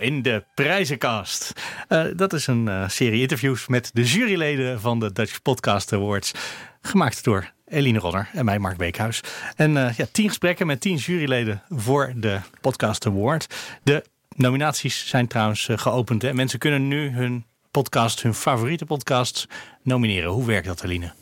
welkom 0.00 0.16
in 0.16 0.22
de 0.22 0.44
Prijzenkast. 0.54 1.52
Uh, 1.88 2.04
dat 2.16 2.32
is 2.32 2.46
een 2.46 2.66
uh, 2.66 2.88
serie 2.88 3.20
interviews 3.20 3.66
met 3.66 3.90
de 3.92 4.04
juryleden 4.04 4.80
van 4.80 5.00
de 5.00 5.12
Dutch 5.12 5.42
Podcast 5.42 5.92
Awards. 5.92 6.32
Gemaakt 6.80 7.24
door 7.24 7.52
Eline 7.66 7.98
Rodder 7.98 8.28
en 8.32 8.44
mij, 8.44 8.58
Mark 8.58 8.76
Beekhuis. 8.76 9.20
En 9.56 9.76
uh, 9.76 9.96
ja, 9.96 10.06
tien 10.12 10.28
gesprekken 10.28 10.66
met 10.66 10.80
tien 10.80 10.96
juryleden 10.96 11.62
voor 11.68 12.12
de 12.16 12.40
Podcast 12.60 13.06
Award. 13.06 13.46
De 13.82 14.04
nominaties 14.36 15.08
zijn 15.08 15.26
trouwens 15.26 15.68
geopend. 15.72 16.24
En 16.24 16.36
mensen 16.36 16.58
kunnen 16.58 16.88
nu 16.88 17.10
hun 17.10 17.44
podcast, 17.70 18.22
hun 18.22 18.34
favoriete 18.34 18.84
podcasts, 18.84 19.46
nomineren. 19.82 20.30
Hoe 20.30 20.46
werkt 20.46 20.66
dat, 20.66 20.84
Eline? 20.84 21.12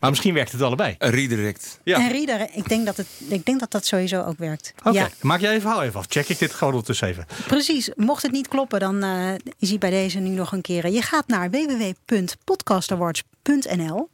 Maar 0.00 0.10
misschien 0.10 0.34
werkt 0.34 0.52
het 0.52 0.62
allebei. 0.62 0.94
Een 0.98 1.10
redirect. 1.10 1.80
Ja. 1.84 1.98
Een 1.98 2.10
redirect. 2.10 2.56
Ik 2.56 2.68
denk 2.68 2.86
dat, 2.86 2.96
het, 2.96 3.06
ik 3.28 3.46
denk 3.46 3.60
dat 3.60 3.70
dat 3.70 3.86
sowieso 3.86 4.22
ook 4.22 4.38
werkt. 4.38 4.74
Oké, 4.78 4.90
ja. 4.90 5.08
maak 5.20 5.40
jij 5.40 5.54
even, 5.54 5.70
hou 5.70 5.82
even 5.82 5.98
af. 5.98 6.06
Check 6.08 6.28
ik 6.28 6.38
dit 6.38 6.52
gewoon 6.52 6.72
ondertussen 6.72 7.08
even. 7.08 7.26
Precies. 7.46 7.90
Mocht 7.96 8.22
het 8.22 8.32
niet 8.32 8.48
kloppen, 8.48 8.80
dan 8.80 9.04
uh, 9.04 9.34
is 9.58 9.68
hij 9.68 9.78
bij 9.78 9.90
deze 9.90 10.18
nu 10.18 10.28
nog 10.28 10.52
een 10.52 10.60
keer. 10.60 10.88
Je 10.88 11.02
gaat 11.02 11.26
naar 11.26 11.50
www.podcastawards.nl 11.50 14.08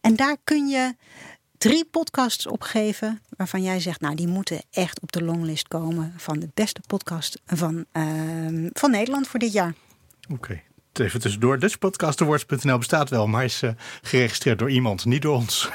en 0.00 0.16
daar 0.16 0.36
kun 0.44 0.68
je 0.68 0.94
drie 1.58 1.84
podcasts 1.84 2.46
opgeven 2.46 3.20
waarvan 3.36 3.62
jij 3.62 3.80
zegt, 3.80 4.00
nou 4.00 4.14
die 4.14 4.28
moeten 4.28 4.62
echt 4.70 5.00
op 5.00 5.12
de 5.12 5.22
longlist 5.22 5.68
komen 5.68 6.14
van 6.16 6.38
de 6.38 6.48
beste 6.54 6.80
podcast 6.86 7.40
van, 7.46 7.84
uh, 7.92 8.70
van 8.72 8.90
Nederland 8.90 9.28
voor 9.28 9.38
dit 9.38 9.52
jaar. 9.52 9.74
Oké. 10.22 10.32
Okay. 10.32 10.62
Even 10.92 11.20
tussendoor, 11.20 11.58
Dutchpodcastawards.nl 11.58 12.78
bestaat 12.78 13.10
wel, 13.10 13.26
maar 13.26 13.44
is 13.44 13.62
uh, 13.62 13.70
geregistreerd 14.02 14.58
door 14.58 14.70
iemand, 14.70 15.04
niet 15.04 15.22
door 15.22 15.34
ons. 15.34 15.68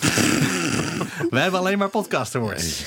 Wij 1.30 1.42
hebben 1.42 1.60
alleen 1.60 1.78
maar 1.78 1.88
podcast 1.88 2.34
awards. 2.34 2.84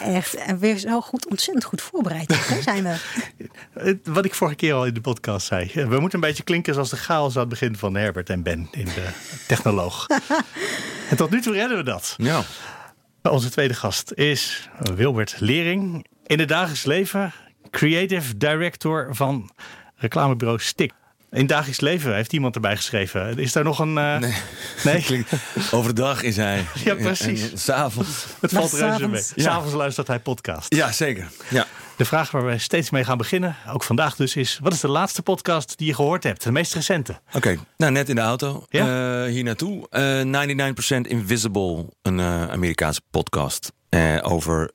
Echt, 0.00 0.34
en 0.34 0.58
weer 0.58 0.78
zo 0.78 1.00
goed, 1.00 1.28
ontzettend 1.28 1.64
goed 1.64 1.82
voorbereid 1.82 2.34
zijn 2.62 2.82
we. 2.82 3.98
Wat 4.12 4.24
ik 4.24 4.34
vorige 4.34 4.56
keer 4.56 4.74
al 4.74 4.86
in 4.86 4.94
de 4.94 5.00
podcast 5.00 5.46
zei. 5.46 5.70
We 5.74 6.00
moeten 6.00 6.14
een 6.14 6.28
beetje 6.28 6.42
klinken 6.42 6.74
zoals 6.74 6.90
de 6.90 6.96
chaos 6.96 7.34
aan 7.34 7.40
het 7.40 7.48
begin 7.48 7.76
van 7.76 7.94
Herbert 7.94 8.30
en 8.30 8.42
Ben 8.42 8.68
in 8.70 8.84
de 8.84 9.08
Technoloog. 9.46 10.06
en 11.10 11.16
tot 11.16 11.30
nu 11.30 11.40
toe 11.40 11.52
redden 11.52 11.76
we 11.76 11.84
dat. 11.84 12.14
Ja. 12.16 12.42
Onze 13.22 13.50
tweede 13.50 13.74
gast 13.74 14.12
is 14.12 14.68
Wilbert 14.94 15.36
Lering. 15.38 16.06
In 16.26 16.38
het 16.38 16.48
dagelijks 16.48 16.84
leven 16.84 17.32
creative 17.70 18.36
director 18.36 19.08
van 19.14 19.50
reclamebureau 20.04 20.60
Stik. 20.60 20.92
In 21.34 21.46
dagelijks 21.46 21.80
leven 21.80 22.14
heeft 22.14 22.32
iemand 22.32 22.54
erbij 22.54 22.76
geschreven. 22.76 23.38
Is 23.38 23.52
daar 23.52 23.64
nog 23.64 23.78
een. 23.78 23.96
Uh... 23.96 24.18
Nee. 24.18 24.34
nee? 24.84 25.24
Overdag 25.70 26.22
is 26.22 26.36
hij. 26.36 26.64
Ja, 26.84 26.94
precies. 26.94 27.50
S'avonds. 27.54 28.26
Het 28.40 28.52
valt 28.52 28.72
reuze 28.72 29.08
mee. 29.08 29.22
S'avonds 29.36 29.70
ja. 29.70 29.76
luistert 29.76 30.06
hij 30.06 30.18
podcast. 30.18 30.74
Ja, 30.74 30.92
zeker. 30.92 31.28
Ja. 31.50 31.66
De 31.96 32.04
vraag 32.04 32.30
waar 32.30 32.46
we 32.46 32.58
steeds 32.58 32.90
mee 32.90 33.04
gaan 33.04 33.18
beginnen, 33.18 33.56
ook 33.72 33.82
vandaag 33.82 34.16
dus, 34.16 34.36
is: 34.36 34.58
wat 34.62 34.72
is 34.72 34.80
de 34.80 34.88
laatste 34.88 35.22
podcast 35.22 35.78
die 35.78 35.86
je 35.86 35.94
gehoord 35.94 36.22
hebt? 36.22 36.42
De 36.42 36.52
meest 36.52 36.74
recente? 36.74 37.20
Oké, 37.32 37.56
nou 37.76 37.92
net 37.92 38.08
in 38.08 38.14
de 38.14 38.20
auto. 38.20 38.64
Ja? 38.68 39.24
Uh, 39.24 39.30
hier 39.30 39.44
naartoe. 39.44 39.86
Uh, 39.90 40.70
99% 40.98 41.00
Invisible, 41.00 41.86
een 42.02 42.18
uh, 42.18 42.50
Amerikaanse 42.50 43.00
podcast. 43.10 43.72
over 44.22 44.70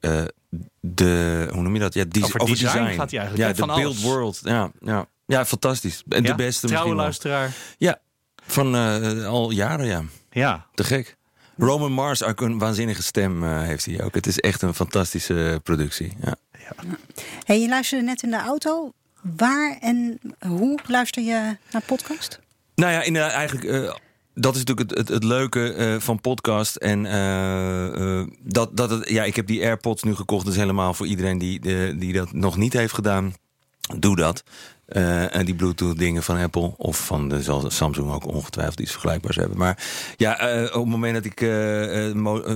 de. 0.80 1.48
Hoe 1.52 1.62
noem 1.62 1.74
je 1.74 1.80
dat? 1.80 1.94
Ja, 1.94 2.04
die, 2.08 2.24
over, 2.24 2.40
over 2.40 2.56
design, 2.56 2.78
design, 2.78 2.98
gaat 3.00 3.12
hij 3.12 3.20
eigenlijk. 3.20 3.58
Ja, 3.58 3.66
de 3.66 3.74
build 3.74 4.02
world. 4.02 4.40
Ja, 4.44 4.72
ja. 4.80 5.06
Ja, 5.30 5.46
fantastisch. 5.46 6.04
En 6.08 6.24
de 6.24 6.36
beste 6.36 6.68
Trouwe 6.68 6.96
luisteraar. 6.96 7.52
Ja, 7.78 8.00
van 8.46 8.76
uh, 8.76 9.28
al 9.28 9.52
jaren, 9.52 9.86
ja. 9.86 10.04
Ja. 10.32 10.66
Te 10.74 10.84
gek. 10.84 11.18
Roman 11.58 11.92
Mars, 11.92 12.24
ook 12.24 12.42
een 12.42 12.58
waanzinnige 12.58 13.04
stem 13.04 13.44
uh, 13.44 13.62
heeft 13.62 13.86
hij 13.86 14.04
ook. 14.04 14.16
Het 14.16 14.28
is 14.28 14.40
echt 14.40 14.62
een 14.62 14.74
fantastische 14.74 15.60
productie. 15.64 16.14
Ja. 16.24 16.36
ja. 16.52 16.98
Hey, 17.44 17.62
je 17.62 17.68
luisterde 17.68 18.06
net 18.06 18.24
in 18.24 18.30
de 18.30 18.38
auto. 18.38 18.94
Waar 19.22 19.78
en 19.80 20.20
hoe 20.48 20.80
luister 20.88 21.24
je 21.24 21.58
naar 21.72 21.82
podcast? 21.86 22.40
Nou 22.76 22.92
ja, 22.92 23.02
in 23.02 23.14
de, 23.14 23.20
eigenlijk... 23.20 23.66
Uh, 23.66 23.94
dat 24.34 24.56
is 24.56 24.64
natuurlijk 24.64 24.90
het, 24.90 24.98
het, 24.98 25.08
het 25.08 25.24
leuke 25.24 25.76
uh, 25.76 26.00
van 26.00 26.22
podcast. 26.22 26.76
En 26.76 27.06
uh, 27.06 28.28
dat, 28.40 28.78
dat 28.78 28.90
het, 28.90 29.10
ja, 29.10 29.24
ik 29.24 29.36
heb 29.36 29.48
die 29.48 29.64
AirPods 29.64 30.04
nu 30.04 30.16
gekocht. 30.16 30.46
Dus 30.46 30.56
helemaal 30.56 30.94
voor 30.94 31.08
iedereen 31.08 31.38
die, 31.38 31.60
de, 31.60 31.96
die 31.98 32.14
dat 32.14 32.32
nog 32.32 32.58
niet 32.58 32.74
heeft 32.74 32.94
gedaan. 32.94 33.34
Doe 33.98 34.16
dat. 34.16 34.44
Uh, 34.90 35.36
en 35.36 35.46
die 35.46 35.56
Bluetooth 35.56 35.98
dingen 35.98 36.24
van 36.24 36.38
Apple 36.38 36.74
of 36.78 37.06
van 37.06 37.30
de, 37.30 37.44
zal 37.44 37.70
Samsung 37.70 38.12
ook 38.12 38.28
ongetwijfeld 38.28 38.80
iets 38.80 38.92
vergelijkbaars 38.92 39.36
hebben. 39.36 39.58
Maar 39.58 39.84
ja, 40.18 40.56
uh, 40.56 40.64
op 40.64 40.74
het 40.74 40.86
moment 40.86 41.14
dat 41.14 41.26
ik 41.26 41.42
uh, 41.42 42.14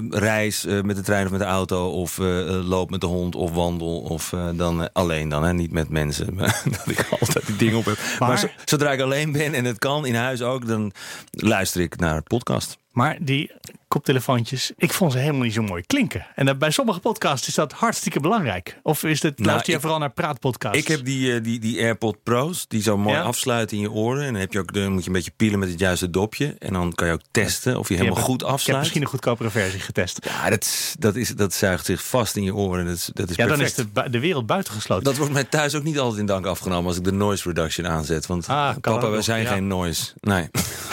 reis 0.10 0.66
met 0.66 0.96
de 0.96 1.02
trein 1.02 1.26
of 1.26 1.32
met 1.32 1.40
de 1.40 1.46
auto 1.46 1.90
of 1.90 2.18
loop 2.64 2.90
met 2.90 3.02
de 3.02 3.08
hond 3.08 3.36
of 3.36 3.52
wandel 3.52 4.00
of 4.00 4.34
dan 4.56 4.94
alleen 4.94 5.30
dan, 5.30 5.44
hè, 5.44 5.54
niet 5.54 5.72
met 5.72 5.90
mensen, 5.90 6.38
dat 6.78 6.88
ik 6.88 7.08
altijd 7.20 7.46
die 7.46 7.56
dingen 7.56 7.78
op 7.78 7.86
heb. 7.86 7.98
Maar, 8.20 8.30
maar 8.30 8.56
zodra 8.66 8.92
ik 8.92 9.02
alleen 9.02 9.32
ben 9.32 9.54
en 9.54 9.66
het 9.66 9.80
kan 9.80 10.06
in 10.06 10.16
huis 10.16 10.42
ook, 10.42 10.68
dan 10.68 10.92
luister 11.32 11.82
ik 11.82 11.98
naar 11.98 12.22
podcast. 12.22 12.78
Maar 12.92 13.18
die 13.22 13.52
koptelefoontjes, 13.94 14.72
ik 14.78 14.94
vond 14.94 15.12
ze 15.12 15.18
helemaal 15.18 15.42
niet 15.42 15.54
zo 15.54 15.62
mooi 15.62 15.84
klinken. 15.86 16.26
En 16.36 16.58
bij 16.58 16.72
sommige 16.72 17.00
podcasts 17.00 17.48
is 17.48 17.54
dat 17.54 17.72
hartstikke 17.72 18.20
belangrijk. 18.20 18.80
Of 18.84 19.04
is 19.04 19.22
het, 19.22 19.38
nou, 19.38 19.50
luister 19.50 19.74
je 19.74 19.80
vooral 19.80 20.00
naar 20.00 20.14
praatpodcasts? 20.14 20.78
Ik 20.78 20.88
heb 20.88 21.06
die, 21.06 21.42
die, 21.42 21.60
die 21.60 21.82
AirPod 21.82 22.24
Pro's, 22.24 22.68
die 22.68 22.82
zo 22.82 22.98
mooi 22.98 23.18
afsluiten 23.18 23.78
in 23.78 23.84
je 23.84 23.92
oren. 23.92 24.24
En 24.26 24.32
dan, 24.32 24.42
heb 24.42 24.54
je 24.54 24.60
ook, 24.60 24.74
dan 24.74 24.92
moet 24.92 25.02
je 25.02 25.08
een 25.08 25.14
beetje 25.14 25.32
pielen 25.36 25.60
met 25.60 25.70
het 25.70 25.80
juiste 25.80 26.10
dopje. 26.10 26.56
En 26.60 26.74
dan 26.74 26.94
kan 26.94 27.08
je 27.08 27.14
ook 27.14 27.22
testen 27.32 27.80
of 27.80 27.90
je, 27.90 27.96
helemaal 27.96 28.24
goed 28.24 28.44
afsluit. 28.44 28.62
Ik 28.62 28.68
heb 28.68 28.78
misschien 28.78 29.02
een 29.02 29.08
goedkopere 29.08 29.50
versie 29.50 29.80
getest. 29.80 30.20
Ja, 30.26 30.50
dat, 30.50 30.96
dat, 31.00 31.16
is, 31.16 31.30
dat 31.30 31.54
zuigt 31.54 31.86
zich 31.86 32.04
vast 32.04 32.36
in 32.36 32.44
je 32.44 32.56
oren. 32.56 32.86
Dat 32.86 32.96
is, 32.96 33.10
dat 33.14 33.30
is 33.30 33.36
ja, 33.36 33.46
perfect. 33.46 33.76
dan 33.76 33.86
is 33.86 34.04
de, 34.04 34.10
de 34.10 34.20
wereld 34.20 34.46
buitengesloten. 34.46 35.04
Dat 35.04 35.18
wordt 35.18 35.34
mij 35.34 35.44
thuis 35.44 35.76
ook 35.76 35.84
niet 35.84 36.00
altijd 36.00 36.20
in 36.20 36.26
dank 36.26 36.46
afgenomen 36.46 36.88
als 36.88 36.98
ik 36.98 37.04
de 37.04 37.12
noise 37.12 37.48
reduction 37.48 37.88
aanzet. 37.88 38.26
Want 38.26 38.48
ah, 38.48 38.76
papa, 38.82 39.10
we 39.10 39.22
zijn 39.22 39.46
geen 39.46 39.68
noise. 39.68 40.12
Nee. 40.20 40.50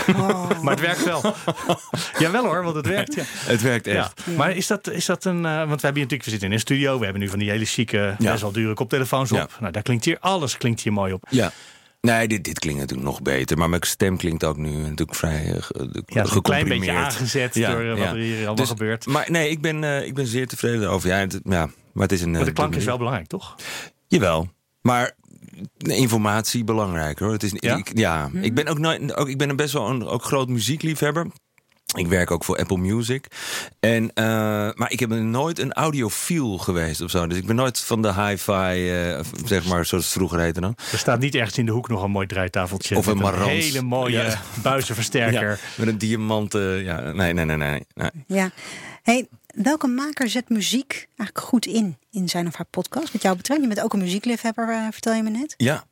Oh. 0.09 0.51
maar 0.63 0.73
het 0.73 0.81
werkt 0.81 1.05
wel. 1.05 1.35
Jawel 2.19 2.45
hoor, 2.45 2.63
want 2.63 2.77
het 2.77 2.87
werkt. 2.91 3.15
Ja. 3.15 3.23
Het 3.53 3.63
werkt 3.63 3.87
echt. 3.87 4.23
Ja. 4.27 4.33
Maar 4.33 4.57
is 4.57 4.67
dat, 4.67 4.91
is 4.91 5.07
dat 5.07 5.25
een... 5.25 5.37
Uh, 5.37 5.43
want 5.43 5.81
we 5.81 5.87
hebben 5.87 5.95
hier 5.95 6.03
natuurlijk, 6.03 6.25
we 6.25 6.31
zitten 6.31 6.49
in 6.49 6.55
een 6.55 6.61
studio. 6.61 6.99
We 6.99 7.05
hebben 7.05 7.23
nu 7.23 7.29
van 7.29 7.39
die 7.39 7.51
hele 7.51 7.65
chique, 7.65 8.17
best 8.19 8.41
wel 8.41 8.53
dure 8.53 8.75
koptelefoons 8.75 9.33
op. 9.33 9.57
Nou, 9.61 9.73
daar 9.73 9.83
klinkt 9.83 10.05
hier 10.05 10.19
alles 10.21 10.57
klinkt 10.57 10.81
hier 10.81 10.93
mooi 10.93 11.13
op. 11.13 11.27
Ja. 11.31 11.53
Nee, 12.01 12.29
dit, 12.29 12.45
dit 12.45 12.59
klinkt 12.59 12.81
natuurlijk 12.81 13.09
nog 13.09 13.23
beter. 13.23 13.59
Maar 13.59 13.69
mijn 13.69 13.83
stem 13.83 14.17
klinkt 14.17 14.45
ook 14.45 14.57
nu 14.57 14.71
natuurlijk 14.77 15.15
vrij 15.15 15.47
uh, 15.47 15.87
ja, 16.07 16.27
een 16.35 16.43
klein 16.43 16.69
beetje 16.69 16.93
aangezet 16.93 17.55
ja, 17.55 17.71
door 17.71 17.83
uh, 17.83 17.99
wat 17.99 18.07
er 18.07 18.15
hier 18.15 18.37
allemaal 18.37 18.55
dus, 18.55 18.69
gebeurt. 18.69 19.07
Maar 19.07 19.31
nee, 19.31 19.51
ik 19.51 19.61
ben, 19.61 19.83
uh, 19.83 20.07
ik 20.07 20.15
ben 20.15 20.27
zeer 20.27 20.47
tevreden 20.47 20.91
over. 20.91 21.09
Ja, 21.09 21.17
het, 21.17 21.41
ja, 21.45 21.71
maar 21.93 22.03
het 22.03 22.13
is 22.13 22.21
een. 22.21 22.31
Maar 22.31 22.45
de 22.45 22.53
klank 22.53 22.75
is 22.75 22.85
wel 22.85 22.97
belangrijk, 22.97 23.27
toch? 23.27 23.57
Jawel. 24.07 24.49
Maar 24.83 25.17
informatie 25.79 26.65
belangrijk 26.65 27.19
hoor. 27.19 27.33
Het 27.33 27.43
is, 27.43 27.53
ja, 27.55 27.77
ik, 27.77 27.99
ja, 27.99 28.29
hmm. 28.31 28.43
ik 28.43 28.55
ben 28.55 28.67
ook, 28.67 28.79
nooit, 28.79 29.17
ook 29.17 29.29
ik 29.29 29.39
ben 29.39 29.57
best 29.57 29.73
wel 29.73 29.89
een 29.89 30.07
ook 30.07 30.25
groot 30.25 30.49
muziekliefhebber. 30.49 31.27
Ik 31.97 32.07
werk 32.07 32.31
ook 32.31 32.45
voor 32.45 32.57
Apple 32.57 32.77
Music. 32.77 33.27
En, 33.81 34.03
uh, 34.03 34.25
maar 34.75 34.91
ik 34.91 35.01
heb 35.01 35.09
nooit 35.11 35.59
een 35.59 35.73
audiofiel 35.73 36.59
geweest 36.59 37.01
of 37.01 37.11
zo. 37.11 37.27
Dus 37.27 37.39
ik 37.39 37.47
ben 37.47 37.57
nooit 37.57 37.81
van 37.81 38.03
de 38.03 38.15
hi-fi, 38.15 39.11
uh, 39.13 39.21
zeg 39.45 39.67
maar, 39.67 39.87
zoals 39.87 40.05
het 40.05 40.13
vroeger 40.13 40.41
heette 40.41 40.61
dan. 40.61 40.77
Er 40.93 40.99
staat 40.99 41.21
niet 41.21 41.35
ergens 41.35 41.59
in 41.59 41.67
de 41.67 41.73
hoek 41.73 41.89
nog 41.89 42.03
een 42.03 42.11
mooi 42.11 42.27
draaitafeltje. 42.27 42.97
Of 42.97 43.07
een, 43.07 43.25
een 43.25 43.43
hele 43.43 43.83
mooie 43.83 44.23
ja. 44.23 44.41
buizenversterker. 44.63 45.51
Ja, 45.51 45.57
met 45.75 45.89
een 45.89 45.99
diamanten. 45.99 46.85
Ja, 46.85 47.01
nee, 47.13 47.33
nee, 47.33 47.45
nee, 47.45 47.57
nee. 47.57 47.87
nee. 47.95 48.11
Ja. 48.27 48.51
Hey, 49.03 49.29
welke 49.55 49.87
maker 49.87 50.29
zet 50.29 50.49
muziek 50.49 51.09
eigenlijk 51.17 51.49
goed 51.49 51.67
in, 51.67 51.97
in 52.11 52.29
zijn 52.29 52.47
of 52.47 52.55
haar 52.55 52.67
podcast? 52.71 53.13
Wat 53.13 53.23
jou 53.23 53.37
betreft, 53.37 53.61
je 53.61 53.69
bent 53.69 53.81
ook 53.81 53.93
een 53.93 53.99
muziekliefhebber, 53.99 54.69
uh, 54.69 54.87
vertel 54.91 55.13
je 55.13 55.23
me 55.23 55.31
net. 55.31 55.55
Ja, 55.57 55.85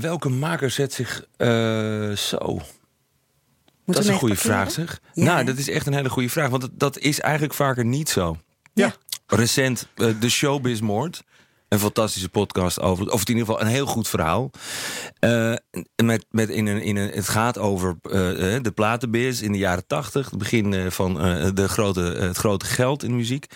welke 0.00 0.28
maker 0.28 0.70
zet 0.70 0.92
zich 0.92 1.26
zo 2.16 2.60
dat 3.86 3.98
is 3.98 4.06
een 4.06 4.18
goede 4.18 4.36
vraag, 4.36 4.70
zeg. 4.70 5.00
nou, 5.14 5.44
dat 5.44 5.56
is 5.56 5.68
echt 5.68 5.86
een 5.86 5.94
hele 5.94 6.10
goede 6.10 6.28
vraag. 6.28 6.48
Want 6.48 6.62
dat, 6.62 6.70
dat 6.74 6.98
is 6.98 7.20
eigenlijk 7.20 7.54
vaker 7.54 7.84
niet 7.84 8.08
zo. 8.08 8.36
Ja. 8.72 8.94
Recent, 9.26 9.88
uh, 9.96 10.20
de 10.20 10.28
Showbiz 10.28 10.80
Moord. 10.80 11.22
Een 11.68 11.78
fantastische 11.78 12.28
podcast 12.28 12.80
over, 12.80 13.10
of 13.10 13.20
in 13.20 13.28
ieder 13.28 13.44
geval 13.44 13.60
een 13.60 13.72
heel 13.72 13.86
goed 13.86 14.08
verhaal. 14.08 14.50
Uh, 15.20 15.54
met, 16.02 16.26
met 16.30 16.48
in 16.48 16.66
een, 16.66 16.82
in 16.82 16.96
een, 16.96 17.10
het 17.10 17.28
gaat 17.28 17.58
over 17.58 17.96
uh, 18.02 18.12
de 18.62 18.72
platenbiz 18.74 19.40
in 19.40 19.52
de 19.52 19.58
jaren 19.58 19.86
tachtig. 19.86 20.30
Het 20.30 20.38
begin 20.38 20.90
van 20.90 21.14
de 21.54 21.68
grote, 21.68 22.00
het 22.00 22.36
grote 22.36 22.66
geld 22.66 23.02
in 23.02 23.08
de 23.08 23.16
muziek. 23.16 23.46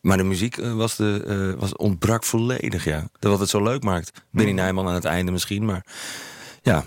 Maar 0.00 0.16
de 0.16 0.22
muziek 0.22 0.56
was 0.56 0.96
de, 0.96 1.54
was 1.58 1.76
ontbrak 1.76 2.24
volledig, 2.24 2.84
ja. 2.84 3.08
Dat 3.18 3.30
wat 3.30 3.40
het 3.40 3.48
zo 3.48 3.62
leuk 3.62 3.82
maakt. 3.82 4.22
Benny 4.30 4.50
mm. 4.50 4.56
Nijman 4.56 4.88
aan 4.88 4.94
het 4.94 5.04
einde 5.04 5.32
misschien, 5.32 5.64
maar... 5.64 5.84
ja, 6.64 6.84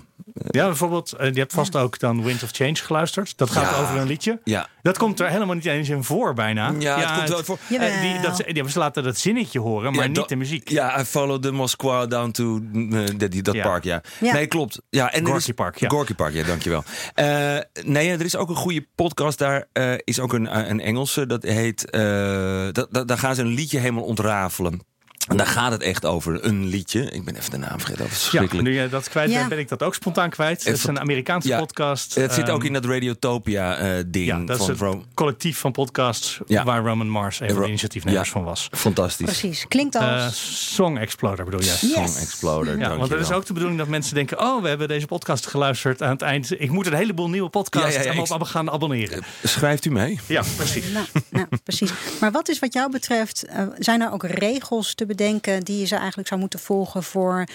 Ja, 0.49 0.65
bijvoorbeeld, 0.65 1.11
eh, 1.13 1.33
je 1.33 1.39
hebt 1.39 1.53
vast 1.53 1.75
ook 1.75 1.99
dan 1.99 2.23
Wind 2.23 2.43
of 2.43 2.49
Change 2.51 2.75
geluisterd. 2.75 3.37
Dat 3.37 3.49
gaat 3.49 3.69
Ja. 3.75 3.81
over 3.81 3.97
een 3.97 4.07
liedje. 4.07 4.39
ja. 4.43 4.67
Dat 4.81 4.97
komt 4.97 5.19
er 5.19 5.29
helemaal 5.29 5.55
niet 5.55 5.65
eens 5.65 5.89
in 5.89 6.03
voor 6.03 6.33
bijna. 6.33 6.73
Ja, 6.79 6.99
het 6.99 7.17
komt 7.17 7.29
wel 7.29 7.43
voor. 7.43 7.57
eh, 7.79 8.01
die, 8.01 8.19
dat, 8.21 8.43
ja, 8.47 8.67
ze 8.67 8.79
laten 8.79 9.03
dat 9.03 9.17
zinnetje 9.17 9.59
horen, 9.59 9.91
maar 9.93 10.03
Ja, 10.03 10.09
niet 10.19 10.29
de 10.29 10.35
muziek. 10.35 10.69
Ja, 10.69 10.99
I 10.99 11.03
follow 11.03 11.41
the 11.41 11.51
Moscow 11.51 12.09
down 12.09 12.31
to 12.31 12.61
eh, 12.73 13.05
dat- 13.17 13.31
die- 13.31 13.41
dat 13.41 13.53
Ja. 13.55 13.63
park, 13.63 13.83
ja. 13.83 14.01
Ja. 14.19 14.33
Nee, 14.33 14.47
klopt. 14.47 14.81
Ja, 14.89 15.11
en 15.13 15.25
Gorky 15.25 15.37
is, 15.49 15.51
Park, 15.55 15.77
ja. 15.79 15.87
Gorky 15.89 16.13
Park, 16.15 16.33
ja, 16.33 16.43
dankjewel. 16.43 16.83
Eh 17.13 17.57
nee, 17.83 18.11
er 18.11 18.25
is 18.25 18.35
ook 18.35 18.49
een 18.49 18.55
goede 18.55 18.85
podcast. 18.95 19.37
Daar 19.37 19.65
eh, 19.73 19.93
is 20.03 20.19
ook 20.19 20.33
een, 20.33 20.69
een 20.69 20.79
Engelse, 20.79 21.25
dat 21.25 21.43
heet... 21.43 21.89
eh, 21.89 22.67
dat, 22.71 22.87
dat- 22.91 23.07
daar 23.07 23.17
gaan 23.17 23.35
ze 23.35 23.41
een 23.41 23.47
liedje 23.53 23.79
helemaal 23.79 24.03
ontrafelen. 24.03 24.81
En 25.27 25.37
daar 25.37 25.47
gaat 25.47 25.71
het 25.71 25.81
echt 25.81 26.05
over, 26.05 26.45
een 26.45 26.65
liedje. 26.65 27.01
Ik 27.11 27.25
ben 27.25 27.35
even 27.35 27.51
de 27.51 27.57
naam 27.57 27.79
vergeten, 27.79 28.03
dat 28.03 28.11
is 28.11 28.29
Ja, 28.31 28.45
nu 28.61 28.81
je 28.81 28.89
dat 28.89 29.09
kwijt 29.09 29.29
Ja. 29.29 29.37
bent, 29.37 29.49
ben 29.49 29.57
ik 29.59 29.67
dat 29.69 29.83
ook 29.83 29.95
spontaan 29.95 30.29
kwijt. 30.29 30.63
Het 30.63 30.75
is 30.77 30.83
een 30.83 30.99
Amerikaanse 30.99 31.47
Ja. 31.47 31.57
podcast. 31.59 32.15
het 32.15 32.33
zit 32.33 32.43
Ehm, 32.43 32.53
ook 32.53 32.63
in 32.63 32.73
dat 32.73 32.85
Radiotopia-ding 32.85 34.25
Ja, 34.25 34.39
dat 34.39 34.49
is 34.59 34.65
van 34.65 34.69
het 34.71 34.79
Ro- 34.79 35.03
collectief 35.13 35.57
van 35.57 35.71
podcasts 35.71 36.39
Ja. 36.45 36.63
waar 36.63 36.83
Roman 36.85 37.09
Mars 37.09 37.39
een 37.39 37.49
van 37.51 37.61
de 37.61 37.67
initiatiefnemers 37.67 38.25
Ja. 38.27 38.33
van 38.33 38.43
was. 38.43 38.67
Fantastisch. 38.71 39.25
Precies. 39.25 39.65
Klinkt 39.67 39.95
als... 39.95 40.05
Eh, 40.05 40.27
Song 40.51 40.97
Exploder 40.97 41.45
bedoel? 41.45 41.59
Yes. 41.61 41.79
Song 41.91 42.15
Exploder, 42.21 42.65
Ja, 42.73 42.79
want 42.79 42.89
het 42.89 42.97
dankjewel. 42.99 43.19
is 43.29 43.31
ook 43.31 43.45
de 43.45 43.53
bedoeling 43.53 43.79
dat 43.79 43.87
mensen 43.87 44.15
denken: 44.15 44.39
Oh, 44.39 44.61
we 44.61 44.67
hebben 44.67 44.87
deze 44.87 45.05
podcast 45.05 45.47
geluisterd. 45.47 46.01
Aan 46.01 46.09
het 46.11 46.21
eind, 46.21 46.61
ik 46.61 46.71
moet 46.71 46.85
een 46.85 46.93
heleboel 46.93 47.29
nieuwe 47.29 47.49
podcasts 47.49 47.87
Ja, 47.87 47.99
ja, 48.01 48.11
ja, 48.11 48.17
allemaal 48.17 48.37
ik- 48.37 48.41
op 48.43 48.47
gaan 48.47 48.71
abonneren. 48.71 49.23
Schrijft 49.43 49.85
u 49.85 49.91
mee? 49.91 50.19
Ja, 50.25 50.43
precies. 50.55 50.91
Nou, 50.91 51.05
nou, 51.29 51.45
precies. 51.63 51.91
Maar 52.19 52.31
wat 52.31 52.49
is 52.49 52.59
wat 52.59 52.73
jou 52.73 52.91
betreft, 52.91 53.43
eh, 53.45 53.63
zijn 53.79 54.01
er 54.01 54.11
ook 54.11 54.23
regels 54.23 54.93
te 54.93 54.95
bedenken 55.05 55.15
die 55.17 55.79
je 55.79 55.85
ze 55.85 55.95
eigenlijk 55.95 56.27
zou 56.27 56.39
moeten 56.39 56.59
volgen 56.59 57.03
voor 57.03 57.45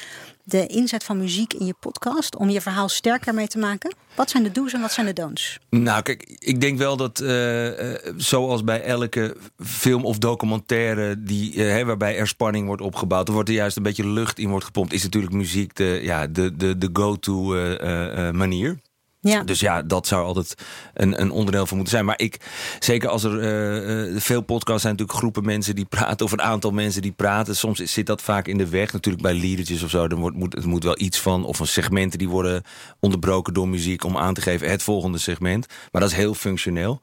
de 0.44 0.66
inzet 0.66 1.04
van 1.04 1.18
muziek 1.18 1.52
in 1.54 1.66
je 1.66 1.74
podcast 1.80 2.36
om 2.36 2.50
je 2.50 2.60
verhaal 2.60 2.88
sterker 2.88 3.34
mee 3.34 3.46
te 3.46 3.58
maken? 3.58 3.94
Wat 4.14 4.30
zijn 4.30 4.42
de 4.42 4.52
do's 4.52 4.72
en 4.72 4.80
wat 4.80 4.92
zijn 4.92 5.06
de 5.06 5.12
don'ts? 5.12 5.58
Nou, 5.70 6.02
kijk, 6.02 6.36
ik 6.38 6.60
denk 6.60 6.78
wel 6.78 6.96
dat 6.96 7.20
eh, 7.20 7.94
eh, 7.94 8.14
zoals 8.16 8.64
bij 8.64 8.82
elke 8.82 9.36
film 9.64 10.04
of 10.04 10.18
documentaire 10.18 11.22
die, 11.22 11.64
eh, 11.64 11.84
waarbij 11.84 12.16
er 12.16 12.28
spanning 12.28 12.66
wordt 12.66 12.82
opgebouwd, 12.82 13.28
er 13.28 13.34
wordt 13.34 13.48
er 13.48 13.54
juist 13.54 13.76
een 13.76 13.82
beetje 13.82 14.08
lucht 14.08 14.38
in 14.38 14.50
wordt 14.50 14.64
gepompt, 14.64 14.92
is 14.92 15.02
natuurlijk 15.02 15.32
muziek 15.32 15.74
de, 15.74 16.00
ja, 16.02 16.26
de, 16.26 16.56
de, 16.56 16.78
de 16.78 16.90
go-to 16.92 17.54
manier. 18.32 18.78
Ja, 19.24 19.42
Dus 19.42 19.60
ja, 19.60 19.82
dat 19.82 20.06
zou 20.06 20.24
altijd 20.24 20.54
een, 20.94 21.20
een 21.20 21.30
onderdeel 21.30 21.66
van 21.66 21.76
moeten 21.76 21.94
zijn. 21.94 22.06
Maar 22.06 22.18
ik, 22.20 22.40
zeker 22.78 23.08
als 23.08 23.24
er 23.24 23.40
eh, 23.40 24.06
eh, 24.14 24.20
veel 24.20 24.40
podcasts 24.40 24.82
zijn, 24.82 24.92
natuurlijk 24.92 25.18
groepen 25.18 25.44
mensen 25.44 25.74
die 25.74 25.84
praten, 25.84 26.26
of 26.26 26.32
een 26.32 26.42
aantal 26.42 26.70
mensen 26.70 27.02
die 27.02 27.12
praten. 27.12 27.56
Soms 27.56 27.78
zit 27.78 28.06
dat 28.06 28.22
vaak 28.22 28.46
in 28.46 28.58
de 28.58 28.68
weg. 28.68 28.92
Natuurlijk 28.92 29.22
bij 29.22 29.34
liedertjes 29.34 29.82
of 29.82 29.90
zo. 29.90 30.08
Dan 30.08 30.18
wordt, 30.20 30.36
moet, 30.36 30.52
het 30.54 30.64
moet 30.64 30.84
wel 30.84 31.00
iets 31.00 31.20
van, 31.20 31.44
of 31.44 31.58
een 31.60 31.66
segmenten 31.66 32.18
die 32.18 32.28
worden 32.28 32.62
onderbroken 33.00 33.54
door 33.54 33.68
muziek 33.68 34.04
om 34.04 34.16
aan 34.18 34.34
te 34.34 34.40
geven 34.40 34.70
het 34.70 34.82
volgende 34.82 35.18
segment. 35.18 35.66
Maar 35.92 36.00
dat 36.00 36.10
is 36.10 36.16
heel 36.16 36.34
functioneel. 36.34 37.00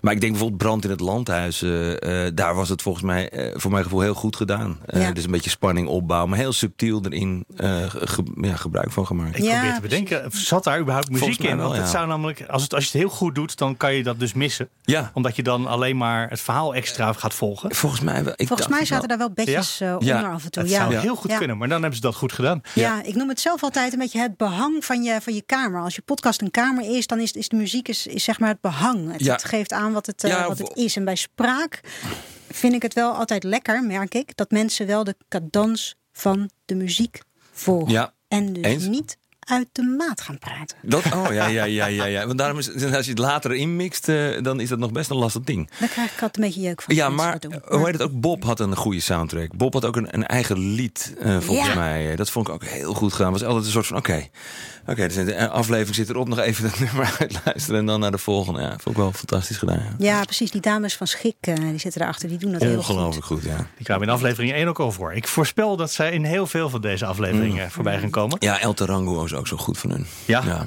Maar 0.00 0.12
ik 0.12 0.20
denk 0.20 0.32
bijvoorbeeld 0.32 0.62
Brand 0.62 0.84
in 0.84 0.90
het 0.90 1.00
Landhuis. 1.00 1.62
eh, 1.62 2.26
daar 2.34 2.54
was 2.54 2.68
het 2.68 2.82
volgens 2.82 3.04
mij, 3.04 3.28
eh, 3.30 3.52
voor 3.60 3.70
mijn 3.70 3.82
gevoel, 3.84 4.00
heel 4.00 4.14
goed 4.14 4.36
gedaan. 4.36 4.78
Eh, 4.86 5.02
Ja. 5.02 5.12
Dus 5.12 5.24
een 5.24 5.30
beetje 5.30 5.50
spanning 5.50 5.88
opbouwen, 5.88 6.30
maar 6.30 6.38
heel 6.38 6.52
subtiel 6.52 7.00
erin 7.04 7.44
eh, 7.56 7.76
ge- 7.88 8.22
ja, 8.40 8.56
gebruik 8.56 8.90
van 8.92 9.06
gemaakt. 9.06 9.36
Ik 9.38 9.42
Ja, 9.44 9.52
probeer 9.58 9.74
te 9.74 9.80
bedenken, 9.80 10.30
zat 10.32 10.64
daar 10.64 10.78
überhaupt 10.80 11.08
muziek 11.10 11.24
Volgens 11.24 11.46
wel, 11.58 11.66
Want 11.68 11.78
het 11.80 11.90
ja. 11.92 11.96
zou 11.98 12.08
namelijk, 12.08 12.44
als, 12.48 12.62
het, 12.62 12.74
als 12.74 12.84
je 12.84 12.90
het 12.90 13.00
heel 13.00 13.10
goed 13.16 13.34
doet, 13.34 13.56
dan 13.56 13.76
kan 13.76 13.94
je 13.94 14.02
dat 14.02 14.18
dus 14.20 14.32
missen. 14.32 14.68
Ja, 14.82 15.10
Omdat 15.14 15.36
je 15.36 15.42
dan 15.42 15.66
alleen 15.66 15.96
maar 15.96 16.30
het 16.30 16.40
verhaal 16.40 16.74
extra 16.74 17.12
gaat 17.12 17.34
volgen. 17.34 17.74
volgens 17.74 18.00
mij. 18.00 18.22
Ik 18.36 18.46
volgens 18.46 18.68
mij 18.68 18.84
zaten 18.84 19.08
wel. 19.08 19.16
daar 19.18 19.26
wel 19.26 19.44
bedjes 19.44 19.80
eh, 19.80 19.96
Ja. 19.98 20.16
onder 20.16 20.32
af 20.32 20.44
en 20.44 20.50
toe. 20.50 20.62
Het 20.62 20.72
Ja. 20.72 20.78
zou 20.78 20.92
Ja. 20.92 21.00
heel 21.00 21.16
goed 21.16 21.30
Ja. 21.30 21.38
kunnen, 21.38 21.56
maar 21.58 21.68
dan 21.68 21.76
hebben 21.80 21.96
ze 22.00 22.02
dat 22.06 22.14
goed 22.14 22.32
gedaan. 22.32 22.60
ik 23.02 23.14
noem 23.14 23.28
het 23.28 23.40
zelf 23.40 23.62
altijd 23.62 23.92
een 23.92 23.98
beetje 23.98 24.20
het 24.20 24.36
behang 24.36 24.84
van 24.84 25.02
je, 25.02 25.18
van 25.20 25.34
je 25.34 25.42
kamer. 25.42 25.82
Als 25.82 25.94
je 25.94 26.02
podcast 26.02 26.42
een 26.42 26.50
kamer 26.50 26.96
is, 26.96 27.06
dan 27.06 27.18
is, 27.20 27.32
is 27.32 27.48
de 27.48 27.56
muziek 27.56 27.88
is, 27.88 28.06
is 28.06 28.24
zeg 28.24 28.38
maar 28.38 28.48
het 28.48 28.60
behang. 28.60 29.12
Het, 29.12 29.24
Ja. 29.24 29.32
het 29.32 29.44
geeft 29.44 29.72
aan 29.72 29.92
wat 29.92 30.06
het, 30.06 30.24
eh, 30.24 30.30
Ja, 30.30 30.48
wat 30.48 30.58
het 30.58 30.76
is. 30.76 30.96
En 30.96 31.04
bij 31.04 31.14
spraak 31.16 31.80
vind 32.50 32.74
ik 32.74 32.82
het 32.82 32.94
wel 32.94 33.12
altijd 33.12 33.42
lekker, 33.44 33.82
merk 33.84 34.14
ik, 34.14 34.36
dat 34.36 34.50
mensen 34.50 34.86
wel 34.86 35.04
de 35.04 35.16
cadans 35.28 35.94
van 36.12 36.50
de 36.64 36.74
muziek 36.74 37.20
volgen. 37.52 37.92
Ja, 37.92 38.12
En 38.28 38.52
dus 38.52 38.64
eens. 38.64 38.84
niet 38.86 39.16
uit 39.48 39.68
de 39.72 39.82
maat 39.82 40.20
gaan 40.20 40.38
praten. 40.38 40.76
Dat, 40.82 41.04
oh 41.14 41.26
ja, 41.32 41.46
ja, 41.46 41.64
ja, 41.64 41.86
ja, 41.86 42.04
ja. 42.04 42.26
Want 42.26 42.38
daarom 42.38 42.58
is, 42.58 42.68
als 42.94 43.04
je 43.04 43.10
het 43.10 43.18
later 43.18 43.54
inmixt, 43.54 44.08
eh, 44.08 44.42
dan 44.42 44.60
is 44.60 44.68
dat 44.68 44.78
nog 44.78 44.92
best 44.92 45.10
een 45.10 45.16
lastig 45.16 45.42
ding. 45.42 45.70
Daar 45.78 45.88
krijg 45.88 46.06
ik 46.12 46.22
altijd 46.22 46.36
een 46.36 46.42
beetje 46.42 46.60
jeuk 46.60 46.82
van. 46.82 46.94
Ja, 46.94 47.08
maar 47.08 47.38
hoe 47.68 47.84
heet 47.84 47.92
het 47.92 48.02
ook? 48.02 48.20
Bob 48.20 48.44
had 48.44 48.60
een 48.60 48.76
goede 48.76 49.00
soundtrack. 49.00 49.56
Bob 49.56 49.72
had 49.72 49.84
ook 49.84 49.96
een, 49.96 50.14
een 50.14 50.26
eigen 50.26 50.58
lied, 50.58 51.14
eh, 51.20 51.36
volgens 51.40 51.68
Ja. 51.68 51.74
mij. 51.74 52.16
Dat 52.16 52.30
vond 52.30 52.48
ik 52.48 52.54
ook 52.54 52.64
heel 52.64 52.94
goed 52.94 53.12
gedaan. 53.12 53.32
Was 53.32 53.44
altijd 53.44 53.64
een 53.64 53.70
soort 53.70 53.86
van: 53.86 53.96
oké, 53.96 54.26
oké, 54.86 55.06
dus 55.08 55.14
de 55.14 55.48
aflevering 55.48 55.94
zit 55.94 56.08
erop. 56.08 56.28
Nog 56.28 56.38
even 56.38 56.62
dat 56.70 56.78
nummer 56.88 57.16
uitluisteren 57.18 57.80
en 57.80 57.86
dan 57.86 58.00
naar 58.00 58.10
de 58.10 58.18
volgende. 58.18 58.60
Ja, 58.60 58.68
vond 58.70 58.86
ik 58.86 58.96
wel 58.96 59.12
fantastisch 59.12 59.56
gedaan. 59.56 59.76
Ja. 59.78 59.94
Ja, 59.98 60.24
precies. 60.24 60.50
Die 60.50 60.60
dames 60.60 60.96
van 60.96 61.06
Schik, 61.06 61.36
eh, 61.40 61.54
die 61.54 61.78
zitten 61.78 62.00
erachter. 62.02 62.28
Die 62.28 62.38
doen 62.38 62.52
dat 62.52 62.60
heel 62.62 62.82
goed. 62.82 62.88
Ongelooflijk 62.96 63.26
goed, 63.26 63.42
ja. 63.42 63.66
Die 63.76 63.84
kwamen 63.84 64.06
in 64.06 64.12
aflevering 64.14 64.52
1 64.52 64.68
ook 64.68 64.78
al 64.80 64.92
voor. 64.92 65.12
Ik 65.14 65.28
voorspel 65.28 65.76
dat 65.76 65.92
zij 65.92 66.12
in 66.12 66.24
heel 66.24 66.46
veel 66.46 66.70
van 66.70 66.80
deze 66.80 67.06
afleveringen 67.06 67.70
voorbij 67.70 67.98
gaan 67.98 68.10
komen. 68.10 68.36
Ja, 68.40 68.60
El 68.60 68.74
Tarango 68.74 69.18
ook 69.38 69.46
zo 69.46 69.56
goed 69.56 69.78
van 69.78 69.90
hun. 69.90 70.06
Ja. 70.24 70.42
ja. 70.46 70.66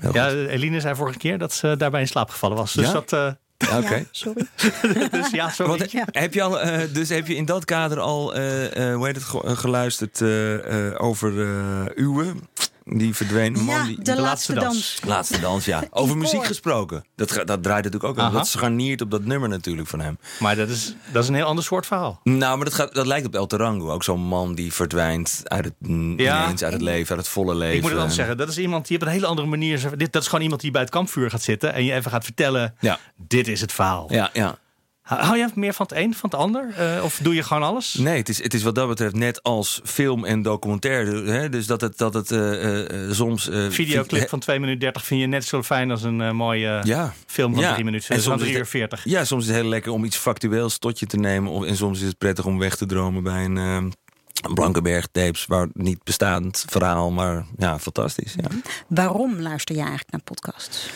heel 0.00 0.12
Ja, 0.14 0.28
goed. 0.28 0.48
Eline 0.48 0.80
zei 0.80 0.94
vorige 0.94 1.18
keer 1.18 1.38
dat 1.38 1.52
ze 1.52 1.74
daarbij 1.78 2.00
in 2.00 2.08
slaap 2.08 2.30
gevallen 2.30 2.56
was. 2.56 2.72
Dus 2.72 2.86
Ja? 2.86 2.92
dat. 2.92 3.12
eh, 3.12 3.32
Ja, 3.70 3.78
Oké. 3.78 3.94
Ja, 3.94 4.02
sorry. 4.10 4.46
dus 5.10 5.30
ja, 5.30 5.50
sorry. 5.50 5.78
Want, 5.78 5.90
Ja. 5.92 6.06
heb 6.10 6.34
je 6.34 6.42
al, 6.42 6.60
eh, 6.60 6.80
dus 6.92 7.08
heb 7.08 7.26
je 7.26 7.34
in 7.34 7.44
dat 7.44 7.64
kader 7.64 8.00
al 8.00 8.34
eh, 8.34 8.90
eh, 8.90 8.94
hoe 8.96 9.06
heet 9.06 9.14
het, 9.14 9.24
ge- 9.24 9.56
geluisterd 9.56 10.20
eh, 10.20 10.86
eh, 10.88 10.94
over 11.02 11.40
eh, 11.40 11.84
Uwe? 12.04 12.34
Die 12.84 13.14
verdween 13.14 13.52
man. 13.52 13.64
Ja, 13.64 13.84
die, 13.84 13.96
de, 13.96 14.02
de 14.02 14.20
laatste 14.20 14.54
laatste 14.54 14.54
dans. 14.54 15.00
Laatste 15.06 15.40
dans, 15.40 15.64
ja. 15.64 15.82
Over 15.90 16.16
muziek 16.16 16.44
gesproken. 16.46 17.04
Dat, 17.16 17.28
dat 17.44 17.62
draait 17.62 17.84
natuurlijk 17.84 18.04
ook 18.12 18.18
aan. 18.18 18.26
Aha. 18.28 18.36
Dat 18.36 18.46
scharniert 18.48 19.00
op 19.00 19.10
dat 19.10 19.24
nummer 19.24 19.48
natuurlijk 19.48 19.88
van 19.88 20.00
hem. 20.00 20.18
Maar 20.38 20.56
dat 20.56 20.68
is, 20.68 20.94
dat 21.12 21.22
is 21.22 21.28
een 21.28 21.34
heel 21.34 21.44
ander 21.44 21.64
soort 21.64 21.86
verhaal. 21.86 22.20
Nou, 22.24 22.56
maar 22.56 22.64
dat, 22.64 22.74
gaat, 22.74 22.94
dat 22.94 23.06
lijkt 23.06 23.26
op 23.26 23.34
El 23.34 23.46
Tarango. 23.46 23.90
Ook 23.90 24.04
zo'n 24.04 24.20
man 24.20 24.54
die 24.54 24.72
verdwijnt 24.72 25.40
uit 25.44 25.64
het, 25.64 25.74
Ja. 26.16 26.44
ineens 26.44 26.62
uit 26.62 26.72
het 26.72 26.82
leven, 26.82 27.08
uit 27.16 27.18
het 27.24 27.28
volle 27.28 27.54
leven. 27.54 27.76
Ik 27.76 27.80
moet 27.80 27.90
het 27.90 27.98
anders 27.98 28.16
zeggen. 28.16 28.36
Dat 28.36 28.48
is 28.48 28.58
iemand 28.58 28.86
die 28.86 28.96
op 28.96 29.02
een 29.02 29.08
hele 29.08 29.26
andere 29.26 29.48
manier. 29.48 29.90
Dit, 29.96 30.12
dat 30.12 30.22
is 30.22 30.28
gewoon 30.28 30.42
iemand 30.44 30.60
die 30.60 30.70
bij 30.70 30.80
het 30.80 30.90
kampvuur 30.90 31.30
gaat 31.30 31.42
zitten. 31.42 31.74
En 31.74 31.84
je 31.84 31.92
even 31.92 32.10
gaat 32.10 32.24
vertellen: 32.24 32.74
Ja, 32.80 32.98
dit 33.16 33.48
is 33.48 33.60
het 33.60 33.72
verhaal. 33.72 34.06
ja, 34.12 34.30
ja. 34.32 34.58
Hou 35.20 35.36
jij 35.38 35.48
meer 35.54 35.72
van 35.74 35.86
het 35.88 35.96
een, 35.98 36.14
van 36.14 36.30
het 36.30 36.38
ander? 36.38 36.74
Eh, 36.76 37.04
of 37.04 37.18
doe 37.22 37.34
je 37.34 37.42
gewoon 37.42 37.62
alles? 37.62 37.94
Nee, 37.94 38.16
het 38.16 38.28
is, 38.28 38.42
het 38.42 38.54
is 38.54 38.62
wat 38.62 38.74
dat 38.74 38.88
betreft 38.88 39.14
net 39.14 39.42
als 39.42 39.80
film 39.84 40.24
en 40.24 40.42
documentaire. 40.42 41.22
Hè? 41.30 41.48
Dus 41.48 41.66
dat 41.66 41.80
het, 41.80 41.98
dat 41.98 42.14
het 42.14 42.30
eh, 42.30 42.80
eh, 43.08 43.12
soms... 43.12 43.48
eh, 43.48 43.66
Videoclip 43.70 44.20
vi- 44.22 44.28
van 44.28 44.38
2 44.38 44.58
minuten 44.60 44.80
30 44.80 45.04
vind 45.04 45.20
je 45.20 45.26
net 45.26 45.44
zo 45.44 45.62
fijn 45.62 45.90
als 45.90 46.02
een 46.02 46.36
mooie 46.36 46.80
Ja. 46.82 47.12
film 47.26 47.52
van 47.54 47.62
Ja. 47.62 47.72
3 47.72 47.84
minuten. 47.84 48.08
En 48.08 48.14
Dus 48.16 48.24
van 48.24 48.32
soms 48.38 48.44
is 48.44 48.48
3 48.48 48.54
uur 48.56 48.62
het- 48.70 48.70
40. 48.90 49.04
Ja, 49.04 49.24
soms 49.24 49.42
is 49.42 49.48
het 49.48 49.58
heel 49.60 49.68
lekker 49.68 49.92
om 49.92 50.04
iets 50.04 50.16
factueels 50.16 50.78
tot 50.78 50.98
je 50.98 51.06
te 51.06 51.16
nemen. 51.16 51.52
Of- 51.52 51.64
En 51.64 51.76
soms 51.76 52.00
is 52.00 52.06
het 52.06 52.18
prettig 52.18 52.44
om 52.44 52.58
weg 52.58 52.76
te 52.76 52.86
dromen 52.86 53.22
bij 53.22 53.44
een... 53.44 53.56
eh, 53.56 53.78
Blankenberg 54.54 55.06
tapes, 55.12 55.46
waar 55.46 55.68
niet 55.72 56.02
bestaand 56.04 56.64
verhaal, 56.68 57.10
maar 57.10 57.44
ja, 57.58 57.78
fantastisch. 57.78 58.34
Ja. 58.36 58.48
Waarom 58.88 59.40
luister 59.40 59.74
je 59.74 59.80
eigenlijk 59.80 60.10
naar 60.10 60.20
podcasts? 60.22 60.90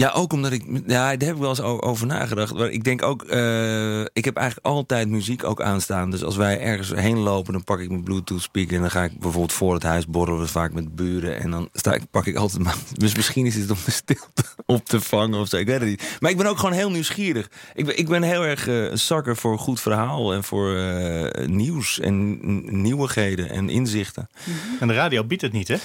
Ja, 0.00 0.10
ook 0.10 0.32
omdat 0.32 0.52
ik. 0.52 0.64
Ja, 0.86 1.16
daar 1.16 1.28
heb 1.28 1.34
ik 1.34 1.40
wel 1.40 1.48
eens 1.48 1.60
over 1.60 2.06
nagedacht. 2.06 2.54
Maar 2.54 2.68
ik 2.70 2.84
denk 2.84 3.02
ook. 3.02 3.22
eh, 3.22 4.00
ik 4.00 4.24
heb 4.24 4.36
eigenlijk 4.36 4.66
altijd 4.66 5.08
muziek 5.08 5.44
ook 5.44 5.62
aanstaan. 5.62 6.10
Dus 6.10 6.24
als 6.24 6.36
wij 6.36 6.60
ergens 6.60 6.92
heen 6.94 7.18
lopen, 7.18 7.52
dan 7.52 7.64
pak 7.64 7.80
ik 7.80 7.88
mijn 7.88 8.02
Bluetooth 8.02 8.42
speaker. 8.42 8.74
En 8.74 8.80
dan 8.80 8.90
ga 8.90 9.02
ik 9.04 9.18
bijvoorbeeld 9.18 9.52
voor 9.52 9.74
het 9.74 9.82
huis 9.82 10.06
borrelen, 10.06 10.40
we 10.40 10.46
vaak 10.46 10.72
met 10.72 10.94
buren. 10.96 11.40
En 11.40 11.50
dan 11.50 11.68
sta 11.72 11.94
ik, 11.94 12.02
pak 12.10 12.26
ik 12.26 12.36
altijd. 12.36 12.62
Maar, 12.62 12.76
dus 12.92 13.14
misschien 13.14 13.46
is 13.46 13.54
het 13.54 13.70
om 13.70 13.76
de 13.84 13.90
stilte 13.90 14.42
op 14.66 14.84
te 14.84 15.00
vangen 15.00 15.40
of 15.40 15.48
zo. 15.48 15.56
Ik 15.56 15.66
weet 15.66 15.80
het 15.80 15.88
niet. 15.88 16.16
Maar 16.20 16.30
ik 16.30 16.36
ben 16.36 16.46
ook 16.46 16.58
gewoon 16.58 16.74
heel 16.74 16.90
nieuwsgierig. 16.90 17.48
Ik 17.74 17.84
ben, 17.86 17.98
ik 17.98 18.08
ben 18.08 18.22
heel 18.22 18.44
erg 18.44 18.68
eh, 18.68 18.84
een 18.84 18.98
zakker 18.98 19.36
voor 19.36 19.58
goed 19.58 19.80
verhaal. 19.80 20.32
En 20.32 20.44
voor 20.44 20.76
eh, 20.76 21.46
nieuws 21.46 22.00
en 22.00 22.38
nieuwigheden 22.82 23.50
en 23.50 23.68
inzichten. 23.68 24.28
En 24.80 24.88
de 24.88 24.94
radio 24.94 25.24
biedt 25.24 25.42
het 25.42 25.52
niet, 25.52 25.68
hè? 25.68 25.76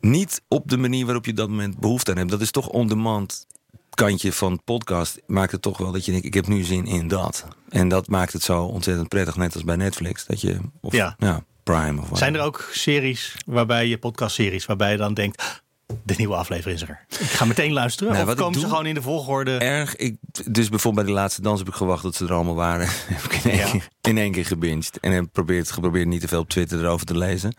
Niet 0.00 0.42
op 0.48 0.68
de 0.68 0.76
manier 0.76 1.04
waarop 1.04 1.24
je 1.24 1.32
dat 1.32 1.48
moment 1.48 1.78
behoefte 1.78 2.10
aan 2.10 2.16
hebt. 2.16 2.30
Dat 2.30 2.40
is 2.40 2.50
toch 2.50 2.68
on-demand 2.68 3.46
kantje 3.90 4.32
van 4.32 4.64
podcast. 4.64 5.20
Maakt 5.26 5.52
het 5.52 5.62
toch 5.62 5.78
wel 5.78 5.92
dat 5.92 6.04
je 6.04 6.10
denkt, 6.10 6.26
ik 6.26 6.34
heb 6.34 6.46
nu 6.46 6.62
zin 6.62 6.86
in 6.86 7.08
dat. 7.08 7.46
En 7.68 7.88
dat 7.88 8.08
maakt 8.08 8.32
het 8.32 8.42
zo 8.42 8.64
ontzettend 8.64 9.08
prettig, 9.08 9.36
net 9.36 9.54
als 9.54 9.64
bij 9.64 9.76
Netflix. 9.76 10.26
Dat 10.26 10.40
je, 10.40 10.58
of 10.80 10.92
Ja. 10.92 11.16
Prime 11.62 12.00
of 12.00 12.08
wat. 12.08 12.18
Zijn 12.18 12.34
er 12.34 12.40
ook 12.40 12.68
series 12.72 13.36
waarbij 13.46 13.86
je 13.86 13.98
podcastseries 13.98 14.66
waarbij 14.66 14.90
je 14.90 14.96
dan 14.96 15.14
denkt: 15.14 15.62
de 16.04 16.14
nieuwe 16.16 16.34
aflevering 16.34 16.80
is 16.82 16.88
er. 16.88 17.04
Ik 17.08 17.16
ga 17.26 17.44
meteen 17.44 17.72
luisteren. 17.72 18.12
Nou, 18.12 18.28
of 18.28 18.34
komen 18.34 18.60
ze 18.60 18.66
gewoon 18.66 18.86
in 18.86 18.94
de 18.94 19.02
volgorde? 19.02 19.56
Erg. 19.56 19.96
Ik, 19.96 20.16
dus 20.46 20.68
bijvoorbeeld 20.68 21.06
bij 21.06 21.14
de 21.14 21.20
laatste 21.20 21.42
dans 21.42 21.58
heb 21.58 21.68
ik 21.68 21.74
gewacht 21.74 22.02
tot 22.02 22.14
ze 22.14 22.24
er 22.24 22.32
allemaal 22.32 22.54
waren. 22.54 22.86
heb 23.14 23.22
ik 23.22 23.32
in 23.44 23.50
één, 23.50 23.58
Ja. 23.58 23.70
keer, 23.70 23.88
in 24.00 24.18
één 24.18 24.32
keer 24.32 24.46
gebinged. 24.46 24.98
En 25.00 25.12
heb 25.12 25.24
geprobeerd, 25.24 25.70
geprobeerd 25.70 26.06
niet 26.06 26.20
te 26.20 26.28
veel 26.28 26.40
op 26.40 26.48
Twitter 26.48 26.78
erover 26.80 27.06
te 27.06 27.18
lezen. 27.18 27.54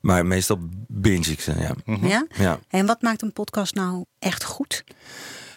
Maar 0.00 0.26
meestal 0.26 0.58
binge 0.88 1.30
ik 1.30 1.40
ze, 1.40 1.54
ja. 1.58 1.74
Mhm. 1.84 2.06
Ja? 2.06 2.26
ja. 2.36 2.58
En 2.68 2.86
wat 2.86 3.02
maakt 3.02 3.22
een 3.22 3.32
podcast 3.32 3.74
nou 3.74 4.04
echt 4.18 4.44
goed? 4.44 4.84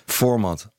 Format. 0.05 0.69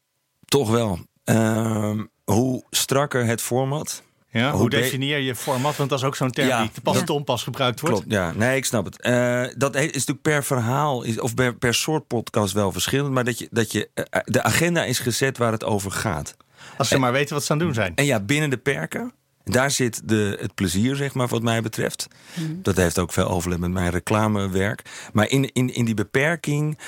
Toch 0.44 0.70
wel. 0.70 0.98
Ehm, 1.24 2.04
hoe 2.24 2.64
strakker 2.70 3.26
het 3.26 3.42
format, 3.42 4.02
Ja, 4.36 4.52
hoe, 4.52 4.70
definieer 4.70 5.18
je 5.18 5.34
format? 5.34 5.76
Want 5.76 5.90
dat 5.90 5.98
is 5.98 6.04
ook 6.04 6.16
zo'n 6.16 6.30
term 6.30 6.48
Ja, 6.48 6.60
die 6.60 6.70
te 6.70 6.80
pas 6.80 6.98
en 6.98 7.04
te 7.04 7.12
onpas 7.12 7.42
gebruikt 7.42 7.80
wordt. 7.80 7.96
Klopt, 7.96 8.12
ja. 8.12 8.32
Nee, 8.32 8.56
ik 8.56 8.64
snap 8.64 8.84
het. 8.84 9.00
Eh, 9.00 9.44
dat 9.56 9.74
is 9.74 9.92
natuurlijk 9.92 10.22
per 10.22 10.44
verhaal 10.44 11.02
is, 11.02 11.20
of 11.20 11.34
per, 11.34 11.54
per 11.54 11.74
soort 11.74 12.06
podcast 12.06 12.52
wel 12.52 12.72
verschillend. 12.72 13.12
Maar 13.12 13.24
dat 13.24 13.38
je, 13.38 13.48
dat 13.50 13.72
je, 13.72 13.88
eh, 13.94 14.20
de 14.24 14.42
agenda 14.42 14.84
is 14.84 14.98
gezet 14.98 15.38
waar 15.38 15.52
het 15.52 15.64
over 15.64 15.90
gaat. 15.90 16.36
Als 16.76 16.88
ze 16.88 16.98
maar 16.98 17.12
weten 17.12 17.34
wat 17.34 17.44
ze 17.44 17.52
aan 17.52 17.58
het 17.58 17.66
doen 17.66 17.74
zijn. 17.74 17.92
En 17.94 18.04
ja, 18.04 18.20
binnen 18.20 18.50
de 18.50 18.56
perken, 18.56 19.12
daar 19.44 19.70
zit 19.70 20.08
de, 20.08 20.36
het 20.40 20.54
plezier, 20.54 20.96
zeg 20.96 21.14
maar, 21.14 21.28
wat 21.28 21.42
mij 21.42 21.62
betreft. 21.62 22.08
Dat 22.62 22.76
heeft 22.76 22.98
ook 22.98 23.12
veel 23.12 23.28
overlap 23.28 23.58
met 23.58 23.70
mijn 23.70 23.90
reclamewerk. 23.90 24.82
Maar 25.12 25.28
in, 25.28 25.52
in, 25.52 25.74
in 25.74 25.84
die 25.84 25.94
beperking 25.94 26.78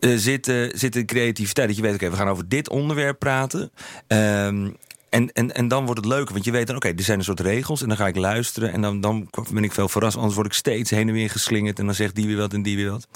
eh, 0.00 0.16
zit, 0.16 0.48
eh, 0.48 0.68
zit 0.72 0.92
de 0.92 1.04
creativiteit. 1.04 1.68
Dat 1.68 1.76
je 1.76 1.82
weet, 1.82 1.94
oké, 1.94 2.10
we 2.10 2.16
gaan 2.16 2.28
over 2.28 2.48
dit 2.48 2.68
onderwerp 2.68 3.18
praten. 3.18 3.72
Ehm, 4.06 4.70
en, 5.12 5.32
en, 5.32 5.54
en 5.54 5.68
dan 5.68 5.84
wordt 5.84 6.00
het 6.00 6.08
leuker, 6.08 6.32
want 6.32 6.44
je 6.44 6.50
weet 6.50 6.66
dan, 6.66 6.76
oké, 6.76 6.88
er 6.88 7.02
zijn 7.02 7.18
een 7.18 7.24
soort 7.24 7.40
regels 7.40 7.82
en 7.82 7.88
dan 7.88 7.96
ga 7.96 8.06
ik 8.06 8.16
luisteren. 8.16 8.72
En 8.72 8.80
dan, 8.80 9.00
dan 9.00 9.28
ben 9.52 9.64
ik 9.64 9.72
veel 9.72 9.88
verrast, 9.88 10.16
anders 10.16 10.34
word 10.34 10.46
ik 10.46 10.52
steeds 10.52 10.90
heen 10.90 11.08
en 11.08 11.14
weer 11.14 11.30
geslingerd. 11.30 11.78
En 11.78 11.86
dan 11.86 11.94
zegt 11.94 12.14
die 12.14 12.26
weer 12.26 12.36
wat 12.36 12.52
en 12.52 12.62
die 12.62 12.76
weer 12.76 12.90
wat. 12.90 13.08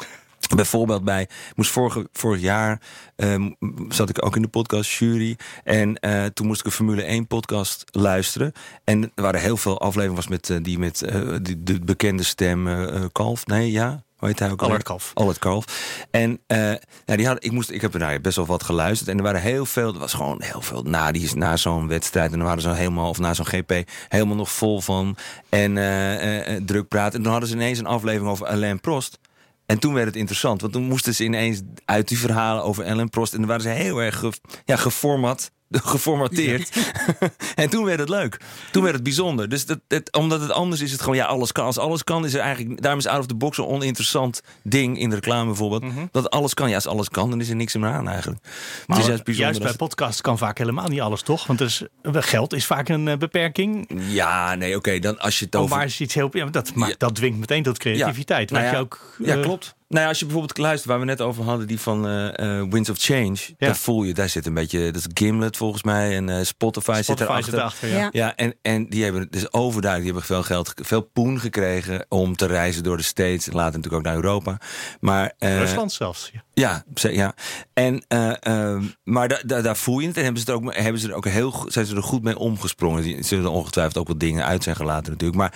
Bijvoorbeeld 0.55 1.05
bij, 1.05 1.29
moest 1.55 1.71
vorige, 1.71 2.09
vorig 2.13 2.41
jaar 2.41 2.81
ehm, 3.17 3.51
zat 3.89 4.09
ik 4.09 4.25
ook 4.25 4.37
in 4.37 4.43
de 4.43 4.49
podcast 4.49 4.91
jury. 4.91 5.37
En 5.65 5.99
eh, 5.99 6.25
toen 6.25 6.47
moest 6.47 6.61
ik 6.61 6.67
een 6.67 6.73
Formule 6.73 7.03
1 7.03 7.27
podcast 7.27 7.85
luisteren. 7.91 8.53
En 8.85 9.03
er 9.15 9.23
waren 9.23 9.41
heel 9.41 9.57
veel 9.57 9.81
afleveringen 9.81 10.17
was 10.17 10.29
met, 10.29 10.51
eh, 10.51 10.57
die 10.63 10.79
met 10.79 11.03
eh, 11.03 11.21
de 11.59 11.81
bekende 11.81 12.23
stem 12.23 12.69
Kalf. 13.13 13.47
Nee, 13.47 13.71
ja. 13.71 14.06
Hoe 14.17 14.29
heet 14.29 14.39
hij 14.39 14.51
ook? 14.51 14.63
Allard 14.63 14.71
alweer? 14.71 14.83
Kalf. 14.83 15.11
Allard 15.15 15.39
Kalf. 15.39 15.65
En 16.11 16.41
eh, 16.47 16.59
nou, 17.07 17.17
die 17.17 17.27
had, 17.27 17.45
ik, 17.45 17.53
moest, 17.53 17.71
ik 17.71 17.81
heb 17.81 17.95
er 17.95 18.01
nou, 18.01 18.21
best 18.21 18.37
wel 18.37 18.47
wat 18.47 18.63
geluisterd. 18.63 19.11
En 19.11 19.17
er 19.17 19.23
waren 19.23 19.41
heel 19.41 19.67
veel, 19.67 19.93
er 19.93 19.99
was 19.99 20.13
gewoon 20.13 20.43
heel 20.43 20.61
veel 20.61 20.83
na, 20.83 21.13
die 21.13 21.23
is 21.23 21.35
na 21.35 21.57
zo'n 21.57 21.89
wedstrijd. 21.89 22.33
En 22.33 22.39
dan 22.39 22.47
waren 22.47 22.63
ze 22.63 22.71
helemaal, 22.71 23.09
of 23.09 23.19
na 23.19 23.35
zo'n 23.35 23.47
GP, 23.47 23.83
helemaal 24.09 24.37
nog 24.37 24.51
vol 24.51 24.81
van. 24.81 25.17
En 25.49 25.79
eh, 25.79 26.55
eh, 26.55 26.63
druk 26.65 26.89
praten. 26.89 27.17
En 27.17 27.23
toen 27.23 27.31
hadden 27.33 27.49
ze 27.49 27.55
ineens 27.55 27.79
een 27.79 27.87
aflevering 27.87 28.31
over 28.31 28.47
Alain 28.47 28.81
Prost. 28.81 29.19
En 29.67 29.79
toen 29.79 29.95
werd 29.95 30.07
het 30.07 30.17
interessant, 30.17 30.61
want 30.61 30.73
toen 30.73 30.85
moesten 30.85 31.15
ze 31.15 31.25
ineens 31.25 31.61
uit 31.85 32.09
die 32.09 32.19
verhalen 32.19 32.65
over 32.65 32.85
Ellen 32.85 33.11
Prost. 33.11 33.33
En 33.33 33.39
dan 33.39 33.49
waren 33.49 33.63
ze 33.63 33.69
heel 33.69 34.03
erg 34.03 34.19
ge, 34.19 34.33
ja, 34.65 34.77
geformat, 34.77 35.51
geformateerd. 35.71 36.71
en 37.55 37.71
toen 37.71 37.85
werd 37.85 37.99
het 37.99 38.09
leuk. 38.09 38.41
Toen 38.73 38.83
werd 38.83 38.95
het 38.95 39.05
bijzonder. 39.05 39.49
Dus 39.49 39.67
dat, 39.67 39.79
dat, 39.87 40.13
omdat 40.13 40.41
het 40.41 40.51
anders 40.51 40.81
is, 40.81 40.93
het 40.93 41.01
gewoon, 41.01 41.17
ja, 41.17 41.25
alles 41.25 41.53
kan. 41.53 41.65
Als 41.65 41.79
alles 41.79 42.05
kan, 42.05 42.25
is 42.25 42.35
er 42.35 42.41
eigenlijk, 42.41 42.83
daarom 42.83 43.01
is 43.01 43.07
out 43.07 43.21
of 43.21 43.27
the 43.27 43.35
box 43.35 43.59
een 43.59 43.67
oninteressant 43.67 44.43
ding 44.63 44.99
in 44.99 45.09
de 45.09 45.15
reclame 45.15 45.47
bijvoorbeeld. 45.47 45.85
Dat 46.13 46.31
alles 46.31 46.55
kan. 46.55 46.69
Ja, 46.69 46.75
als 46.75 46.87
alles 46.87 47.09
kan, 47.09 47.31
dan 47.31 47.41
is 47.41 47.49
er 47.49 47.57
niks 47.57 47.75
meer 47.75 47.91
aan 47.91 48.09
eigenlijk. 48.09 48.41
Maar 48.87 48.97
het 48.97 49.07
is 49.07 49.15
juist 49.15 49.39
juist 49.39 49.63
bij 49.63 49.73
podcasts 49.75 50.21
kan 50.21 50.39
vaak 50.39 50.59
helemaal 50.59 50.89
niet 50.89 51.01
alles, 51.01 51.23
toch? 51.23 51.47
Want 51.47 51.61
is, 51.61 51.83
geld 52.03 52.53
is 52.53 52.67
vaak 52.67 52.89
een 52.89 53.09
eh, 53.09 53.17
beperking. 53.17 53.89
ja, 54.09 54.55
nee, 54.55 54.77
oké. 54.77 54.99
dan 54.99 55.19
als 55.19 55.39
je 55.39 55.45
het 55.45 55.57
over... 55.57 55.77
maar 55.77 55.85
is 55.85 56.01
iets 56.01 56.15
heel, 56.15 56.29
ja, 56.33 56.47
dat, 56.47 56.73
Ja. 56.75 56.95
dat 56.99 57.15
dwingt 57.15 57.39
meteen 57.39 57.63
tot 57.63 57.79
creativiteit. 57.79 58.51
Nou 58.51 58.65
ja, 58.65 58.71
je 58.71 58.77
ook, 58.77 59.17
Ja, 59.19 59.35
eh, 59.35 59.43
klopt. 59.43 59.75
Nou 59.89 60.03
ja, 60.03 60.09
als 60.09 60.19
je 60.19 60.25
bijvoorbeeld 60.25 60.59
luistert 60.59 60.89
waar 60.91 60.99
we 60.99 61.05
net 61.05 61.21
over 61.21 61.45
hadden, 61.45 61.67
die 61.67 61.81
van 61.81 62.07
eh, 62.07 62.59
eh, 62.61 62.67
Winds 62.71 62.91
of 62.91 62.97
Change, 62.99 63.37
Ja. 63.47 63.55
daar 63.67 63.77
voel 63.77 64.03
je, 64.03 64.15
daar 64.15 64.29
zit 64.29 64.47
een 64.47 64.55
beetje, 64.55 64.85
dat 64.85 64.95
is 64.97 65.07
Gimlet 65.15 65.57
volgens 65.57 65.83
mij 65.83 66.17
en 66.17 66.29
eh, 66.29 66.45
Spotify, 66.45 66.93
zit 66.95 67.05
Spotify 67.05 67.25
erachter. 67.31 67.45
zit 67.51 67.55
erachter, 67.61 67.89
ja. 67.89 67.99
Ja. 67.99 68.09
Ja, 68.13 68.37
en, 68.37 68.55
en 68.63 68.89
die 68.89 69.03
hebben 69.03 69.21
het 69.23 69.33
dus 69.33 69.53
overduidelijk, 69.53 70.13
die 70.13 70.21
hebben 70.23 70.47
veel 70.47 70.57
geld, 70.57 70.69
ge- 70.69 70.85
veel 70.85 71.03
poen 71.03 71.41
gekregen 71.41 72.07
om 72.09 72.37
te 72.37 72.47
reizen 72.47 72.83
door 72.83 72.97
de 72.97 73.03
States 73.03 73.47
en 73.49 73.55
later 73.55 73.77
natuurlijk 73.79 73.95
ook 74.07 74.13
naar 74.13 74.23
Europa. 74.25 74.59
Maar, 75.01 75.33
eh, 75.39 75.59
Rusland 75.59 75.93
zelfs. 75.93 76.31
Ja. 76.33 76.43
ja, 76.55 76.85
ze- 76.95 77.15
ja. 77.15 77.35
En, 77.73 78.05
eh, 78.09 78.33
ehm, 78.41 78.83
maar 79.05 79.29
da, 79.29 79.39
da- 79.47 79.61
daar 79.63 79.77
voel 79.77 79.99
je 79.99 80.07
het 80.07 80.17
en 80.17 80.25
hebben 80.25 80.43
ze 80.43 80.49
er 80.49 80.55
ook, 80.55 80.75
hebben 80.75 81.01
ze 81.01 81.09
er 81.09 81.15
ook 81.15 81.27
heel, 81.29 81.65
zijn 81.69 81.87
ze 81.87 81.97
er 81.97 82.03
goed 82.03 82.23
mee 82.23 82.39
omgesprongen. 82.39 83.03
Die 83.03 83.23
zullen 83.23 83.45
er 83.45 83.51
ongetwijfeld 83.51 83.99
ook 83.99 84.09
wat 84.09 84.21
dingen 84.21 84.45
uit 84.45 84.63
zijn 84.63 84.77
gelaten 84.77 85.13
natuurlijk, 85.13 85.39
maar 85.41 85.55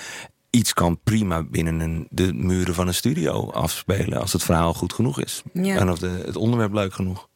iets 0.50 0.72
kan 0.72 1.00
prima 1.02 1.42
binnen 1.42 1.80
een, 1.80 2.06
de 2.10 2.32
muren 2.32 2.74
van 2.74 2.86
een 2.86 2.94
studio 2.94 3.50
afspelen 3.50 4.20
als 4.20 4.32
het 4.32 4.42
verhaal 4.42 4.74
goed 4.74 4.92
genoeg 4.92 5.20
is. 5.20 5.42
Ja. 5.52 5.76
En 5.76 5.90
of 5.90 5.98
de, 5.98 6.22
het 6.24 6.36
onderwerp 6.36 6.72
leuk 6.72 6.94
genoeg. 6.94 7.28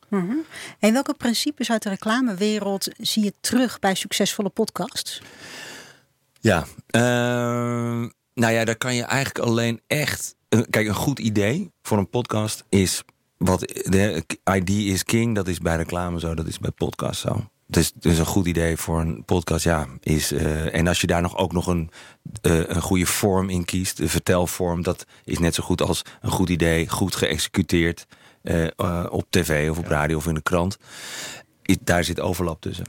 En 0.79 0.93
welke 0.93 1.15
principes 1.15 1.71
uit 1.71 1.83
de 1.83 1.89
reclamewereld 1.89 2.89
zie 2.99 3.25
je 3.25 3.35
terug 3.41 3.79
bij 3.79 3.95
succesvolle 3.95 4.49
podcasts? 4.49 5.23
Ja, 6.41 6.67
ehm, 6.87 8.01
nou 8.35 8.53
ja, 8.53 8.65
daar 8.65 8.77
kan 8.77 8.95
je 8.95 9.03
eigenlijk 9.03 9.47
alleen 9.47 9.81
echt. 9.87 10.37
Kijk, 10.71 10.87
een 10.87 10.95
goed 10.95 11.19
idee 11.19 11.71
voor 11.83 11.99
een 11.99 12.09
podcast 12.09 12.65
is. 12.69 13.03
Wat 13.37 13.61
de 13.61 14.25
ID 14.55 14.69
is 14.69 15.05
king, 15.05 15.35
dat 15.35 15.49
is 15.49 15.59
bij 15.59 15.77
reclame 15.77 16.21
zo, 16.21 16.35
dat 16.35 16.47
is 16.47 16.59
bij 16.59 16.71
podcast 16.71 17.21
zo. 17.21 17.49
Dus, 17.67 17.93
dus 17.95 18.19
een 18.19 18.27
goed 18.27 18.47
idee 18.47 18.77
voor 18.77 19.01
een 19.01 19.25
podcast, 19.25 19.65
ja, 19.65 19.87
is. 20.01 20.33
eh, 20.33 20.75
en 20.75 20.87
als 20.87 21.01
je 21.01 21.07
daar 21.07 21.23
nog 21.23 21.37
ook 21.37 21.53
nog 21.53 21.67
een, 21.67 21.91
eh, 22.43 22.59
een 22.67 22.81
goede 22.83 23.07
vorm 23.07 23.51
in 23.51 23.65
kiest, 23.65 23.97
de 23.97 24.09
vertelvorm, 24.09 24.83
dat 24.83 25.07
is 25.25 25.39
net 25.39 25.55
zo 25.55 25.63
goed 25.63 25.83
als 25.83 26.03
een 26.21 26.31
goed 26.31 26.49
idee, 26.49 26.89
goed 26.89 27.15
geëxecuteerd 27.17 28.07
eh, 28.43 28.67
op 29.11 29.25
tv 29.31 29.71
of 29.71 29.79
op 29.79 29.87
radio 29.87 30.17
of 30.17 30.27
in 30.27 30.35
de 30.35 30.43
krant. 30.43 30.77
I- 31.71 31.77
Daar 31.81 32.05
zit 32.05 32.21
overlap 32.21 32.61
tussen. 32.61 32.87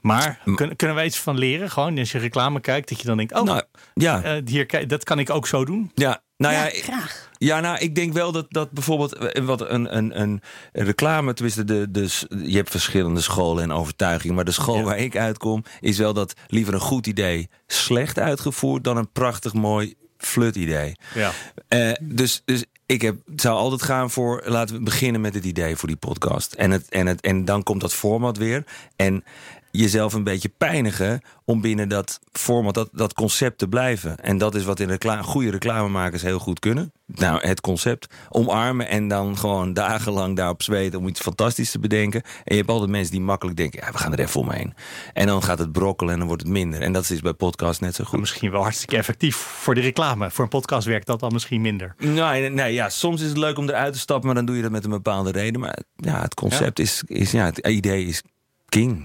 Maar 0.00 0.40
kunnen, 0.54 0.76
kunnen 0.76 0.96
we 0.96 1.04
iets 1.04 1.18
van 1.18 1.38
leren? 1.38 1.70
Gewoon 1.70 1.98
als 1.98 2.12
je 2.12 2.18
reclame 2.18 2.60
kijkt, 2.60 2.88
dat 2.88 3.00
je 3.00 3.06
dan 3.06 3.16
denkt: 3.16 3.32
oh, 3.34 3.42
Nou, 3.42 3.62
ja, 3.94 4.40
hier, 4.44 4.88
dat 4.88 5.04
kan 5.04 5.18
ik 5.18 5.30
ook 5.30 5.46
zo 5.46 5.64
doen. 5.64 5.90
ja, 5.94 6.22
nou 6.40 6.54
ja, 6.54 6.60
ja, 6.64 6.70
ik- 6.72 6.82
graag. 6.82 7.28
Ja, 7.38 7.60
nou, 7.60 7.78
ik 7.78 7.94
denk 7.94 8.12
wel 8.12 8.32
dat, 8.32 8.46
dat 8.48 8.70
bijvoorbeeld 8.70 9.14
eh, 9.14 9.44
wat 9.44 9.60
een, 9.70 9.96
een, 9.96 10.20
een 10.20 10.42
reclame, 10.72 11.32
tenminste, 11.32 11.64
de, 11.64 11.90
de, 11.90 12.08
s- 12.08 12.26
je 12.44 12.56
hebt 12.56 12.70
verschillende 12.70 13.20
scholen 13.20 13.62
en 13.62 13.72
overtuigingen, 13.72 14.34
maar 14.34 14.44
de 14.44 14.50
school 14.50 14.76
Ja. 14.76 14.82
waar 14.82 14.98
ik 14.98 15.16
uitkom 15.16 15.64
is 15.80 15.98
wel 15.98 16.12
dat 16.12 16.32
liever 16.46 16.74
een 16.74 16.80
goed 16.80 17.06
idee 17.06 17.48
slecht 17.66 18.18
uitgevoerd 18.18 18.84
dan 18.84 18.96
een 18.96 19.12
prachtig 19.12 19.52
mooi 19.52 19.94
flut 20.18 20.56
idee. 20.56 20.96
Ja. 21.14 21.30
Eh, 21.68 21.92
dus, 22.00 22.42
dus 22.44 22.64
ik 22.86 23.02
heb, 23.02 23.16
zou 23.36 23.56
altijd 23.56 23.82
gaan 23.82 24.10
voor, 24.10 24.42
laten 24.46 24.76
we 24.76 24.82
beginnen 24.82 25.20
met 25.20 25.34
het 25.34 25.44
idee 25.44 25.76
voor 25.76 25.88
die 25.88 25.96
podcast. 25.96 26.52
En, 26.52 26.70
het, 26.70 26.88
en, 26.88 27.06
het, 27.06 27.20
en 27.20 27.44
dan 27.44 27.62
komt 27.62 27.80
dat 27.80 27.94
format 27.94 28.36
weer. 28.36 28.64
En 28.96 29.24
jezelf 29.70 30.12
een 30.12 30.24
beetje 30.24 30.48
pijnigen 30.48 31.20
om 31.44 31.60
binnen 31.60 31.88
dat 31.88 32.20
format, 32.32 32.74
dat, 32.74 32.88
dat 32.92 33.14
concept 33.14 33.58
te 33.58 33.68
blijven. 33.68 34.18
En 34.18 34.38
dat 34.38 34.54
is 34.54 34.64
wat 34.64 34.80
in 34.80 34.88
reclame, 34.88 35.22
goede 35.22 35.50
reclamemakers 35.50 36.22
heel 36.22 36.38
goed 36.38 36.58
kunnen. 36.58 36.92
Nou, 37.06 37.46
het 37.46 37.60
concept 37.60 38.06
omarmen 38.28 38.88
en 38.88 39.08
dan 39.08 39.38
gewoon 39.38 39.72
dagenlang 39.72 40.36
daarop 40.36 40.62
zweten 40.62 40.98
om 40.98 41.08
iets 41.08 41.20
fantastisch 41.20 41.70
te 41.70 41.78
bedenken. 41.78 42.22
En 42.22 42.30
je 42.44 42.56
hebt 42.56 42.68
altijd 42.68 42.90
mensen 42.90 43.12
die 43.12 43.20
makkelijk 43.20 43.56
denken, 43.56 43.80
ja, 43.84 43.92
we 43.92 43.98
gaan 43.98 44.12
er 44.12 44.18
even 44.18 44.40
omheen. 44.40 44.74
En 45.12 45.26
dan 45.26 45.42
gaat 45.42 45.58
het 45.58 45.72
brokkelen 45.72 46.12
en 46.12 46.18
dan 46.18 46.28
wordt 46.28 46.42
het 46.42 46.52
minder. 46.52 46.80
En 46.80 46.92
dat 46.92 47.10
is 47.10 47.20
bij 47.20 47.32
podcast 47.32 47.80
net 47.80 47.94
zo 47.94 48.04
goed. 48.04 48.20
misschien 48.20 48.50
wel 48.50 48.62
hartstikke 48.62 48.96
effectief 48.96 49.36
voor 49.36 49.74
de 49.74 49.80
reclame. 49.80 50.30
Voor 50.30 50.44
een 50.44 50.50
podcast 50.50 50.86
werkt 50.86 51.06
dat 51.06 51.20
dan 51.20 51.32
misschien 51.32 51.60
minder. 51.60 51.94
Nee, 51.98 52.48
nee, 52.48 52.72
ja, 52.72 52.88
soms 52.88 53.20
is 53.20 53.28
het 53.28 53.38
leuk 53.38 53.58
om 53.58 53.68
eruit 53.68 53.92
te 53.92 53.98
stappen, 53.98 54.26
maar 54.26 54.34
dan 54.34 54.44
doe 54.44 54.56
je 54.56 54.62
dat 54.62 54.70
met 54.70 54.84
een 54.84 54.90
bepaalde 54.90 55.30
reden. 55.30 55.60
Maar 55.60 55.78
ja, 55.96 56.20
het 56.20 56.34
concept 56.34 56.78
Is, 56.78 57.02
is, 57.06 57.30
ja, 57.30 57.44
het 57.44 57.58
idee 57.58 58.04
is 58.04 58.22
king. 58.68 59.04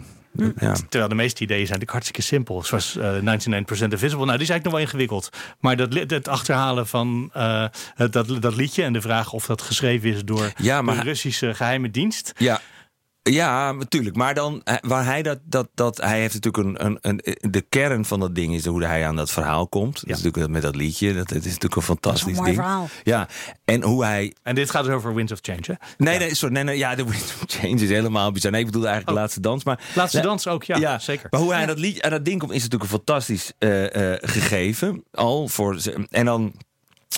Ja. 0.59 0.73
Terwijl 0.89 1.09
de 1.09 1.15
meeste 1.15 1.43
ideeën 1.43 1.67
zijn 1.67 1.79
natuurlijk 1.79 1.91
hartstikke 1.91 2.21
simpel. 2.21 2.63
Zoals 2.63 2.97
eh 2.97 3.13
99% 3.13 3.21
Invisible. 3.21 4.25
Nou, 4.25 4.37
die 4.37 4.47
is 4.47 4.49
eigenlijk 4.49 4.63
nog 4.63 4.73
wel 4.73 4.81
ingewikkeld. 4.81 5.29
Maar 5.59 5.75
dat, 5.75 5.93
het 5.93 6.27
achterhalen 6.27 6.87
van 6.87 7.29
eh, 7.33 7.65
dat, 7.95 8.41
dat 8.41 8.55
liedje 8.55 8.83
en 8.83 8.93
de 8.93 9.01
vraag 9.01 9.33
of 9.33 9.45
dat 9.45 9.61
geschreven 9.61 10.09
is 10.09 10.23
door 10.23 10.51
Ja, 10.57 10.81
maar 10.81 10.95
de 10.95 11.01
Russische 11.01 11.53
geheime 11.53 11.91
dienst. 11.91 12.33
Ja. 12.37 12.61
Ja, 13.31 13.71
natuurlijk. 13.71 14.15
Maar 14.15 14.33
dan, 14.33 14.61
eh, 14.63 14.75
waar 14.81 15.05
hij 15.05 15.21
dat, 15.23 15.39
dat, 15.43 15.67
dat, 15.73 15.97
hij 15.97 16.19
heeft 16.19 16.33
natuurlijk 16.33 16.79
een, 16.79 16.85
een, 16.85 17.19
een, 17.21 17.51
de 17.51 17.61
kern 17.61 18.05
van 18.05 18.19
dat 18.19 18.35
ding 18.35 18.53
is 18.53 18.65
hoe 18.65 18.85
hij 18.85 19.07
aan 19.07 19.15
dat 19.15 19.31
verhaal 19.31 19.67
komt. 19.67 19.93
Dat 19.93 20.17
is 20.17 20.23
natuurlijk 20.23 20.53
met 20.53 20.61
dat 20.61 20.75
liedje, 20.75 21.13
dat, 21.13 21.29
het 21.29 21.37
is 21.45 21.45
natuurlijk 21.45 21.75
een 21.75 21.81
fantastisch 21.81 22.21
Dat 22.21 22.31
is 22.31 22.37
een 22.37 22.43
mooi 22.43 22.55
ding. 22.55 22.65
verhaal. 22.65 22.87
Ja, 23.03 23.27
en 23.65 23.83
hoe 23.83 24.03
hij 24.03 24.33
En 24.43 24.55
dit 24.55 24.69
gaat 24.69 24.85
dus 24.85 24.93
over 24.93 25.13
Winds 25.15 25.31
of 25.31 25.39
Change. 25.41 25.59
Hè? 25.61 25.73
Nee, 25.97 26.19
nee, 26.19 26.35
sorry. 26.35 26.53
Nee, 26.53 26.63
nee, 26.63 26.77
ja, 26.77 26.95
de 26.95 27.03
Wind 27.03 27.23
of 27.23 27.43
Change 27.47 27.73
is 27.81 27.89
helemaal 27.89 28.31
bizar. 28.31 28.51
Nee, 28.51 28.59
ik 28.59 28.65
bedoel 28.65 28.87
eigenlijk 28.87 29.09
de 29.09 29.15
Oh. 29.15 29.21
laatste 29.21 29.41
dans. 29.41 29.63
Maar, 29.63 29.79
Laatste 29.95 30.17
Nee, 30.17 30.25
dans 30.25 30.47
ook, 30.47 30.63
ja, 30.63 30.99
zeker. 30.99 31.27
Maar 31.29 31.39
hoe 31.39 31.51
hij 31.51 31.61
aan 31.61 31.67
dat, 31.67 31.79
lied, 31.79 32.01
aan 32.01 32.11
dat 32.11 32.25
ding 32.25 32.39
komt, 32.39 32.51
is 32.51 32.61
natuurlijk 32.63 32.91
een 32.91 32.97
fantastisch 32.97 33.51
eh, 33.57 34.13
eh, 34.13 34.19
gegeven. 34.21 35.03
Al 35.11 35.47
voor 35.47 35.79
ze- 35.79 36.07
en 36.09 36.25
dan 36.25 36.53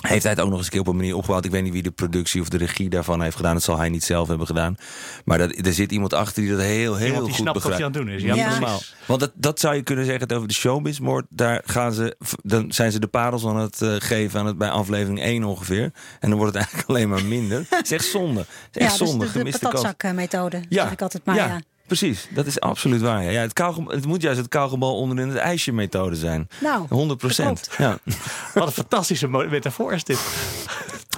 heeft 0.08 0.22
hij 0.22 0.32
het 0.32 0.40
ook 0.40 0.48
nog 0.48 0.56
eens 0.56 0.64
een 0.66 0.72
keer 0.72 0.80
op 0.80 0.86
een 0.86 0.96
manier 0.96 1.14
opgebouwd. 1.16 1.44
Ik 1.44 1.50
weet 1.50 1.62
niet 1.62 1.72
wie 1.72 1.82
de 1.82 1.90
productie 1.90 2.40
of 2.40 2.48
de 2.48 2.56
regie 2.56 2.88
daarvan 2.88 3.22
heeft 3.22 3.36
gedaan. 3.36 3.54
Dat 3.54 3.62
zal 3.62 3.78
hij 3.78 3.88
niet 3.88 4.04
zelf 4.04 4.28
hebben 4.28 4.46
gedaan. 4.46 4.76
Maar 5.24 5.38
dat, 5.38 5.66
er 5.66 5.72
zit 5.72 5.92
iemand 5.92 6.12
achter 6.12 6.42
die 6.42 6.50
dat 6.50 6.60
heel, 6.60 6.96
heel 6.96 7.06
Iemand 7.06 7.24
die 7.24 7.34
goed 7.34 7.42
snapt 7.42 7.62
wat 7.62 7.70
begrijpt. 7.72 7.76
hij 7.78 7.86
aan 7.86 7.92
het 7.92 8.22
doen 8.22 8.30
is. 8.30 8.36
Ja, 8.36 8.44
Ja, 8.44 8.50
Ja. 8.54 8.58
normaal. 8.58 8.80
Want 9.06 9.20
dat, 9.20 9.30
dat 9.34 9.60
zou 9.60 9.74
je 9.74 9.82
kunnen 9.82 10.04
zeggen 10.04 10.30
over 10.30 10.48
de 10.48 10.54
showbiz. 10.54 10.98
Maar 10.98 11.22
daar 11.28 11.62
gaan 11.64 11.92
ze, 11.92 12.16
dan 12.42 12.72
zijn 12.72 12.92
ze 12.92 12.98
de 13.00 13.06
parels 13.06 13.46
aan 13.46 13.56
het 13.56 13.82
eh, 13.82 13.94
geven 13.98 14.40
aan 14.40 14.46
het, 14.46 14.58
bij 14.58 14.70
aflevering 14.70 15.20
1 15.20 15.44
ongeveer. 15.44 15.92
En 16.20 16.28
dan 16.30 16.38
wordt 16.38 16.54
het 16.54 16.62
eigenlijk 16.62 16.88
alleen 16.90 17.08
maar 17.08 17.24
minder. 17.24 17.64
Het 17.70 17.84
is 17.84 17.92
echt 17.92 18.06
zonde. 18.06 18.40
Het 18.40 18.48
is 18.76 18.82
echt 18.82 18.92
Ja, 18.92 18.98
dus 18.98 19.08
zonde. 19.08 19.24
de, 19.26 19.32
de 19.32 19.38
gemiste 19.38 19.60
kans. 19.60 19.74
patatzak-methode, 19.74 20.62
zeg 20.68 20.90
ik 20.92 21.02
altijd 21.02 21.24
maar. 21.24 21.34
Ja. 21.36 21.46
ja, 21.46 21.60
precies. 21.88 22.26
Dat 22.30 22.46
is 22.46 22.60
absoluut 22.60 23.00
waar. 23.00 23.22
Ja. 23.22 23.30
Ja, 23.30 23.40
het, 23.40 23.52
kauwgom- 23.52 23.88
het 23.88 24.06
moet 24.06 24.22
juist 24.22 24.38
het 24.38 24.48
kauwgombal 24.48 24.96
onderin 24.96 25.28
het 25.28 25.36
ijsje 25.38 25.72
methode 25.72 26.16
zijn. 26.16 26.48
Nou, 26.60 26.86
100 26.88 27.18
procent. 27.18 27.68
Ja. 27.78 27.98
Wat 28.54 28.66
een 28.66 28.72
fantastische 28.72 29.28
metafoor 29.28 29.92
is 29.92 30.04
dit. 30.04 30.18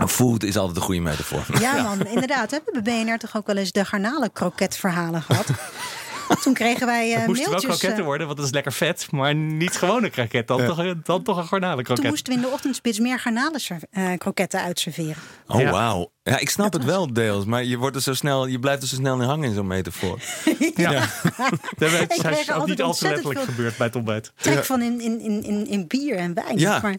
Food 0.09 0.43
is 0.43 0.57
altijd 0.57 0.77
een 0.77 0.83
goede 0.83 1.01
metafoor. 1.01 1.61
Ja, 1.61 1.83
man, 1.83 2.07
inderdaad. 2.07 2.51
We 2.51 2.61
hebben 2.65 2.85
bij 2.85 3.05
BNR 3.05 3.19
toch 3.19 3.37
ook 3.37 3.47
wel 3.47 3.57
eens 3.57 3.73
de 3.73 3.85
garnalenkroket 3.85 4.77
verhalen 4.77 5.23
gehad. 5.23 5.47
Toen 6.43 6.55
kregen 6.55 6.87
wij 6.87 7.13
eh 7.13 7.19
Het 7.19 7.27
moesten 7.27 7.51
wel 7.51 7.61
kroketten 7.61 7.99
eh, 7.99 8.05
worden, 8.05 8.27
want 8.27 8.39
dat 8.39 8.47
is 8.47 8.53
lekker 8.53 8.73
vet. 8.73 9.07
Maar 9.11 9.35
niet 9.35 9.77
gewone 9.77 10.11
kroket, 10.11 10.47
dan, 10.49 10.67
toch, 10.67 10.77
dan 11.03 11.23
toch 11.23 11.27
een 11.37 11.41
toen 11.43 11.45
garnalenkroket. 11.49 12.05
moesten 12.05 12.33
we 12.33 12.39
in 12.39 12.45
de 12.47 12.53
ochtendspits 12.53 12.99
meer 12.99 13.19
garnalen 13.19 13.61
ser- 13.61 13.81
eh, 13.91 14.13
kroketten 14.19 14.61
uitserveren. 14.61 15.23
Oh, 15.47 15.61
Ja. 15.61 15.71
wauw. 15.71 16.11
Ja, 16.23 16.39
ik 16.39 16.51
snap 16.51 16.73
het 16.73 16.85
wel 16.85 17.13
deels, 17.13 17.45
maar 17.45 17.65
je, 17.65 17.77
wordt 17.77 17.97
er 17.97 18.03
zo 18.03 18.15
snel, 18.15 18.47
je 18.47 18.59
blijft 18.59 18.83
er 18.83 18.89
zo 18.89 18.95
snel 18.95 19.15
in 19.21 19.29
hangen 19.29 19.49
in 19.49 19.55
zo'n 19.55 19.67
metafoor. 19.67 20.19
Ja. 20.75 20.91
Dat 21.79 21.91
is 21.93 22.01
ook 22.01 22.01
altijd 22.11 22.49
niet 22.49 22.51
al 22.59 22.75
te 22.77 22.85
ontzettend 22.85 23.01
letterlijk 23.03 23.39
veel- 23.39 23.45
gebeurd 23.55 23.77
bij 23.77 23.87
het 23.87 23.97
ontbijt. 23.97 24.33
Trek 24.37 24.65
van 24.65 24.83
in, 24.83 25.01
in, 25.01 25.21
in, 25.21 25.43
in, 25.45 25.67
in 25.67 25.87
bier 25.87 26.17
en 26.17 26.35
wijn. 26.35 26.59
Ja. 26.59 26.79
Maar 26.83 26.97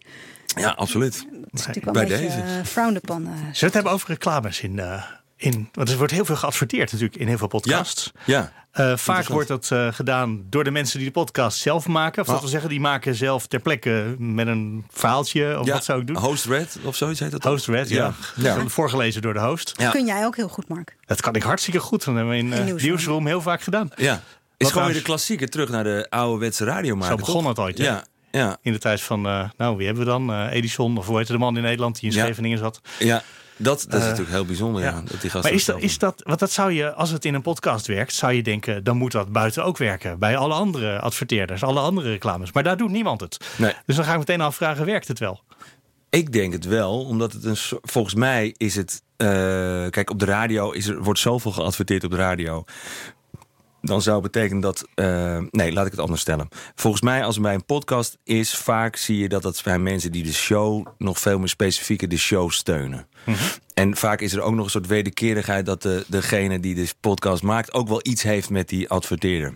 Ja, 0.56 0.70
absoluut. 0.70 1.14
het 1.16 1.24
is 1.60 1.66
natuurlijk 1.66 1.86
wel 1.86 1.94
Bij 1.94 2.04
een 2.04 2.10
beetje 2.10 2.42
deze. 2.44 2.58
eh, 2.60 2.66
frowned 2.66 3.04
upon. 3.04 3.26
eh, 3.26 3.32
Zullen 3.34 3.52
we 3.60 3.66
het 3.66 3.74
hebben 3.74 3.92
over 3.92 4.08
reclames 4.10 4.62
in... 4.62 4.80
eh, 4.80 5.04
in 5.42 5.70
want 5.74 5.90
er 5.90 5.98
wordt 5.98 6.12
heel 6.14 6.26
veel 6.26 6.36
geadverteerd 6.36 6.92
natuurlijk 6.92 7.20
in 7.20 7.28
heel 7.28 7.38
veel 7.38 7.48
podcasts. 7.48 8.12
Ja. 8.26 8.52
Eh, 8.72 8.98
vaak 8.98 9.28
wordt 9.28 9.48
dat 9.48 9.70
eh, 9.72 9.88
gedaan 9.94 10.44
door 10.50 10.64
de 10.64 10.72
mensen 10.72 10.98
die 10.98 11.08
de 11.08 11.14
podcast 11.14 11.58
zelf 11.60 11.88
maken. 11.88 12.22
Of 12.22 12.26
dat 12.28 12.36
Oh. 12.36 12.42
wil 12.42 12.52
zeggen, 12.52 12.70
die 12.70 12.80
maken 12.80 13.16
zelf 13.16 13.48
ter 13.48 13.60
plekke 13.60 14.16
met 14.18 14.48
een 14.48 14.86
verhaaltje. 14.92 15.60
Of 15.60 15.66
ja. 15.66 15.74
wat 15.74 15.84
zou 15.84 16.02
ik 16.02 16.08
doen? 16.08 16.18
Host 16.18 16.46
Red 16.46 16.78
of 16.84 16.96
zoiets 16.96 17.20
heet 17.20 17.32
dat? 17.32 17.44
Host 17.44 17.68
Red, 17.68 17.90
ja. 17.90 18.14
Ja. 18.36 18.56
Ja. 18.56 18.68
Voorgelezen 18.68 19.22
door 19.22 19.34
de 19.34 19.40
host. 19.40 19.74
Ja. 19.78 19.90
Kun 19.92 20.06
jij 20.06 20.26
ook 20.26 20.36
heel 20.36 20.48
goed, 20.48 20.68
Mark. 20.68 20.96
Dat 21.06 21.22
kan 21.22 21.36
ik 21.36 21.44
hartstikke 21.44 21.80
goed. 21.80 22.06
Dat 22.06 22.16
hebben 22.16 22.32
we 22.34 22.38
in 22.40 22.46
In 22.46 22.52
eh, 22.54 22.58
Nieuwsroom. 22.64 22.90
Nieuwsroom 22.90 23.26
heel 23.28 23.42
vaak 23.42 23.62
gedaan. 23.62 23.90
Ja. 23.96 24.14
Is 24.14 24.22
Wat 24.58 24.72
gewoon 24.72 24.88
weer 24.88 24.96
de 24.98 25.02
klassieker 25.04 25.50
terug 25.50 25.70
naar 25.70 25.84
de 25.84 26.08
ouderwetse 26.10 26.66
radiomaker. 26.66 27.18
Zo 27.20 27.26
begon 27.26 27.46
het 27.48 27.60
ooit, 27.60 27.78
hè? 27.78 27.84
Ja, 27.84 28.04
ja, 28.32 28.58
In 28.62 28.72
de 28.72 28.80
tijd 28.80 29.02
van, 29.02 29.26
eh, 29.26 29.50
nou 29.58 29.78
wie 29.78 29.86
hebben 29.86 30.04
we 30.06 30.10
dan? 30.10 30.32
Eh, 30.34 30.52
Edison, 30.52 30.98
of 30.98 31.06
hoe 31.08 31.18
heette 31.18 31.32
de 31.32 31.38
man 31.38 31.56
in 31.58 31.64
Nederland 31.64 32.00
die 32.00 32.10
in 32.10 32.16
Ja. 32.16 32.24
Scheveningen 32.24 32.58
zat. 32.58 32.82
ja. 33.00 33.24
Dat, 33.64 33.86
dat 33.90 33.94
is 33.94 34.00
Eh, 34.00 34.10
natuurlijk 34.10 34.30
heel 34.30 34.46
bijzonder, 34.46 34.82
ja. 34.82 35.02
Dat 35.06 35.22
die 35.22 35.32
Maar 35.34 35.52
is 35.52 35.66
dat, 35.66 35.82
is 35.82 35.98
dat, 35.98 36.22
want 36.26 36.40
dat 36.40 36.52
zou 36.52 36.72
je, 36.72 36.94
als 36.94 37.10
het 37.10 37.26
in 37.26 37.34
een 37.34 37.42
podcast 37.42 37.88
werkt, 37.88 38.14
zou 38.14 38.34
je 38.34 38.44
denken, 38.44 38.84
dan 38.84 38.98
moet 38.98 39.12
dat 39.12 39.32
buiten 39.32 39.64
ook 39.64 39.78
werken. 39.78 40.20
Bij 40.20 40.38
alle 40.38 40.54
andere 40.54 41.00
adverteerders, 41.00 41.64
alle 41.64 41.80
andere 41.80 42.10
reclames. 42.10 42.52
Maar 42.52 42.64
daar 42.64 42.78
doet 42.78 42.92
niemand 42.92 43.22
het. 43.22 43.38
Nee. 43.58 43.74
Dus 43.86 43.96
dan 43.96 44.06
ga 44.06 44.12
ik 44.12 44.18
meteen 44.18 44.42
afvragen, 44.42 44.86
werkt 44.86 45.08
het 45.08 45.20
wel? 45.20 45.42
Ik 46.10 46.32
denk 46.32 46.54
het 46.54 46.66
wel, 46.66 47.06
omdat 47.06 47.34
het 47.34 47.44
een 47.46 47.58
volgens 47.82 48.16
mij 48.16 48.54
is 48.58 48.76
het. 48.76 49.02
eh, 49.18 49.28
kijk, 49.90 50.10
op 50.10 50.20
de 50.20 50.26
radio 50.26 50.72
is 50.72 50.88
er, 50.88 51.04
wordt 51.04 51.20
zoveel 51.20 51.52
geadverteerd 51.52 52.04
op 52.04 52.12
de 52.12 52.18
radio. 52.18 52.64
Dan 53.82 54.02
zou 54.02 54.22
het 54.24 54.32
betekenen 54.32 54.62
dat. 54.62 54.86
eh, 54.96 55.38
nee, 55.52 55.72
laat 55.72 55.86
ik 55.86 55.92
het 55.92 56.02
anders 56.02 56.22
stellen. 56.22 56.48
Volgens 56.76 57.02
mij, 57.02 57.24
als 57.24 57.36
het 57.36 57.44
bij 57.44 57.54
een 57.54 57.66
podcast 57.66 58.18
is, 58.24 58.56
vaak 58.56 58.96
zie 58.96 59.18
je 59.18 59.30
dat 59.30 59.42
dat 59.42 59.56
zijn 59.58 59.84
mensen 59.84 60.12
die 60.12 60.24
de 60.24 60.34
show 60.34 60.88
nog 60.98 61.20
veel 61.20 61.40
meer 61.40 61.48
specifieker 61.48 62.08
de 62.10 62.18
show 62.18 62.50
steunen. 62.52 63.08
En 63.74 63.96
vaak 63.98 64.22
is 64.22 64.34
er 64.34 64.42
ook 64.42 64.54
nog 64.54 64.66
een 64.66 64.72
soort 64.72 64.88
wederkerigheid 64.88 65.66
dat 65.66 65.82
de, 65.82 66.06
degene 66.08 66.60
die 66.60 66.76
de 66.76 66.88
podcast 67.00 67.44
maakt 67.44 67.74
ook 67.74 67.88
wel 67.88 68.00
iets 68.04 68.24
heeft 68.24 68.50
met 68.50 68.70
die 68.70 68.90
adverteerder. 68.90 69.54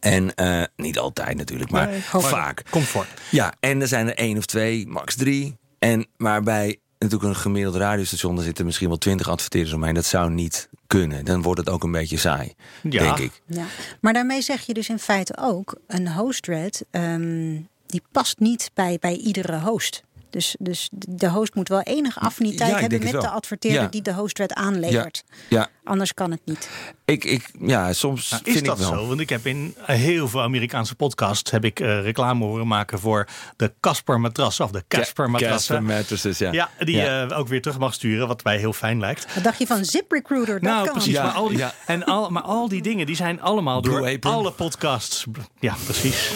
En 0.00 0.34
eh, 0.34 0.62
niet 0.76 0.98
altijd 0.98 1.36
natuurlijk, 1.36 1.70
maar 1.70 1.88
Nee, 1.88 2.00
vaak. 2.02 2.62
Komt 2.70 2.86
voor. 2.86 3.06
Ja, 3.30 3.54
en 3.60 3.80
er 3.80 3.88
zijn 3.88 4.08
er 4.08 4.14
één 4.16 4.38
of 4.38 4.46
twee, 4.46 4.86
max 4.88 5.14
drie. 5.16 5.56
En 5.78 6.06
maar 6.16 6.42
bij 6.42 6.78
natuurlijk 7.02 7.34
een 7.34 7.40
gemiddeld 7.40 7.74
radiostation, 7.76 8.34
daar 8.34 8.44
zitten 8.44 8.64
misschien 8.64 8.88
wel 8.88 8.98
twintig 8.98 9.28
adverteerders 9.28 9.74
omheen. 9.74 9.94
Dat 9.94 10.04
zou 10.04 10.30
niet 10.30 10.68
kunnen. 10.86 11.24
Dan 11.24 11.42
wordt 11.42 11.60
het 11.60 11.70
ook 11.70 11.82
een 11.82 11.92
beetje 11.92 12.16
saai, 12.16 12.54
Ja. 12.82 13.02
denk 13.02 13.18
ik. 13.18 13.42
Ja. 13.46 13.64
Maar 14.00 14.12
daarmee 14.12 14.42
zeg 14.42 14.60
je 14.66 14.74
dus 14.74 14.88
in 14.88 14.98
feite 14.98 15.36
ook, 15.38 15.74
een 15.86 16.12
host-red, 16.12 16.84
ehm, 16.90 17.60
die 17.86 18.02
past 18.12 18.38
niet 18.38 18.70
bij, 18.74 18.96
bij 19.00 19.16
iedere 19.16 19.58
host. 19.60 20.02
Dus, 20.32 20.56
dus 20.58 20.88
de 20.92 21.28
host 21.30 21.54
moet 21.54 21.68
wel 21.68 21.80
enige 21.80 22.20
affiniteit 22.20 22.70
Ja, 22.70 22.78
hebben 22.78 23.02
met 23.02 23.10
de 23.12 23.28
adverteerder 23.28 23.82
Ja. 23.82 23.88
die 23.88 24.02
de 24.02 24.12
host-red 24.14 24.52
aanlevert. 24.54 25.24
Ja, 25.48 25.68
Anders 25.84 26.14
kan 26.14 26.30
het 26.30 26.40
niet. 26.44 26.68
ik, 27.04 27.24
ik, 27.24 27.50
ja 27.60 27.92
soms 27.92 28.30
Nou, 28.30 28.42
is 28.44 28.62
dat 28.62 28.78
wel. 28.78 28.88
zo? 28.88 29.06
Want 29.06 29.20
ik 29.20 29.28
heb 29.28 29.46
in 29.46 29.74
heel 29.82 30.28
veel 30.28 30.42
Amerikaanse 30.42 30.94
podcasts 30.94 31.50
heb 31.50 31.64
ik 31.64 31.80
eh, 31.80 32.02
reclame 32.02 32.44
horen 32.44 32.66
maken 32.66 32.98
voor 32.98 33.26
de 33.56 33.72
Casper 33.80 34.20
matras 34.20 34.60
of 34.60 34.70
de 34.70 34.84
Casper 34.88 35.30
matrassen. 35.30 35.76
Casper 35.76 35.94
mattresses, 35.96 36.38
ja. 36.38 36.52
Ja, 36.52 36.70
die 36.78 36.96
Ja. 36.96 37.26
eh, 37.28 37.38
ook 37.38 37.48
weer 37.48 37.62
terug 37.62 37.78
mag 37.78 37.94
sturen, 37.94 38.28
wat 38.28 38.44
mij 38.44 38.56
heel 38.58 38.72
fijn 38.72 39.00
lijkt. 39.00 39.34
Wat 39.34 39.44
dacht 39.44 39.58
je 39.58 39.66
van 39.66 39.84
ZipRecruiter? 39.84 40.60
Dat 40.60 40.70
nou, 40.70 40.84
kan. 40.84 40.92
precies. 40.92 41.12
Ja, 41.12 41.22
maar, 41.22 41.32
al 41.32 41.48
die, 41.48 41.58
ja. 41.58 41.74
en 41.86 42.04
al, 42.04 42.30
maar 42.30 42.42
al 42.42 42.68
die 42.68 42.82
dingen 42.82 43.06
die 43.06 43.16
zijn 43.16 43.40
allemaal 43.40 43.82
door 43.82 44.18
alle 44.20 44.52
podcasts. 44.52 45.24
Ja, 45.60 45.74
precies. 45.84 46.30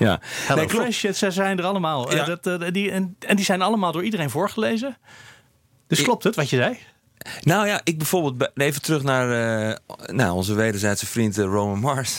Ja. 0.00 0.20
Hello 0.46 0.66
Nee, 0.82 0.90
ze 0.92 1.30
zijn 1.30 1.58
er 1.58 1.64
allemaal. 1.64 2.10
Eh, 2.10 2.16
Ja. 2.16 2.24
dat, 2.36 2.46
eh, 2.60 2.70
die, 2.72 2.90
en, 2.90 3.16
en 3.26 3.36
die 3.36 3.44
zijn 3.44 3.62
allemaal 3.62 3.92
door 3.92 4.04
iedereen 4.04 4.30
voorgelezen. 4.30 4.96
Dus 5.86 6.02
klopt 6.02 6.24
het 6.24 6.36
wat 6.36 6.50
je 6.50 6.56
zei? 6.56 6.78
Nou 7.40 7.66
ja, 7.66 7.80
ik 7.84 7.98
bijvoorbeeld, 7.98 8.38
be- 8.38 8.50
even 8.54 8.82
terug 8.82 9.02
naar 9.02 9.30
eh, 9.68 9.76
nou, 10.14 10.32
onze 10.34 10.54
wederzijdse 10.54 11.06
vriend 11.06 11.36
Roman 11.36 11.78
Mars. 11.80 12.18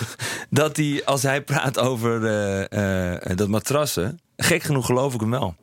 dat 0.50 0.76
hij, 0.76 1.02
als 1.04 1.22
hij 1.22 1.42
praat 1.42 1.78
over 1.78 2.24
eh, 2.26 3.14
eh, 3.30 3.36
dat 3.36 3.48
matrassen, 3.48 4.20
gek 4.36 4.62
genoeg 4.62 4.86
geloof 4.86 5.14
ik 5.14 5.20
hem 5.20 5.30
wel. 5.30 5.54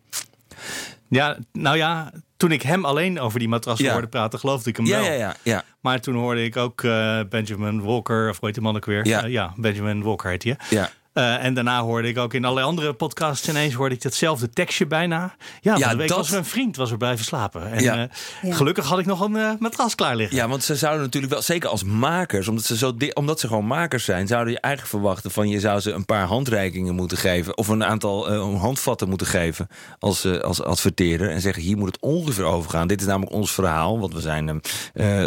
Ja, 1.10 1.38
nou 1.51 1.78
ja, 1.78 2.12
toen 2.38 2.51
ik 2.51 2.62
hem 2.62 2.86
alleen 2.86 3.19
over 3.19 3.39
die 3.39 3.47
matrassen 3.47 3.86
Ja. 3.86 3.91
hoorde 3.91 4.08
praten, 4.08 4.39
geloofde 4.39 4.69
ik 4.69 4.78
hem 4.78 4.86
Ja, 4.86 4.99
wel. 4.99 5.06
ja, 5.06 5.13
ja, 5.13 5.36
ja. 5.43 5.63
Maar 5.82 5.99
toen 5.99 6.15
hoorde 6.15 6.43
ik 6.43 6.58
ook 6.58 6.84
eh, 6.84 7.19
Benjamin 7.30 7.82
Walker, 7.82 8.30
of 8.30 8.36
hoe 8.38 8.45
heet 8.45 8.54
die 8.54 8.63
man 8.63 8.75
ook 8.75 8.86
weer? 8.86 9.06
Ja. 9.08 9.25
Ja, 9.25 9.54
Benjamin 9.56 10.04
Walker 10.04 10.30
heet 10.30 10.43
hij. 10.43 10.58
ja. 10.69 10.89
Eh, 11.15 11.43
en 11.43 11.54
daarna 11.54 11.82
hoorde 11.82 12.08
ik 12.08 12.17
ook 12.17 12.34
in 12.34 12.43
allerlei 12.43 12.67
andere 12.67 12.93
podcasts 12.93 13.49
ineens 13.49 13.73
hoorde 13.73 13.95
ik 13.95 14.01
datzelfde 14.01 14.49
tekstje 14.49 14.88
bijna. 14.88 15.36
Ja, 15.62 15.75
Ja, 15.78 15.89
de 15.89 15.95
week 15.95 16.08
dat- 16.08 16.17
was 16.17 16.32
een 16.32 16.45
vriend 16.45 16.75
was 16.75 16.91
er 16.91 16.97
blijven 16.97 17.25
slapen. 17.25 17.71
En 17.71 17.84
Ja. 17.84 17.93
eh, 17.97 18.10
Ja. 18.49 18.56
gelukkig 18.56 18.86
had 18.86 18.99
ik 18.99 19.06
nog 19.06 19.19
een 19.21 19.36
eh, 19.36 19.49
matras 19.60 19.95
klaar 19.95 20.15
liggen. 20.15 20.38
Ja, 20.38 20.47
want 20.47 20.63
ze 20.63 20.75
zouden 20.75 21.04
natuurlijk 21.04 21.34
wel, 21.34 21.41
zeker 21.41 21.69
als 21.69 21.84
makers, 21.84 22.47
omdat 22.47 22.63
ze, 22.63 22.78
zo 22.78 22.93
omdat 23.13 23.39
ze 23.39 23.47
gewoon 23.47 23.65
makers 23.67 24.04
zijn, 24.06 24.28
zouden 24.28 24.54
je 24.54 24.60
eigenlijk 24.60 24.93
verwachten 24.95 25.32
van 25.32 25.49
je 25.49 25.60
zou 25.60 25.80
ze 25.80 25.91
een 25.91 26.06
paar 26.06 26.25
handreikingen 26.25 26.95
moeten 26.95 27.17
geven. 27.17 27.58
Of 27.58 27.67
een 27.67 27.84
aantal 27.84 28.30
eh, 28.30 28.60
handvatten 28.62 29.10
moeten 29.10 29.28
geven 29.28 29.67
als, 29.99 30.23
eh, 30.25 30.38
als 30.39 30.62
adverteerder. 30.63 31.30
En 31.30 31.41
zeggen, 31.41 31.63
hier 31.63 31.78
moet 31.78 31.88
het 31.88 32.01
ongeveer 32.01 32.43
over 32.45 32.69
gaan. 32.69 32.88
Dit 32.88 33.01
is 33.01 33.08
namelijk 33.08 33.32
ons 33.36 33.51
verhaal, 33.51 33.99
want 33.99 34.13
we 34.13 34.21
zijn 34.21 34.62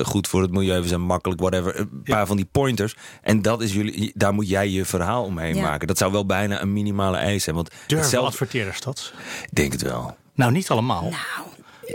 goed 0.05 0.29
voor 0.29 0.42
het 0.42 0.51
milieu, 0.51 0.81
we 0.81 0.88
zijn 0.88 1.01
makkelijk, 1.03 1.40
whatever. 1.40 1.79
Een 1.79 2.03
paar 2.05 2.27
van 2.27 2.37
die 2.37 2.48
pointers. 2.53 2.94
En 3.22 3.42
dat 3.42 3.62
is 3.62 3.72
jullie, 3.72 4.12
daar 4.14 4.35
moet 4.35 4.48
jij 4.48 4.68
je 4.70 4.85
verhaal 4.85 5.24
omheen 5.24 5.55
Ja. 5.55 5.78
Maken. 5.79 5.87
Dat 5.88 5.99
zou 5.99 6.12
wel 6.12 6.27
bijna 6.27 6.61
een 6.62 6.73
minimale 6.73 7.17
eis 7.17 7.43
zijn. 7.45 7.57
Want 7.57 7.69
Durven 7.71 7.99
hetzelfde- 7.99 8.29
adverteerders 8.31 8.81
dat? 8.81 9.12
Ik 9.43 9.49
denk 9.55 9.73
het 9.73 9.83
wel. 9.83 10.17
Nou, 10.35 10.53
niet 10.53 10.69
allemaal. 10.71 11.03
Nou, 11.03 11.14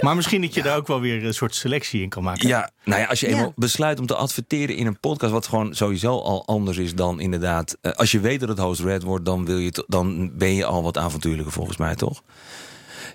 Maar 0.01 0.15
misschien 0.15 0.41
dat 0.41 0.53
je 0.53 0.61
daar 0.63 0.77
ook 0.77 0.87
wel 0.87 0.99
weer 0.99 1.25
een 1.25 1.33
soort 1.33 1.55
selectie 1.55 2.01
in 2.01 2.09
kan 2.09 2.23
maken. 2.23 2.47
Ja, 2.47 2.69
nou 2.83 3.01
ja, 3.01 3.07
als 3.07 3.19
je 3.19 3.27
Ja. 3.29 3.33
eenmaal 3.35 3.53
besluit 3.55 3.99
om 3.99 4.05
te 4.05 4.15
adverteren 4.15 4.75
in 4.75 4.85
een 4.87 4.99
podcast, 4.99 5.31
wat 5.31 5.47
gewoon 5.47 5.75
sowieso 5.75 6.19
al 6.19 6.45
anders 6.45 6.77
is 6.77 6.95
dan 6.95 7.19
inderdaad. 7.19 7.77
eh, 7.81 7.91
als 7.91 8.11
je 8.11 8.19
weet 8.19 8.39
dat 8.39 8.49
het 8.49 8.57
host 8.59 8.81
red 8.81 9.03
wordt, 9.03 9.25
dan, 9.25 9.45
wil 9.45 9.57
je 9.57 9.83
dan 9.87 10.37
ben 10.37 10.53
je 10.55 10.65
al 10.65 10.83
wat 10.83 10.97
avontuurlijker 10.97 11.51
volgens 11.53 11.77
mij, 11.77 11.95
toch? 11.95 12.21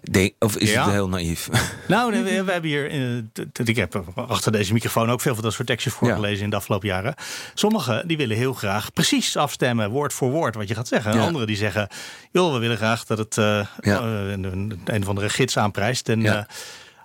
Denk, 0.03 0.33
of 0.39 0.57
is 0.57 0.71
Ja. 0.73 0.85
het 0.85 0.93
heel 0.93 1.09
naïef? 1.09 1.49
Nou, 1.89 2.13
we, 2.13 2.45
we 2.45 2.53
hebben 2.53 2.71
hier. 2.71 2.91
eh, 2.91 3.67
ik 3.67 3.77
heb 3.77 4.03
achter 4.15 4.53
deze 4.53 4.73
microfoon 4.73 5.11
ook 5.11 5.21
veel 5.21 5.35
van 5.35 5.43
dat 5.43 5.53
soort 5.53 5.67
tekstjes 5.69 5.93
voorgelezen 5.93 6.45
in 6.45 6.51
de 6.51 6.57
afgelopen 6.57 6.89
jaren. 6.89 7.15
Sommigen 7.55 8.09
die 8.09 8.17
willen 8.17 8.37
heel 8.37 8.53
graag 8.53 8.93
precies 8.93 9.37
afstemmen, 9.37 9.91
woord 9.91 10.13
voor 10.13 10.31
woord, 10.31 10.55
wat 10.55 10.69
je 10.69 10.75
gaat 10.75 10.89
zeggen. 10.89 11.11
En 11.13 11.19
Ja. 11.19 11.25
anderen 11.27 11.47
die 11.47 11.57
zeggen: 11.57 11.89
joh, 12.33 12.53
we 12.53 12.59
willen 12.59 12.77
graag 12.77 13.05
dat 13.05 13.19
het 13.19 13.39
eh, 13.39 13.67
een, 13.81 14.79
of 15.03 15.09
andere 15.09 15.29
gids 15.29 15.59
aanprijst. 15.59 16.09
En 16.09 16.21
Ja. 16.21 16.47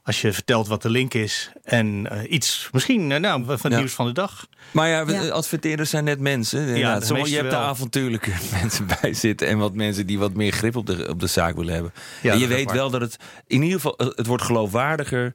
Als 0.03 0.21
je 0.21 0.33
vertelt 0.33 0.67
wat 0.67 0.81
de 0.81 0.89
link 0.89 1.13
is 1.13 1.51
en 1.63 2.07
eh, 2.09 2.31
iets, 2.31 2.69
misschien 2.71 3.11
eh, 3.11 3.19
nou, 3.19 3.43
van 3.45 3.53
het 3.61 3.71
Ja. 3.71 3.77
nieuws 3.77 3.93
van 3.93 4.05
de 4.05 4.11
dag. 4.11 4.47
Maar 4.71 4.87
ja, 4.89 5.05
we- 5.05 5.13
Ja. 5.13 5.29
adverteerders 5.29 5.89
zijn 5.89 6.03
net 6.03 6.19
mensen. 6.19 6.65
De 6.67 6.73
Sommige- 6.73 7.13
meeste 7.13 7.29
je 7.29 7.35
hebt 7.35 7.49
wel. 7.49 7.59
daar 7.59 7.69
avontuurlijke 7.69 8.31
mensen 8.61 8.87
bij 9.01 9.13
zitten. 9.13 9.47
En 9.47 9.57
wat 9.57 9.73
mensen 9.73 10.05
die 10.07 10.19
wat 10.19 10.33
meer 10.33 10.51
grip 10.51 10.75
op 10.75 10.85
de, 10.85 11.07
op 11.09 11.19
de 11.19 11.27
zaak 11.27 11.55
willen 11.55 11.73
hebben. 11.73 11.93
Ja, 12.21 12.31
en 12.33 12.39
je 12.39 12.47
weet 12.47 12.65
waar. 12.65 12.75
wel 12.75 12.89
dat 12.89 13.01
het 13.01 13.17
in 13.47 13.61
ieder 13.61 13.79
geval, 13.79 13.93
het 14.15 14.25
wordt 14.27 14.43
geloofwaardiger. 14.43 15.33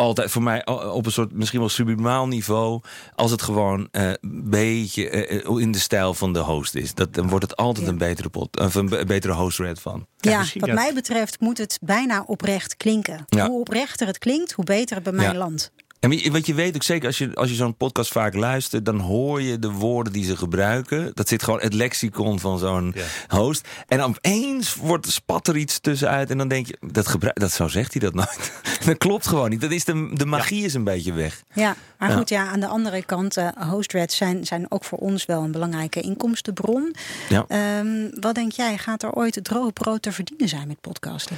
Altijd 0.00 0.30
voor 0.30 0.42
mij 0.42 0.62
eh, 0.62 0.94
op 0.94 1.06
een 1.06 1.12
soort 1.12 1.32
misschien 1.32 1.60
wel 1.60 1.68
sublimaal 1.68 2.26
niveau. 2.28 2.80
Als 3.14 3.30
het 3.30 3.42
gewoon 3.42 3.88
eh, 3.90 4.08
een 4.08 4.42
beetje 4.50 5.08
eh, 5.10 5.36
eh, 5.46 5.58
in 5.58 5.72
de 5.72 5.78
stijl 5.78 6.14
van 6.14 6.32
de 6.32 6.38
host 6.38 6.74
is. 6.74 6.94
Dat, 6.94 7.14
dan 7.14 7.28
wordt 7.28 7.44
het 7.50 7.56
altijd 7.56 7.86
Ja. 7.86 7.92
een 7.92 7.98
betere, 7.98 8.28
pot, 8.28 8.58
of 8.60 8.74
een 8.74 8.88
be- 8.88 9.04
betere 9.04 9.32
host 9.32 9.58
red 9.58 9.80
van. 9.80 10.06
Ja, 10.18 10.38
wat 10.38 10.68
ja. 10.68 10.74
mij 10.74 10.94
betreft 10.94 11.40
moet 11.40 11.58
het 11.58 11.78
bijna 11.82 12.22
oprecht 12.26 12.76
klinken. 12.76 13.24
Ja. 13.26 13.46
Hoe 13.48 13.60
oprechter 13.60 14.06
het 14.06 14.18
klinkt, 14.18 14.52
hoe 14.52 14.64
beter 14.64 14.94
het 14.94 15.04
bij 15.04 15.12
mij 15.12 15.24
Ja. 15.32 15.34
landt. 15.34 15.72
En 16.00 16.32
wat 16.32 16.46
je 16.46 16.54
weet 16.54 16.74
ook 16.74 16.82
zeker, 16.82 17.06
als 17.06 17.18
je, 17.18 17.34
als 17.34 17.48
je 17.48 17.54
zo'n 17.54 17.76
podcast 17.76 18.12
vaak 18.12 18.34
luistert, 18.34 18.84
dan 18.84 18.98
hoor 19.00 19.42
je 19.42 19.58
de 19.58 19.70
woorden 19.70 20.12
die 20.12 20.24
ze 20.24 20.36
gebruiken. 20.36 21.10
Dat 21.14 21.28
zit 21.28 21.42
gewoon 21.42 21.60
het 21.60 21.74
lexicon 21.74 22.40
van 22.40 22.58
zo'n 22.58 22.92
Ja. 22.96 23.36
host. 23.36 23.68
En 23.88 24.00
opeens 24.00 24.74
wordt, 24.74 25.06
spat 25.10 25.48
er 25.48 25.56
iets 25.56 25.78
tussenuit 25.78 26.30
en 26.30 26.38
dan 26.38 26.48
denk 26.48 26.66
je, 26.66 26.76
dat, 26.80 27.08
gebruik, 27.08 27.40
dat 27.40 27.52
zo 27.52 27.68
zegt 27.68 27.92
hij 27.92 28.00
dat 28.02 28.14
nooit. 28.14 28.52
dat 28.86 28.98
klopt 28.98 29.26
gewoon 29.26 29.50
niet. 29.50 29.60
Dat 29.60 29.70
is 29.70 29.84
de, 29.84 30.10
de 30.14 30.26
magie 30.26 30.64
is 30.64 30.74
een 30.74 30.84
beetje 30.84 31.12
weg. 31.12 31.42
Ja, 31.54 31.76
maar 31.98 32.10
Ja. 32.10 32.16
goed, 32.16 32.28
ja, 32.28 32.46
aan 32.46 32.60
de 32.60 32.66
andere 32.66 33.02
kant, 33.04 33.36
hostreds 33.58 34.16
zijn, 34.16 34.44
zijn 34.46 34.66
ook 34.70 34.84
voor 34.84 34.98
ons 34.98 35.26
wel 35.26 35.42
een 35.42 35.52
belangrijke 35.52 36.00
inkomstenbron. 36.00 36.94
Ja. 37.28 37.44
Ehm, 37.48 38.08
wat 38.20 38.34
denk 38.34 38.52
jij, 38.52 38.78
gaat 38.78 39.02
er 39.02 39.12
ooit 39.12 39.38
droog 39.44 39.72
brood 39.72 40.02
te 40.02 40.12
verdienen 40.12 40.48
zijn 40.48 40.68
met 40.68 40.80
podcasten? 40.80 41.36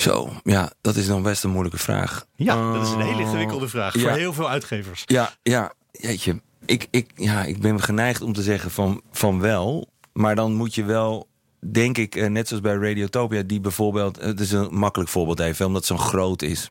Zo, 0.00 0.30
ja, 0.44 0.72
dat 0.80 0.96
is 0.96 1.06
dan 1.06 1.22
best 1.22 1.44
een 1.44 1.50
moeilijke 1.50 1.78
vraag. 1.78 2.26
Ja, 2.34 2.72
dat 2.72 2.86
is 2.86 2.92
een 2.92 3.00
hele 3.00 3.22
ingewikkelde 3.22 3.68
vraag 3.68 3.94
ja. 3.94 4.00
voor 4.00 4.10
heel 4.10 4.32
veel 4.32 4.48
uitgevers. 4.48 5.02
Ja, 5.06 5.34
ja, 5.42 5.72
jeetje. 5.92 6.40
ik, 6.64 6.86
ik, 6.90 7.10
ja, 7.14 7.44
ik 7.44 7.60
ben 7.60 7.82
geneigd 7.82 8.22
om 8.22 8.32
te 8.32 8.42
zeggen 8.42 8.70
van, 8.70 9.02
van 9.12 9.40
wel. 9.40 9.88
Maar 10.12 10.34
dan 10.34 10.54
moet 10.54 10.74
je 10.74 10.84
wel, 10.84 11.28
denk 11.72 11.98
ik, 11.98 12.14
eh, 12.14 12.28
net 12.28 12.48
zoals 12.48 12.62
bij 12.62 12.74
Radiotopia... 12.74 13.42
die 13.42 13.60
bijvoorbeeld, 13.60 14.18
eh, 14.18 14.26
het 14.26 14.40
is 14.40 14.52
een 14.52 14.74
makkelijk 14.74 15.10
voorbeeld 15.10 15.40
even... 15.40 15.66
omdat 15.66 15.88
het 15.88 15.98
zo 15.98 16.04
groot 16.04 16.42
is. 16.42 16.70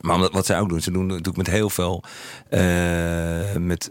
Maar 0.00 0.14
omdat, 0.14 0.32
wat 0.32 0.46
zij 0.46 0.60
ook 0.60 0.68
doen, 0.68 0.80
ze 0.80 0.90
doen 0.90 1.06
natuurlijk 1.06 1.36
met 1.36 1.46
heel 1.46 1.70
veel... 1.70 2.04
eh, 2.48 3.56
met, 3.56 3.90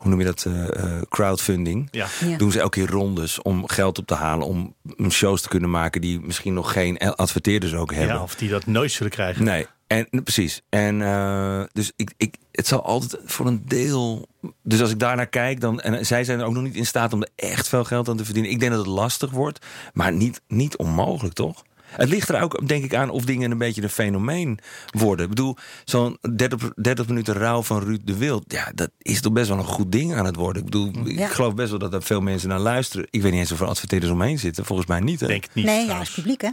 hoe 0.00 0.10
noem 0.10 0.18
je 0.18 0.24
dat, 0.24 0.44
eh, 0.44 0.68
eh, 0.68 1.02
crowdfunding... 1.08 1.88
Ja. 1.90 2.06
Ja. 2.26 2.36
doen 2.36 2.52
ze 2.52 2.60
elke 2.60 2.80
keer 2.80 2.90
rondes 2.90 3.42
om 3.42 3.68
geld 3.68 3.98
op 3.98 4.06
te 4.06 4.14
halen... 4.14 4.46
om 4.46 4.74
shows 5.10 5.42
te 5.42 5.48
kunnen 5.48 5.70
maken 5.70 6.00
die 6.00 6.20
misschien 6.20 6.54
nog 6.54 6.72
geen 6.72 6.98
adverteerders 6.98 7.74
ook 7.74 7.94
hebben. 7.94 8.14
ja, 8.14 8.22
of 8.22 8.34
die 8.34 8.48
dat 8.48 8.66
nooit 8.66 8.92
zullen 8.92 9.12
krijgen. 9.12 9.44
Nee, 9.44 9.66
en 9.90 10.08
precies. 10.22 10.62
En 10.68 11.02
eh, 11.02 11.62
dus 11.72 11.92
ik, 11.96 12.12
ik, 12.16 12.34
het 12.52 12.66
zal 12.66 12.84
altijd 12.84 13.16
voor 13.24 13.46
een 13.46 13.62
deel. 13.66 14.28
Dus 14.62 14.80
als 14.80 14.90
ik 14.90 14.98
daarnaar 14.98 15.26
kijk, 15.26 15.60
dan. 15.60 15.80
En 15.80 16.06
zij 16.06 16.24
zijn 16.24 16.40
er 16.40 16.46
ook 16.46 16.52
nog 16.52 16.62
niet 16.62 16.74
in 16.74 16.86
staat 16.86 17.12
om 17.12 17.22
er 17.22 17.28
echt 17.36 17.68
veel 17.68 17.84
geld 17.84 18.08
aan 18.08 18.16
te 18.16 18.24
verdienen. 18.24 18.50
Ik 18.50 18.60
denk 18.60 18.72
dat 18.72 18.80
het 18.80 18.94
lastig 18.94 19.30
wordt, 19.30 19.66
maar 19.92 20.12
niet, 20.12 20.40
niet 20.48 20.76
onmogelijk, 20.76 21.34
toch? 21.34 21.62
Het 21.90 22.08
ligt 22.08 22.28
er 22.28 22.42
ook, 22.42 22.68
denk 22.68 22.84
ik, 22.84 22.94
aan 22.94 23.10
of 23.10 23.24
dingen 23.24 23.50
een 23.50 23.58
beetje 23.58 23.82
een 23.82 23.88
fenomeen 23.90 24.58
worden. 24.90 25.24
Ik 25.24 25.30
bedoel, 25.30 25.56
zo'n 25.84 26.18
30, 26.36 26.70
30 26.76 27.08
minuten 27.08 27.34
rouw 27.34 27.62
van 27.62 27.82
Ruud 27.82 28.00
de 28.04 28.16
Wild... 28.16 28.44
ja, 28.46 28.72
dat 28.74 28.90
is 28.98 29.20
toch 29.20 29.32
best 29.32 29.48
wel 29.48 29.58
een 29.58 29.64
goed 29.64 29.92
ding 29.92 30.14
aan 30.14 30.24
het 30.24 30.36
worden. 30.36 30.62
Ik 30.62 30.70
bedoel, 30.70 30.90
Ja. 31.04 31.26
ik 31.26 31.32
geloof 31.32 31.54
best 31.54 31.70
wel 31.70 31.78
dat 31.78 31.94
er 31.94 32.02
veel 32.02 32.20
mensen 32.20 32.48
naar 32.48 32.58
luisteren. 32.58 33.06
Ik 33.10 33.22
weet 33.22 33.30
niet 33.30 33.40
eens 33.40 33.52
of 33.52 33.60
er 33.60 33.66
adverteerders 33.66 34.12
omheen 34.12 34.38
zitten. 34.38 34.64
Volgens 34.64 34.88
mij 34.88 35.00
niet, 35.00 35.20
hè? 35.20 35.26
Denk 35.26 35.44
het 35.44 35.54
niet. 35.54 35.64
nee, 35.64 35.86
ja, 35.86 36.00
is 36.00 36.10
publiek, 36.10 36.40
hè? 36.40 36.50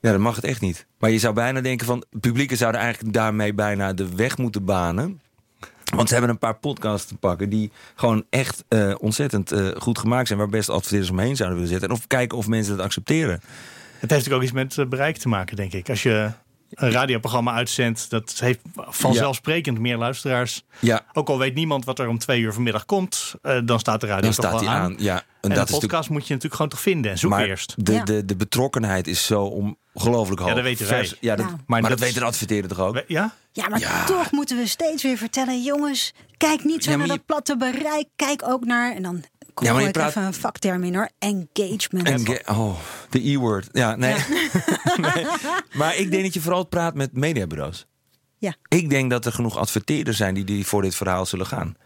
Ja, 0.00 0.10
dat 0.10 0.20
mag 0.20 0.36
het 0.36 0.44
echt 0.44 0.60
niet. 0.60 0.86
Maar 0.98 1.10
je 1.10 1.18
zou 1.18 1.34
bijna 1.34 1.60
denken 1.60 1.86
van... 1.86 2.04
publieken 2.20 2.56
zouden 2.56 2.80
eigenlijk 2.80 3.12
daarmee 3.14 3.54
bijna 3.54 3.92
de 3.92 4.14
weg 4.14 4.38
moeten 4.38 4.64
banen. 4.64 5.20
Want 5.94 6.08
ze 6.08 6.14
hebben 6.14 6.32
een 6.32 6.38
paar 6.38 6.56
podcasts 6.58 7.06
te 7.08 7.16
pakken... 7.16 7.48
die 7.48 7.70
gewoon 7.94 8.24
echt 8.30 8.64
eh, 8.68 8.94
ontzettend 8.98 9.52
eh, 9.52 9.68
goed 9.78 9.98
gemaakt 9.98 10.26
zijn... 10.26 10.38
waar 10.38 10.48
best 10.48 10.68
adverteerders 10.68 11.10
omheen 11.10 11.36
zouden 11.36 11.58
willen 11.58 11.72
zetten. 11.72 11.88
En 11.88 11.94
of 11.94 12.06
kijken 12.06 12.38
of 12.38 12.46
mensen 12.46 12.76
dat 12.76 12.84
accepteren. 12.84 13.40
Het 14.04 14.12
heeft 14.12 14.30
natuurlijk 14.30 14.54
ook 14.60 14.62
iets 14.64 14.76
met 14.76 14.84
eh, 14.84 14.90
bereik 14.90 15.16
te 15.16 15.28
maken, 15.28 15.56
denk 15.56 15.72
ik. 15.72 15.88
Als 15.88 16.02
je 16.02 16.30
een 16.70 16.90
radioprogramma 16.90 17.52
uitzendt, 17.52 18.10
dat 18.10 18.32
heeft 18.40 18.60
vanzelfsprekend 18.76 19.78
meer 19.78 19.96
luisteraars. 19.96 20.64
Ja, 20.78 21.04
Ook 21.12 21.28
al 21.28 21.38
weet 21.38 21.54
niemand 21.54 21.84
wat 21.84 21.98
er 21.98 22.08
om 22.08 22.18
twee 22.18 22.40
uur 22.40 22.52
vanmiddag 22.52 22.84
komt, 22.84 23.34
eh, 23.42 23.58
dan 23.64 23.78
staat 23.78 24.00
de 24.00 24.06
radio 24.06 24.22
dan 24.22 24.32
toch 24.34 24.44
staat 24.48 24.60
wel 24.60 24.68
aan. 24.70 24.80
aan. 24.82 24.94
Ja, 24.98 25.14
en, 25.14 25.18
En, 25.18 25.24
dat 25.40 25.42
de 25.42 25.48
is 25.50 25.56
natuurlijk... 25.56 25.80
podcast 25.80 26.10
moet 26.10 26.22
je 26.26 26.28
natuurlijk 26.28 26.54
gewoon 26.54 26.70
toch 26.70 26.80
vinden 26.80 27.10
en 27.10 27.18
zoek 27.18 27.30
Maar 27.30 27.44
eerst. 27.44 27.74
de, 27.76 27.92
Ja. 27.92 28.04
de, 28.04 28.24
de 28.24 28.36
betrokkenheid 28.36 29.06
is 29.06 29.26
zo 29.26 29.74
ongelooflijk 29.94 30.40
hoog. 30.40 30.54
dat 30.54 30.62
weten 30.62 30.88
wij. 30.88 30.98
Vers- 30.98 31.16
Ja, 31.20 31.36
dat, 31.36 31.44
Ja. 31.46 31.50
maar, 31.50 31.60
Maar 31.66 31.80
dat, 31.80 31.90
dat- 31.90 31.98
weten 32.00 32.20
de 32.20 32.26
adverteerder 32.26 32.70
toch 32.76 32.86
ook? 32.86 32.94
We- 32.94 33.04
Ja? 33.08 33.34
Ja, 33.52 33.68
maar 33.68 33.80
Ja. 33.80 34.04
toch 34.04 34.30
moeten 34.30 34.56
we 34.56 34.66
steeds 34.66 35.02
weer 35.02 35.16
vertellen... 35.16 35.62
jongens, 35.62 36.12
kijk 36.36 36.64
niet 36.64 36.84
zo 36.84 36.90
Ja, 36.90 36.96
naar 36.96 37.06
maar 37.06 37.16
dat 37.16 37.26
platte 37.26 37.56
bereik. 37.56 38.06
Kijk 38.16 38.42
ook 38.48 38.64
naar... 38.64 38.94
En 38.94 39.02
dan 39.02 39.24
kom 39.54 39.66
Ja, 39.66 39.72
maar 39.72 39.82
je 39.82 39.90
praat- 39.90 40.08
even 40.08 40.22
een 40.22 40.34
vakterm 40.34 40.84
in 40.84 40.94
hoor. 40.94 41.08
Engagement. 41.18 42.08
En 42.08 42.26
ge- 42.26 42.42
oh, 42.46 42.78
de 43.10 43.28
E-word. 43.30 43.68
Ja, 43.72 43.96
nee. 43.96 44.14
Nee. 44.96 45.26
Maar 45.72 45.96
ik 45.96 46.10
denk 46.10 46.22
dat 46.22 46.34
je 46.34 46.40
vooral 46.40 46.64
praat 46.64 46.94
met 46.94 47.12
mediabureaus. 47.16 47.86
Ja. 48.38 48.54
Ik 48.68 48.90
denk 48.90 49.10
dat 49.10 49.24
er 49.26 49.32
genoeg 49.32 49.56
adverteerders 49.56 50.16
zijn 50.16 50.34
die, 50.34 50.44
die 50.44 50.66
voor 50.66 50.82
dit 50.82 50.94
verhaal 50.94 51.26
zullen 51.26 51.46
gaan. 51.46 51.76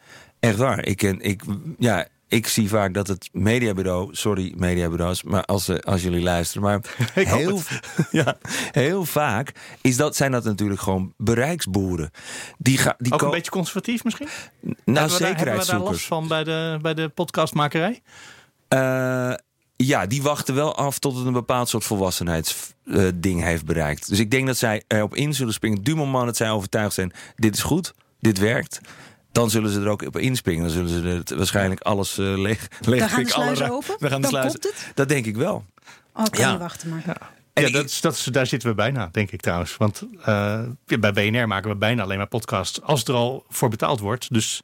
Echt 0.41 0.57
waar. 0.57 0.85
Ik, 0.87 0.97
ken, 0.97 1.21
ik, 1.21 1.43
ja, 1.79 2.07
ik 2.29 2.47
zie 2.47 2.69
vaak 2.69 2.95
dat 2.95 3.07
het 3.07 3.29
mediabureau, 3.33 4.15
sorry 4.15 4.53
mediabureaus, 4.57 5.23
maar 5.23 5.45
als, 5.45 5.69
eh, 5.69 5.79
als 5.79 6.03
jullie 6.03 6.23
luisteren, 6.23 6.63
maar 6.63 6.81
heel, 7.15 7.61
ja, 8.11 8.39
heel 8.71 9.05
vaak 9.05 9.53
is 9.81 9.97
dat, 9.97 10.17
zijn 10.17 10.33
dat 10.33 10.45
natuurlijk 10.45 10.81
gewoon 10.81 11.15
bereiksboeren. 11.17 12.11
Die, 12.59 12.79
ga, 12.79 12.95
die 12.99 13.13
Ook 13.13 13.23
een 13.23 13.31
beetje 13.31 13.51
conservatief 13.51 14.05
misschien? 14.05 14.29
nou, 14.61 14.77
hebben, 14.85 14.85
we 14.85 14.95
daar, 14.95 15.03
hebben 15.03 15.13
we 15.13 15.19
daar 15.19 15.29
zekerheidszoekers. 15.29 15.91
last 15.91 16.07
van 16.07 16.29
bij 16.29 16.45
de, 16.45 16.79
bij 16.83 16.95
de 16.95 17.09
podcastmakerij? 17.09 18.03
Eh, 18.69 19.35
ja, 19.77 20.07
die 20.07 20.23
wachten 20.23 20.55
wel 20.55 20.77
af 20.77 20.99
tot 20.99 21.17
het 21.17 21.27
een 21.27 21.33
bepaald 21.33 21.69
soort 21.69 21.85
volwassenheidsding 21.85 23.43
heeft 23.43 23.65
bereikt. 23.65 24.09
Dus 24.09 24.19
ik 24.19 24.31
denk 24.31 24.47
dat 24.47 24.57
zij 24.57 24.83
erop 24.87 25.15
in 25.15 25.35
zullen 25.35 25.53
springen. 25.53 25.83
Du 25.83 25.95
moment 25.95 26.25
dat 26.25 26.37
zij 26.37 26.51
overtuigd 26.51 26.95
zijn, 26.95 27.13
dit 27.37 27.55
is 27.55 27.63
goed, 27.63 27.95
dit 28.21 28.39
werkt. 28.39 28.81
Dan 29.39 29.51
zullen 29.51 29.71
ze 29.71 29.81
er 29.81 29.89
ook 29.89 30.03
op 30.03 30.17
inspringen. 30.17 30.63
Dan 30.63 30.71
zullen 30.73 30.89
ze 30.91 31.09
het 31.09 31.31
waarschijnlijk 31.31 31.81
alles 31.81 32.19
eh, 32.19 32.25
leeg, 32.39 32.69
leeg 32.81 32.99
Dan 33.01 33.09
gaan 33.09 33.23
de 33.23 33.29
sluizen 33.31 33.71
open? 33.71 33.95
We 33.99 34.09
gaan 34.09 34.21
de 34.21 34.21
Dan 34.21 34.31
sluizen. 34.31 34.61
komt 34.61 34.75
het? 34.75 34.93
Dat 34.95 35.09
denk 35.09 35.27
ik 35.27 35.37
wel. 35.37 35.65
Oh, 36.15 36.25
kan 36.25 36.41
Ja. 36.41 36.51
niet 36.51 36.61
wachten 36.61 36.89
maar. 36.89 37.03
En 37.53 37.63
ja, 37.63 37.69
ik- 37.69 37.75
dat 37.75 37.85
is, 37.85 38.01
dat 38.01 38.29
daar 38.31 38.47
zitten 38.47 38.69
we 38.69 38.75
bijna, 38.75 39.09
denk 39.13 39.31
ik 39.31 39.41
trouwens. 39.41 39.77
Want 39.77 40.03
eh, 40.25 40.61
bij 41.01 41.13
BNR 41.13 41.47
maken 41.47 41.71
we 41.71 41.77
bijna 41.77 42.03
alleen 42.03 42.17
maar 42.19 42.27
podcasts 42.27 42.83
als 42.83 43.05
er 43.05 43.15
al 43.15 43.45
voor 43.49 43.69
betaald 43.69 44.01
wordt. 44.01 44.33
Dus 44.35 44.61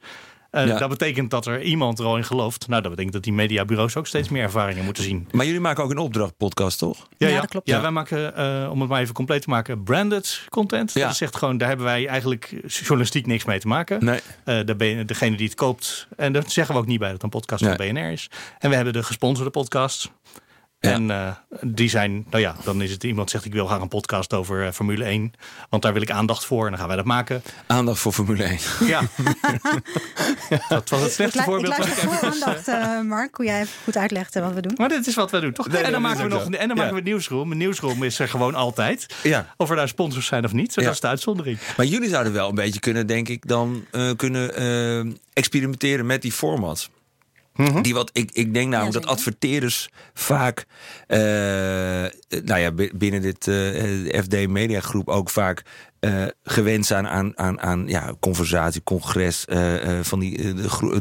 eh, 0.55 0.67
Ja. 0.67 0.77
dat 0.77 0.89
betekent 0.89 1.31
dat 1.31 1.45
er 1.45 1.61
iemand 1.61 1.99
er 1.99 2.05
al 2.05 2.17
in 2.17 2.23
gelooft. 2.23 2.67
Nou, 2.67 2.81
dat 2.81 2.89
betekent 2.89 3.13
dat 3.13 3.23
die 3.23 3.33
mediabureaus 3.33 3.95
ook 3.95 4.07
steeds 4.07 4.29
meer 4.29 4.43
ervaringen 4.43 4.83
moeten 4.85 5.03
zien. 5.03 5.27
Maar 5.31 5.45
jullie 5.45 5.59
maken 5.61 5.83
ook 5.83 5.91
een 5.91 5.97
opdrachtpodcast, 5.97 6.77
toch? 6.77 7.07
Ja, 7.17 7.39
dat 7.39 7.49
klopt. 7.49 7.67
Ja, 7.67 7.75
Ja. 7.75 7.81
wij 7.81 7.91
maken, 7.91 8.35
eh, 8.35 8.69
om 8.71 8.79
het 8.79 8.89
maar 8.89 9.01
even 9.01 9.13
compleet 9.13 9.41
te 9.41 9.49
maken, 9.49 9.83
branded 9.83 10.41
content. 10.49 10.93
Ja. 10.93 11.07
Dat 11.07 11.15
zegt 11.15 11.35
gewoon, 11.35 11.57
daar 11.57 11.67
hebben 11.67 11.85
wij 11.85 12.07
eigenlijk 12.07 12.53
journalistiek 12.67 13.25
niks 13.25 13.45
mee 13.45 13.59
te 13.59 13.67
maken. 13.67 14.05
Nee. 14.05 14.19
Eh, 14.43 14.59
de, 14.65 14.75
ben- 14.75 15.07
degene 15.07 15.37
die 15.37 15.45
het 15.45 15.55
koopt. 15.55 16.07
En 16.17 16.33
dat 16.33 16.51
zeggen 16.51 16.75
we 16.75 16.81
ook 16.81 16.87
niet 16.87 16.99
bij 16.99 17.09
dat 17.11 17.15
het 17.21 17.23
een 17.33 17.39
podcast 17.39 17.63
Nee. 17.63 17.75
van 17.75 17.87
BNR 17.87 18.11
is. 18.11 18.29
En 18.59 18.69
we 18.69 18.75
hebben 18.75 18.93
de 18.93 19.03
gesponsorde 19.03 19.49
podcasts. 19.51 20.09
Ja. 20.85 20.91
En 20.93 21.11
eh, 21.11 21.31
die 21.61 21.89
zijn, 21.89 22.25
nou 22.29 22.41
ja, 22.43 22.55
dan 22.63 22.81
is 22.81 22.91
het 22.91 23.03
iemand 23.03 23.29
zegt 23.29 23.45
ik 23.45 23.53
wil 23.53 23.65
graag 23.65 23.81
een 23.81 23.87
podcast 23.87 24.33
over 24.33 24.65
eh, 24.65 24.71
Formule 24.71 25.03
1. 25.03 25.33
Want 25.69 25.81
daar 25.83 25.93
wil 25.93 26.01
ik 26.01 26.11
aandacht 26.11 26.45
voor 26.45 26.63
en 26.63 26.69
dan 26.69 26.79
gaan 26.79 26.87
wij 26.87 26.97
dat 26.97 27.05
maken. 27.05 27.41
Aandacht 27.67 27.99
voor 27.99 28.11
Formule 28.13 28.43
1. 28.43 28.57
Ja. 28.85 29.01
dat 30.69 30.89
was 30.89 31.17
het 31.17 31.35
ik 31.35 31.41
voorbeeld. 31.41 31.77
luister 31.77 32.03
ik 32.03 32.09
vol 32.09 32.13
even- 32.13 32.27
aandacht, 32.31 32.67
eh, 32.67 33.01
Mark, 33.01 33.35
hoe 33.35 33.45
jij 33.45 33.59
even 33.61 33.73
goed 33.83 33.97
uitlegt 33.97 34.35
eh, 34.35 34.43
wat 34.43 34.53
we 34.53 34.61
doen. 34.61 34.73
Maar 34.77 34.89
dit 34.89 35.07
is 35.07 35.15
wat 35.15 35.31
we 35.31 35.39
doen, 35.39 35.51
toch? 35.53 35.67
Nee, 35.67 35.81
en 35.83 35.91
dan 35.91 36.01
maken 36.01 36.23
we 36.23 36.29
nog 36.29 36.43
en 36.45 36.51
dan 36.51 36.67
Ja. 36.67 36.73
maken 36.75 36.95
we 36.95 37.01
nieuwsroom. 37.01 37.51
Een 37.51 37.57
nieuwsroom 37.57 38.03
is 38.03 38.19
er 38.19 38.27
gewoon 38.29 38.55
altijd. 38.55 39.05
Ja. 39.23 39.53
Of 39.57 39.69
er 39.69 39.75
daar 39.75 39.87
sponsors 39.87 40.25
zijn 40.25 40.45
of 40.45 40.53
niet. 40.53 40.75
Dat 40.75 40.83
Ja. 40.83 40.89
is 40.89 40.99
de 40.99 41.07
uitzondering. 41.07 41.57
Maar 41.77 41.85
jullie 41.85 42.09
zouden 42.09 42.33
wel 42.33 42.49
een 42.49 42.55
beetje 42.55 42.79
kunnen, 42.79 43.07
denk 43.07 43.29
ik, 43.29 43.47
dan 43.47 43.85
eh, 43.91 44.09
kunnen 44.15 44.53
experimenteren 45.33 46.05
met 46.05 46.21
die 46.21 46.31
formats. 46.31 46.89
Die 47.81 47.93
wat, 47.93 48.09
ik, 48.13 48.29
ik 48.31 48.53
denk 48.53 48.69
namelijk 48.69 48.93
dat 48.93 49.01
zeker. 49.03 49.17
adverteerders 49.17 49.89
vaak, 50.13 50.65
eh, 51.07 51.19
nou 52.43 52.59
ja, 52.59 52.71
bi- 52.71 52.91
binnen 52.95 53.21
dit 53.21 53.47
eh, 53.47 54.21
FD 54.23 54.47
Media 54.47 54.79
Groep 54.79 55.07
ook 55.09 55.29
vaak 55.29 55.63
eh, 55.99 56.23
gewend 56.43 56.85
zijn 56.85 57.07
aan, 57.07 57.37
aan, 57.37 57.61
aan 57.61 57.87
ja, 57.87 58.13
conversatie, 58.19 58.83
congres, 58.83 59.45
eh, 59.45 59.97
eh, 59.99 60.03
van 60.03 60.19
die 60.19 60.53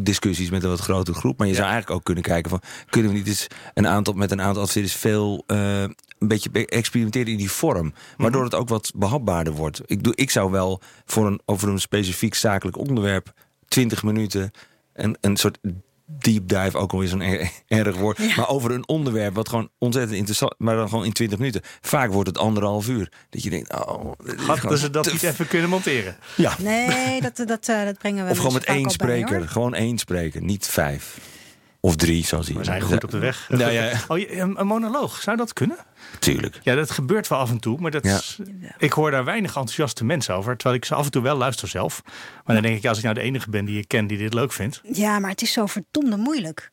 discussies 0.03 0.51
met 0.51 0.63
een 0.63 0.69
wat 0.69 0.81
grotere 0.81 1.19
groep. 1.19 1.39
Maar 1.39 1.47
je 1.47 1.55
zou 1.55 1.67
eigenlijk 1.67 1.97
ook 1.97 2.05
kunnen 2.05 2.25
kijken 2.25 2.51
van, 2.51 2.61
kunnen 2.91 3.11
we 3.11 3.17
niet 3.17 3.27
eens 3.27 3.47
een 3.75 3.87
aantal, 3.89 4.15
met 4.15 4.31
een 4.31 4.41
aantal 4.43 4.63
adverteerders 4.63 4.97
veel 4.97 5.45
eh, 5.47 5.81
een 6.19 6.29
beetje 6.29 6.51
be- 6.51 6.67
experimenteren 6.67 7.33
in 7.33 7.39
die 7.39 7.51
vorm, 7.51 7.93
waardoor 8.17 8.45
het 8.45 8.55
ook 8.55 8.69
wat 8.69 8.93
behapbaarder 8.97 9.53
wordt. 9.53 9.81
Ik, 9.87 10.03
doe, 10.03 10.13
ik 10.17 10.31
zou 10.31 10.51
wel 10.51 10.81
voor 11.05 11.27
een, 11.27 11.41
over 11.45 11.69
een 11.69 11.81
specifiek 11.81 12.35
zakelijk 12.35 12.79
onderwerp 12.79 13.33
20 13.69 14.03
minuten 14.03 14.51
een, 14.93 15.17
een 15.21 15.37
soort 15.37 15.59
deep 16.07 16.49
dive, 16.49 16.79
ook 16.79 16.93
alweer 16.93 17.09
zo'n 17.09 17.21
er- 17.21 17.51
erg 17.87 17.97
woord. 17.97 18.37
Maar 18.37 18.49
over 18.49 18.71
een 18.71 18.89
onderwerp 18.89 19.35
wat 19.35 19.49
gewoon 19.49 19.69
ontzettend 19.79 20.17
interessant, 20.17 20.55
maar 20.59 20.77
dan 20.77 20.89
gewoon 20.89 21.05
in 21.05 21.13
20 21.13 21.39
minuten. 21.39 21.61
Vaak 21.81 22.13
wordt 22.13 22.29
het 22.29 22.39
anderhalf 22.39 22.89
uur. 22.89 23.13
Dat 23.31 23.43
je 23.43 23.51
denkt, 23.51 23.73
oh, 23.73 24.13
Hadden 24.47 24.79
ze 24.79 24.91
dat 24.91 25.13
niet 25.13 25.23
even 25.23 25.47
kunnen 25.49 25.71
monteren? 25.71 26.17
Ja. 26.37 26.55
Nee, 26.59 27.21
dat, 27.21 27.37
dat, 27.47 27.69
eh, 27.69 27.85
dat 27.85 27.99
brengen 27.99 28.25
we 28.25 28.31
Of 28.31 28.37
gewoon 28.37 28.53
met 28.53 28.67
mensen 28.67 28.75
één 28.75 28.99
bij, 28.99 29.19
spreker. 29.21 29.49
Gewoon 29.49 29.75
één 29.75 29.99
spreker, 29.99 30.43
niet 30.43 30.67
vijf. 30.67 31.19
Of 31.85 31.97
drie, 31.97 32.25
zoals 32.27 32.47
hier. 32.49 32.57
We 32.59 32.65
zijn 32.65 32.81
goed 32.81 33.05
op 33.05 33.11
de 33.11 33.19
weg. 33.19 33.47
Ja, 33.49 33.69
ja, 33.69 33.85
ja. 33.85 34.01
Oh, 34.09 34.19
een, 34.31 34.67
monoloog, 34.67 35.21
zou 35.23 35.37
dat 35.37 35.53
kunnen? 35.53 35.77
Tuurlijk. 36.19 36.61
Ja, 36.63 36.75
dat 36.75 36.91
gebeurt 36.91 37.29
wel 37.29 37.39
af 37.39 37.51
en 37.51 37.59
toe. 37.61 37.81
Maar 37.81 37.91
dat 37.91 38.05
Ja. 38.05 38.17
is- 38.17 38.39
ik 38.79 38.93
hoor 38.93 39.11
daar 39.11 39.25
weinig 39.25 39.49
enthousiaste 39.51 40.05
mensen 40.05 40.35
over. 40.35 40.55
Terwijl 40.57 40.77
ik 40.79 40.85
ze 40.85 40.95
af 40.95 41.05
en 41.05 41.11
toe 41.11 41.23
wel 41.23 41.37
luister 41.37 41.69
zelf. 41.69 42.03
Maar 42.45 42.55
dan 42.55 42.63
denk 42.63 42.77
ik, 42.77 42.83
ja, 42.83 42.89
als 42.89 42.99
ik 42.99 43.05
nou 43.05 43.17
de 43.17 43.21
enige 43.23 43.51
ben 43.51 43.65
die 43.65 43.79
ik 43.79 43.89
ken 43.89 44.07
die 44.07 44.19
dit 44.19 44.35
leuk 44.35 44.53
vindt. 44.53 44.81
Ja, 44.93 45.19
maar 45.19 45.31
het 45.31 45.43
is 45.43 45.53
zo 45.53 45.67
verdomde 45.67 46.17
moeilijk. 46.17 46.71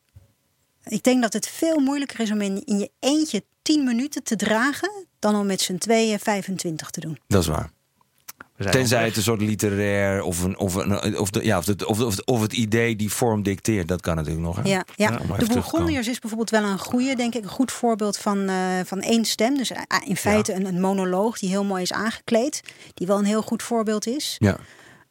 Ik 0.84 1.02
denk 1.02 1.22
dat 1.22 1.32
het 1.32 1.48
veel 1.48 1.78
moeilijker 1.78 2.20
is 2.20 2.30
om 2.30 2.40
in, 2.40 2.62
in 2.64 2.78
je 2.78 2.90
eentje 3.00 3.44
10 3.62 3.84
minuten 3.84 4.22
te 4.22 4.36
dragen... 4.36 5.06
dan 5.18 5.34
om 5.34 5.46
met 5.46 5.60
z'n 5.60 5.76
tweeën 5.78 6.18
25 6.18 6.90
te 6.90 7.00
doen. 7.00 7.18
Dat 7.26 7.42
is 7.42 7.48
waar. 7.48 7.70
Tenzij 8.70 9.04
het 9.04 9.16
een 9.16 9.22
soort 9.22 9.40
literair 9.40 10.22
of, 10.22 10.42
een, 10.42 10.58
of, 10.58 10.74
een, 10.74 11.18
of, 11.18 11.30
de, 11.30 11.44
ja, 11.44 11.58
of, 11.58 11.66
het, 11.66 11.84
of, 11.84 12.00
of, 12.00 12.18
of 12.24 12.40
het 12.40 12.52
idee 12.52 12.96
die 12.96 13.12
vorm 13.12 13.42
dicteert. 13.42 13.88
Dat 13.88 14.00
kan 14.00 14.16
natuurlijk 14.16 14.44
nog. 14.44 14.56
Hè? 14.56 14.62
Ja, 14.62 14.84
ja. 14.96 15.20
de 15.38 15.46
Bourgondiërs 15.46 16.08
is 16.08 16.18
bijvoorbeeld 16.18 16.50
wel 16.50 16.64
een 16.64 16.78
goede, 16.78 17.16
denk 17.16 17.34
ik, 17.34 17.42
een 17.42 17.48
goed 17.48 17.72
voorbeeld 17.72 18.16
van, 18.16 18.48
eh, 18.48 18.56
van 18.84 19.00
één 19.00 19.24
stem. 19.24 19.56
Dus 19.56 19.70
eh, 19.70 19.82
in 20.04 20.16
feite 20.16 20.54
een, 20.54 20.66
een 20.66 20.80
monoloog 20.80 21.38
die 21.38 21.48
heel 21.48 21.64
mooi 21.64 21.82
is 21.82 21.92
aangekleed. 21.92 22.60
Die 22.94 23.06
wel 23.06 23.18
een 23.18 23.24
heel 23.24 23.42
goed 23.42 23.62
voorbeeld 23.62 24.06
is. 24.06 24.36
Ja. 24.38 24.56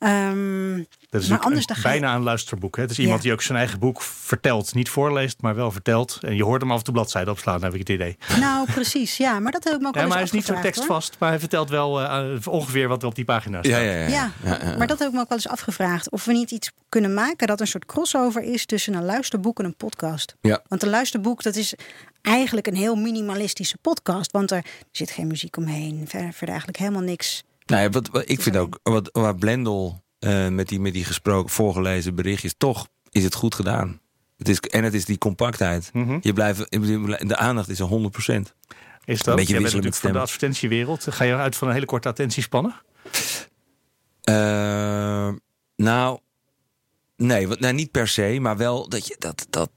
Ehm, 0.01 0.83
Dat 1.09 1.21
is 1.21 1.27
Maar 1.27 1.39
anders 1.39 1.59
een- 1.61 1.67
dan 1.73 1.75
ga 1.83 1.91
je- 1.91 1.99
bijna 1.99 2.15
een 2.15 2.21
luisterboek. 2.23 2.75
Hè? 2.75 2.81
Het 2.81 2.91
is 2.91 2.99
iemand 2.99 3.17
Ja. 3.17 3.23
die 3.23 3.31
ook 3.33 3.41
zijn 3.41 3.57
eigen 3.57 3.79
boek 3.79 4.01
vertelt. 4.01 4.73
Niet 4.73 4.89
voorleest, 4.89 5.41
maar 5.41 5.55
wel 5.55 5.71
vertelt. 5.71 6.17
En 6.21 6.35
je 6.35 6.43
hoort 6.43 6.61
hem 6.61 6.71
af 6.71 6.77
en 6.77 6.83
toe 6.83 6.93
bladzijden 6.93 7.31
opslaan, 7.33 7.63
heb 7.63 7.73
ik 7.73 7.79
het 7.79 7.89
idee. 7.89 8.17
nou, 8.39 8.71
precies. 8.71 9.17
Ja, 9.17 9.39
maar 9.39 9.51
dat 9.51 9.63
heb 9.63 9.73
ik 9.73 9.79
me 9.81 9.87
ook 9.87 9.93
Ja, 9.93 9.99
wel 9.99 10.09
maar 10.09 10.17
hij 10.17 10.25
eens 10.25 10.31
is 10.35 10.37
niet 10.37 10.47
zo 10.47 10.53
hoor. 10.53 10.61
tekstvast. 10.61 11.15
Maar 11.19 11.29
hij 11.29 11.39
vertelt 11.39 11.69
wel 11.69 12.01
eh, 12.01 12.35
ongeveer 12.49 12.87
wat 12.87 13.01
er 13.01 13.07
op 13.07 13.15
die 13.15 13.25
pagina 13.25 13.63
staat. 13.63 13.71
Ja, 13.73 13.79
ja, 13.79 13.91
ja. 13.91 14.07
Ja, 14.07 14.31
ja, 14.43 14.59
ja. 14.63 14.77
maar 14.77 14.87
dat 14.87 14.99
heb 14.99 15.07
ik 15.07 15.13
me 15.13 15.19
ook 15.19 15.29
wel 15.29 15.37
eens 15.37 15.47
afgevraagd. 15.47 16.09
Of 16.09 16.25
we 16.25 16.33
niet 16.33 16.51
iets 16.51 16.71
kunnen 16.89 17.13
maken 17.13 17.47
dat 17.47 17.59
een 17.59 17.67
soort 17.67 17.85
crossover 17.85 18.43
is 18.43 18.65
tussen 18.65 18.93
een 18.93 19.05
luisterboek 19.05 19.59
en 19.59 19.65
een 19.65 19.75
podcast. 19.75 20.35
Ja. 20.41 20.61
Want 20.67 20.83
een 20.83 20.89
luisterboek, 20.89 21.43
dat 21.43 21.55
is 21.55 21.73
eigenlijk 22.21 22.67
een 22.67 22.75
heel 22.75 22.95
minimalistische 22.95 23.77
podcast. 23.81 24.31
Want 24.31 24.51
er, 24.51 24.57
er 24.57 24.63
zit 24.91 25.11
geen 25.11 25.27
muziek 25.27 25.57
omheen. 25.57 26.03
Verder, 26.07 26.29
verder 26.29 26.47
eigenlijk 26.49 26.77
helemaal 26.77 27.01
niks. 27.01 27.43
Nou 27.65 27.81
ja, 27.81 27.89
wat, 27.89 28.07
wat, 28.07 28.29
ik 28.29 28.41
vind 28.41 28.57
ook, 28.57 28.79
wat, 28.83 29.09
waar 29.11 29.35
Blendel 29.35 30.03
eh, 30.19 30.47
met, 30.47 30.67
die, 30.67 30.79
met 30.79 30.93
die 30.93 31.05
gesproken, 31.05 31.49
voorgelezen 31.49 32.15
berichtjes, 32.15 32.53
toch 32.57 32.87
is 33.09 33.23
het 33.23 33.33
goed 33.33 33.55
gedaan. 33.55 33.99
Het 34.37 34.49
is, 34.49 34.59
en 34.59 34.83
het 34.83 34.93
is 34.93 35.05
die 35.05 35.17
compactheid. 35.17 35.89
Mhm. 35.93 36.17
Je 36.21 36.33
blijft, 36.33 36.71
de 37.27 37.37
aandacht 37.37 37.69
is 37.69 37.79
er 37.79 37.87
100%. 37.87 37.91
Is 37.91 37.97
dat? 37.97 39.27
Een 39.27 39.35
beetje 39.35 39.53
Jij 39.53 39.61
bent 39.61 39.61
wisselen 39.61 39.61
met 39.61 39.73
natuurlijk 39.73 39.95
van 39.95 40.11
de 40.11 40.19
advertentiewereld. 40.19 41.07
Ga 41.09 41.23
je 41.23 41.35
uit 41.35 41.55
van 41.55 41.67
een 41.67 41.73
hele 41.73 41.85
korte 41.85 42.07
attentiespannen? 42.07 42.81
Eh, 44.21 45.29
nou, 45.75 46.19
nee, 47.15 47.47
nou, 47.47 47.73
niet 47.73 47.91
per 47.91 48.07
se, 48.07 48.37
maar 48.41 48.57
wel 48.57 48.89
dat 48.89 49.07
je 49.07 49.15
dat, 49.19 49.47
dat 49.49 49.69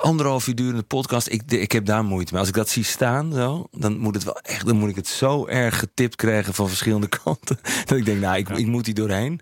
anderhalf 0.00 0.46
uur 0.46 0.54
durende 0.54 0.82
podcast, 0.82 1.28
ik, 1.28 1.42
ik 1.52 1.72
heb 1.72 1.84
daar 1.84 2.04
moeite 2.04 2.32
mee. 2.32 2.40
Als 2.40 2.48
ik 2.48 2.54
dat 2.54 2.68
zie 2.68 2.84
staan, 2.84 3.32
zo, 3.32 3.66
dan 3.70 3.98
moet 3.98 4.14
het 4.14 4.24
wel 4.24 4.38
echt, 4.38 4.66
dan 4.66 4.76
moet 4.76 4.90
ik 4.90 4.96
het 4.96 5.08
zo 5.08 5.46
erg 5.46 5.78
getipt 5.78 6.16
krijgen 6.16 6.54
van 6.54 6.68
verschillende 6.68 7.08
kanten. 7.24 7.58
Dat 7.84 7.98
ik 7.98 8.04
denk, 8.04 8.20
nou, 8.20 8.36
ik, 8.36 8.48
ik 8.48 8.66
moet 8.66 8.86
hier 8.86 8.94
doorheen. 8.94 9.40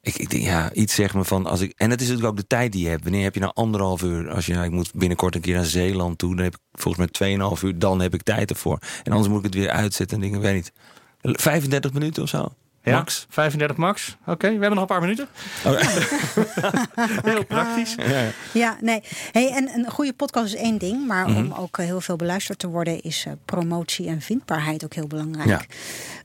Ik, 0.00 0.16
ik 0.16 0.30
denk, 0.30 0.42
ja, 0.42 0.72
iets 0.72 0.94
zeg 0.94 1.14
me 1.14 1.24
van 1.24 1.46
als 1.46 1.60
ik. 1.60 1.72
En 1.76 1.90
het 1.90 2.00
is 2.00 2.06
natuurlijk 2.06 2.32
ook 2.32 2.40
de 2.40 2.46
tijd 2.46 2.72
die 2.72 2.82
je 2.82 2.88
hebt. 2.88 3.02
Wanneer 3.02 3.22
heb 3.22 3.34
je 3.34 3.40
nou 3.40 3.52
anderhalf 3.54 4.02
uur? 4.02 4.30
Als 4.30 4.46
je, 4.46 4.52
nou, 4.52 4.64
ik 4.64 4.72
moet 4.72 4.94
binnenkort 4.94 5.34
een 5.34 5.40
keer 5.40 5.54
naar 5.54 5.64
Zeeland 5.64 6.18
toe, 6.18 6.34
dan 6.34 6.44
heb 6.44 6.54
ik 6.54 6.60
volgens 6.72 7.04
mij 7.04 7.12
tweeënhalf 7.12 7.62
uur, 7.62 7.78
dan 7.78 8.00
heb 8.00 8.14
ik 8.14 8.22
tijd 8.22 8.50
ervoor. 8.50 8.78
En 9.02 9.12
anders 9.12 9.28
moet 9.28 9.38
ik 9.38 9.44
het 9.44 9.54
weer 9.54 9.70
uitzetten 9.70 10.16
en 10.16 10.22
dingen, 10.22 10.40
weet 10.40 10.54
niet. 10.54 10.72
35 11.20 11.92
minuten 11.92 12.22
of 12.22 12.28
zo? 12.28 12.52
Ja, 12.90 12.92
Max? 12.96 13.26
35 13.28 13.76
max. 13.76 14.16
Oké, 14.26 14.46
we 14.46 14.52
hebben 14.52 14.70
nog 14.70 14.80
een 14.80 14.86
paar 14.86 15.00
minuten. 15.00 15.28
Oh, 15.64 15.80
Heel 17.30 17.44
praktisch. 17.44 17.94
ja. 17.94 18.30
Ja, 18.52 18.76
nee. 18.80 19.02
Hey, 19.32 19.50
en 19.52 19.68
een 19.68 19.90
goede 19.90 20.12
podcast 20.12 20.46
is 20.46 20.60
één 20.60 20.78
ding. 20.78 21.06
Maar 21.06 21.28
Mhm. 21.28 21.36
om 21.38 21.52
ook 21.52 21.76
heel 21.76 22.00
veel 22.00 22.16
beluisterd 22.16 22.58
te 22.58 22.66
worden, 22.68 23.00
is 23.02 23.24
eh, 23.26 23.32
promotie 23.44 24.06
en 24.08 24.20
vindbaarheid 24.20 24.84
ook 24.84 24.94
heel 24.94 25.06
belangrijk. 25.06 25.48
Ja. 25.48 25.60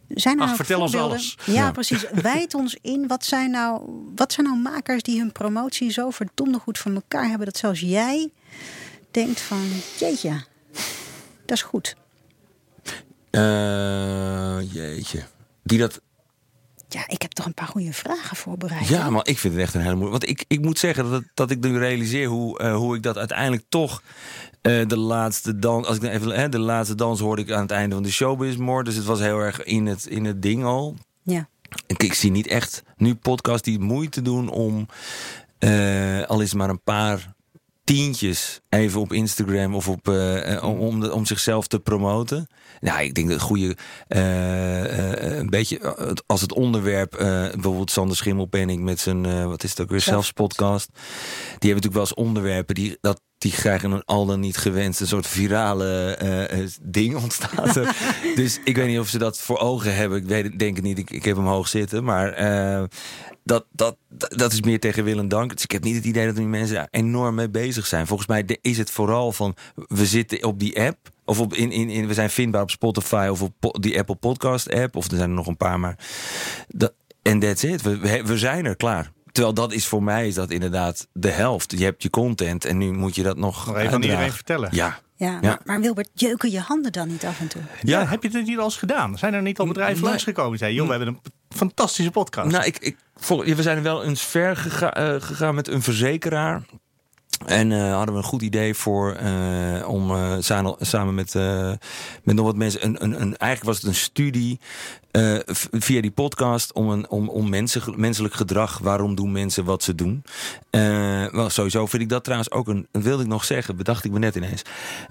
Zijn 0.07 0.35
er 0.35 0.41
Ach, 0.41 0.45
nou 0.45 0.55
vertel 0.55 0.81
ons 0.81 0.95
alles. 0.95 1.37
Ja, 1.45 1.53
Ja. 1.53 1.71
precies. 1.71 2.05
Wijd 2.13 2.53
ons 2.53 2.77
in. 2.81 3.07
Wat 3.07 3.25
zijn, 3.25 3.51
nou, 3.51 3.81
wat 4.15 4.33
zijn 4.33 4.45
nou 4.45 4.59
makers 4.59 5.01
die 5.03 5.19
hun 5.19 5.31
promotie 5.31 5.91
zo 5.91 6.09
verdomde 6.09 6.59
goed 6.59 6.77
voor 6.77 6.91
elkaar 6.93 7.27
hebben... 7.27 7.45
dat 7.45 7.57
zelfs 7.57 7.79
jij 7.79 8.29
denkt 9.11 9.39
van, 9.41 9.61
jeetje, 9.99 10.41
dat 11.45 11.57
is 11.57 11.61
goed. 11.63 11.95
Eh, 13.29 14.57
jeetje. 14.73 15.23
Die 15.63 15.79
dat. 15.79 16.01
Ja, 16.93 17.03
ik 17.07 17.21
heb 17.21 17.31
toch 17.31 17.45
een 17.45 17.53
paar 17.53 17.67
goede 17.67 17.93
vragen 17.93 18.37
voorbereid. 18.37 18.87
Ja, 18.87 19.03
hè? 19.03 19.09
maar 19.09 19.27
ik 19.27 19.37
vind 19.37 19.53
het 19.53 19.63
echt 19.63 19.73
een 19.73 19.81
hele 19.81 19.95
moeilijke. 19.95 20.25
Want 20.25 20.39
ik, 20.39 20.45
ik 20.47 20.61
moet 20.65 20.79
zeggen 20.79 21.09
dat, 21.11 21.23
dat 21.33 21.51
ik 21.51 21.59
nu 21.59 21.77
realiseer 21.77 22.27
hoe, 22.27 22.59
eh, 22.59 22.75
hoe 22.75 22.95
ik 22.95 23.03
dat 23.03 23.17
uiteindelijk 23.17 23.63
toch. 23.69 24.01
eh, 24.61 24.87
de 24.87 24.97
laatste 24.97 25.59
dans. 25.59 25.87
Als 25.87 25.95
ik 25.95 26.01
dan 26.01 26.11
even. 26.11 26.29
Hè, 26.29 26.49
de 26.49 26.59
laatste 26.59 26.95
dans 26.95 27.19
hoorde 27.19 27.41
ik 27.41 27.51
aan 27.51 27.61
het 27.61 27.71
einde 27.71 27.95
van 27.95 28.03
de 28.03 28.11
showbiz 28.11 28.55
more. 28.55 28.83
Dus 28.83 28.95
het 28.95 29.05
was 29.05 29.19
heel 29.19 29.39
erg 29.39 29.63
in 29.63 29.85
het, 29.85 30.05
in 30.05 30.25
het 30.25 30.41
ding 30.41 30.63
al. 30.63 30.95
Ja. 31.23 31.47
Ik, 31.87 32.03
ik 32.03 32.13
zie 32.13 32.31
niet 32.31 32.47
echt 32.47 32.83
nu 32.97 33.15
podcasts 33.15 33.61
die 33.61 33.79
moeite 33.79 34.21
doen 34.21 34.49
om. 34.49 34.87
eh, 35.59 36.21
al 36.23 36.39
is 36.41 36.53
maar 36.53 36.69
een 36.69 36.83
paar 36.83 37.33
tientjes 37.83 38.59
even 38.69 39.01
op 39.01 39.13
Instagram 39.13 39.75
of 39.75 39.87
op, 39.87 40.07
eh, 40.07 40.55
eh, 40.55 40.63
om, 40.63 40.79
om, 40.79 40.99
de- 40.99 41.13
om 41.13 41.25
zichzelf 41.25 41.67
te 41.67 41.79
promoten. 41.79 42.47
Nou, 42.79 43.01
ik 43.03 43.13
denk 43.13 43.29
dat 43.29 43.41
goede, 43.41 43.77
eh, 44.07 45.37
een 45.37 45.49
beetje 45.49 45.95
als 46.25 46.41
het 46.41 46.53
onderwerp, 46.53 47.11
bijvoorbeeld 47.51 47.91
Sander 47.91 48.15
Schimmelpenning 48.17 48.83
met 48.83 48.99
zijn, 48.99 49.47
wat 49.47 49.63
is 49.63 49.69
het 49.69 49.81
ook 49.81 49.89
weer, 49.89 50.01
zelfs 50.01 50.31
podcast. 50.31 50.89
Die 50.93 51.01
hebben 51.49 51.59
natuurlijk 51.59 51.93
wel 51.93 52.01
eens 52.03 52.13
onderwerpen 52.13 52.75
die 52.75 52.97
dat. 53.01 53.21
Die 53.41 53.51
krijgen 53.51 53.91
een 53.91 54.05
al 54.05 54.25
dan 54.25 54.39
niet 54.39 54.57
gewenst 54.57 54.99
een 54.99 55.07
soort 55.07 55.27
virale 55.27 56.15
eh, 56.15 56.67
ding 56.81 57.15
ontstaat. 57.15 57.75
er. 57.75 57.95
dus 58.35 58.59
ik 58.63 58.75
weet 58.75 58.87
niet 58.87 58.99
of 58.99 59.07
ze 59.07 59.17
dat 59.17 59.39
voor 59.39 59.59
ogen 59.59 59.95
hebben. 59.95 60.17
Ik 60.17 60.27
weet, 60.27 60.59
denk 60.59 60.75
het 60.75 60.85
niet. 60.85 60.97
Ik, 60.97 61.09
ik 61.09 61.25
heb 61.25 61.35
hem 61.35 61.45
hoog 61.45 61.67
zitten. 61.67 62.03
Maar 62.03 62.33
eh, 62.33 62.83
dat, 63.43 63.65
dat, 63.71 63.97
dat 64.09 64.51
is 64.51 64.61
meer 64.61 64.79
tegen 64.79 65.03
wil 65.03 65.19
en 65.19 65.27
dank. 65.27 65.53
Dus 65.53 65.63
ik 65.63 65.71
heb 65.71 65.83
niet 65.83 65.95
het 65.95 66.05
idee 66.05 66.25
dat 66.25 66.35
die 66.35 66.45
mensen 66.45 66.75
daar 66.75 66.87
enorm 66.91 67.35
mee 67.35 67.49
bezig 67.49 67.85
zijn. 67.85 68.07
Volgens 68.07 68.27
mij 68.27 68.57
is 68.61 68.77
het 68.77 68.91
vooral 68.91 69.31
van 69.31 69.55
we 69.75 70.05
zitten 70.05 70.43
op 70.43 70.59
die 70.59 70.81
app. 70.81 70.97
Of 71.25 71.39
op, 71.39 71.53
in, 71.53 71.71
in, 71.71 71.89
in, 71.89 72.07
we 72.07 72.13
zijn 72.13 72.29
vindbaar 72.29 72.61
op 72.61 72.71
Spotify 72.71 73.27
of 73.31 73.41
op 73.41 73.77
die 73.79 73.99
Apple 73.99 74.15
Podcast 74.15 74.73
app. 74.73 74.95
Of 74.95 75.11
er 75.11 75.17
zijn 75.17 75.29
er 75.29 75.35
nog 75.35 75.47
een 75.47 75.57
paar. 75.57 75.79
Maar 75.79 75.97
dat, 76.67 76.93
en 77.21 77.39
that's 77.39 77.63
it. 77.63 77.81
We, 77.81 78.23
we 78.25 78.37
zijn 78.37 78.65
er 78.65 78.75
klaar. 78.75 79.11
Terwijl 79.31 79.53
dat 79.53 79.73
is 79.73 79.85
voor 79.85 80.03
mij 80.03 80.27
is 80.27 80.35
dat 80.35 80.49
inderdaad 80.49 81.07
de 81.13 81.29
helft. 81.29 81.71
Je 81.77 81.83
hebt 81.83 82.03
je 82.03 82.09
content 82.09 82.65
en 82.65 82.77
nu 82.77 82.91
moet 82.91 83.15
je 83.15 83.23
dat 83.23 83.37
nog 83.37 83.65
Nog 83.65 83.77
even 83.77 83.93
aan 83.93 84.01
iedereen 84.01 84.31
vertellen. 84.31 84.69
Ja, 84.71 84.99
Ja, 85.15 85.39
Maar, 85.41 85.59
maar 85.65 85.81
Wilbert, 85.81 86.09
jeuken 86.13 86.51
je 86.51 86.59
handen 86.59 86.91
dan 86.91 87.07
niet 87.07 87.25
af 87.25 87.39
en 87.39 87.47
toe? 87.47 87.61
Ja, 87.81 88.05
heb 88.07 88.23
je 88.23 88.29
het 88.29 88.45
niet 88.47 88.57
al 88.57 88.63
eens 88.63 88.77
gedaan? 88.77 89.17
Zijn 89.17 89.33
er 89.33 89.41
niet 89.41 89.59
al 89.59 89.67
bedrijven 89.67 90.01
Nee. 90.01 90.09
langsgekomen 90.09 90.49
die 90.49 90.59
zeiden... 90.59 90.79
joh, 90.79 90.89
we 90.89 90.95
hebben 90.97 91.21
een 91.23 91.31
fantastische 91.57 92.11
podcast. 92.11 92.51
Nou, 92.51 92.65
ik, 92.65 92.77
ik, 92.79 92.97
we 93.55 93.61
zijn 93.61 93.83
wel 93.83 94.03
eens 94.03 94.21
ver 94.21 94.77
eh, 94.93 95.15
gegaan 95.21 95.55
met 95.55 95.67
een 95.67 95.81
verzekeraar. 95.81 96.61
En 97.45 97.71
eh, 97.71 97.93
hadden 97.93 98.15
we 98.15 98.21
een 98.21 98.27
goed 98.27 98.41
idee 98.41 98.73
voor 98.73 99.13
eh, 99.13 99.87
om 99.87 100.11
eh, 100.11 100.35
samen, 100.79 101.15
met, 101.15 101.33
met 102.23 102.35
nog 102.35 102.45
wat 102.45 102.55
mensen. 102.55 102.85
Een, 102.85 103.03
een, 103.03 103.21
een, 103.21 103.37
eigenlijk 103.37 103.63
was 103.63 103.77
het 103.77 103.85
een 103.85 103.95
studie 103.95 104.59
via 105.71 106.01
die 106.01 106.11
podcast 106.11 106.73
om, 106.73 106.89
een, 106.89 107.09
om, 107.09 107.29
om 107.29 107.49
mensen, 107.49 107.81
menselijk 107.95 108.33
gedrag. 108.33 108.77
Waarom 108.77 109.15
doen 109.15 109.31
mensen 109.31 109.65
wat 109.65 109.83
ze 109.83 109.95
doen? 109.95 110.23
Wel, 111.31 111.49
sowieso 111.49 111.85
vind 111.85 112.03
ik 112.03 112.09
dat 112.09 112.23
trouwens 112.23 112.51
ook 112.51 112.67
een. 112.67 112.87
Dat 112.91 113.03
wilde 113.03 113.23
ik 113.23 113.29
nog 113.29 113.43
zeggen, 113.43 113.75
bedacht 113.75 114.05
ik 114.05 114.11
me 114.11 114.19
net 114.19 114.35
ineens. 114.35 114.61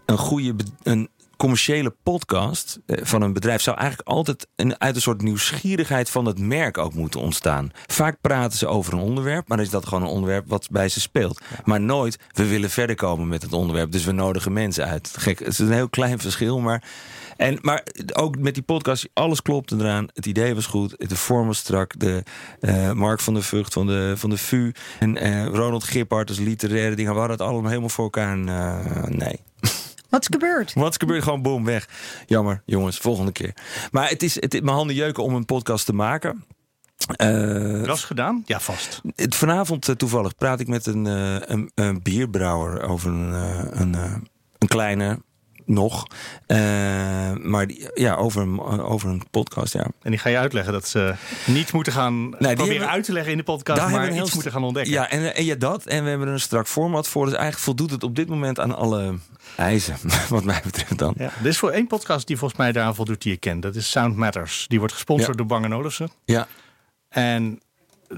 Een 0.06 0.18
goede. 0.18 0.54
Een, 0.82 1.08
commerciële 1.40 1.94
podcast 2.02 2.80
eh, 2.86 2.98
van 3.02 3.22
een 3.22 3.32
bedrijf 3.32 3.62
zou 3.62 3.76
eigenlijk 3.76 4.08
altijd 4.08 4.46
een, 4.56 4.80
uit 4.80 4.94
een 4.94 5.00
soort 5.00 5.22
nieuwsgierigheid 5.22 6.10
van 6.10 6.24
het 6.24 6.38
merk 6.38 6.78
ook 6.78 6.94
moeten 6.94 7.20
ontstaan. 7.20 7.70
Vaak 7.86 8.20
praten 8.20 8.58
ze 8.58 8.66
over 8.66 8.92
een 8.92 8.98
onderwerp, 8.98 9.48
maar 9.48 9.56
dan 9.56 9.66
is 9.66 9.72
dat 9.72 9.86
gewoon 9.86 10.02
een 10.02 10.14
onderwerp 10.14 10.48
wat 10.48 10.68
bij 10.70 10.88
ze 10.88 11.00
speelt. 11.00 11.40
Maar 11.64 11.80
nooit, 11.80 12.18
we 12.32 12.46
willen 12.46 12.70
verder 12.70 12.96
komen 12.96 13.28
met 13.28 13.42
het 13.42 13.52
onderwerp, 13.52 13.92
dus 13.92 14.04
we 14.04 14.12
nodigen 14.12 14.52
mensen 14.52 14.86
uit. 14.86 15.14
Gek, 15.18 15.38
het 15.38 15.48
is 15.48 15.58
een 15.58 15.72
heel 15.72 15.88
klein 15.88 16.18
verschil, 16.18 16.58
maar. 16.58 16.84
En, 17.36 17.58
maar 17.60 17.84
ook 18.12 18.38
met 18.38 18.54
die 18.54 18.62
podcast, 18.62 19.08
alles 19.12 19.42
klopte 19.42 19.76
eraan. 19.78 20.08
Het 20.14 20.26
idee 20.26 20.54
was 20.54 20.66
goed, 20.66 21.08
de 21.08 21.16
vorm 21.16 21.46
was 21.46 21.58
strak. 21.58 21.98
De, 21.98 22.22
eh, 22.60 22.92
Mark 22.92 23.20
van 23.20 23.34
der 23.34 23.42
Vught 23.42 23.72
van 23.72 23.86
de, 23.86 24.12
van 24.16 24.30
de 24.30 24.38
VU 24.38 24.72
en 24.98 25.16
eh, 25.16 25.46
Ronald 25.46 25.84
Gippard 25.84 26.28
als 26.28 26.38
literaire 26.38 26.94
dingen. 26.94 27.12
We 27.12 27.18
hadden 27.18 27.38
het 27.38 27.46
allemaal 27.46 27.68
helemaal 27.68 27.88
voor 27.88 28.04
elkaar. 28.04 28.32
En, 28.32 28.44
nee, 29.16 29.40
Wat 30.10 30.20
is 30.20 30.28
gebeurd? 30.30 30.72
wat 30.74 30.90
is 30.90 30.96
gebeurd? 30.96 31.22
Gewoon 31.22 31.42
boom, 31.42 31.64
weg. 31.64 31.88
Jammer, 32.26 32.62
jongens, 32.66 32.98
volgende 32.98 33.32
keer. 33.32 33.54
Maar 33.90 34.08
het 34.08 34.22
is, 34.22 34.34
het, 34.34 34.52
mijn 34.52 34.76
handen 34.76 34.96
jeuken 34.96 35.22
om 35.22 35.34
een 35.34 35.44
podcast 35.44 35.86
te 35.86 35.92
maken. 35.92 36.44
Eh, 37.16 37.84
Was 37.84 38.04
gedaan? 38.04 38.42
Ja, 38.46 38.60
vast. 38.60 39.00
het, 39.14 39.34
vanavond 39.34 39.88
eh, 39.88 39.94
toevallig 39.94 40.34
praat 40.34 40.60
ik 40.60 40.68
met 40.68 40.86
een, 40.86 41.06
eh, 41.06 41.36
een, 41.40 41.70
een 41.74 42.02
bierbrouwer 42.02 42.82
over 42.82 43.10
een, 43.10 43.32
eh, 43.34 43.80
een, 43.80 43.94
eh, 43.94 44.14
een 44.58 44.68
kleine 44.68 45.22
nog. 45.70 46.06
Eh, 46.46 46.58
maar 47.36 47.66
die, 47.66 47.88
ja, 47.94 48.14
over 48.14 48.42
een, 48.42 48.60
over 48.80 49.08
een 49.08 49.22
podcast, 49.30 49.72
ja. 49.72 49.86
En 50.02 50.10
die 50.10 50.18
ga 50.18 50.28
je 50.28 50.38
uitleggen 50.38 50.72
dat 50.72 50.88
ze 50.88 51.14
niet 51.46 51.72
moeten 51.72 51.92
gaan 51.92 52.30
die 52.38 52.54
proberen 52.54 52.88
uit 52.88 53.04
te 53.04 53.12
leggen 53.12 53.32
in 53.32 53.38
de 53.38 53.44
podcast, 53.44 53.80
Daar 53.80 53.90
maar 53.90 54.06
iets 54.06 54.14
heel 54.14 54.28
moeten 54.34 54.52
gaan 54.52 54.64
ontdekken. 54.64 54.92
Ja, 54.92 55.10
en, 55.10 55.34
en 55.34 55.44
ja, 55.44 55.54
dat. 55.54 55.86
En 55.86 56.02
we 56.04 56.08
hebben 56.08 56.26
er 56.28 56.32
een 56.32 56.40
strak 56.40 56.66
format 56.68 57.08
voor. 57.08 57.24
Dus 57.24 57.34
eigenlijk 57.34 57.64
voldoet 57.64 57.90
het 57.90 58.02
op 58.02 58.16
dit 58.16 58.28
moment 58.28 58.60
aan 58.60 58.76
alle 58.76 59.14
eisen, 59.56 59.96
wat 60.28 60.44
mij 60.44 60.60
betreft 60.64 60.98
dan. 60.98 61.14
Ja, 61.18 61.30
er 61.40 61.46
is 61.46 61.58
voor 61.58 61.70
één 61.70 61.86
podcast 61.86 62.26
die 62.26 62.36
volgens 62.36 62.60
mij 62.60 62.72
daaraan 62.72 62.94
voldoet 62.94 63.22
die 63.22 63.32
je 63.32 63.38
kent. 63.38 63.62
Dat 63.62 63.74
is 63.74 63.90
Sound 63.90 64.16
Matters. 64.16 64.64
Die 64.68 64.78
wordt 64.78 64.94
gesponsord 64.94 65.30
Ja. 65.30 65.36
door 65.36 65.46
Bang 65.46 65.74
Olufsen. 65.74 66.10
Ja, 66.24 66.46
En 67.08 67.60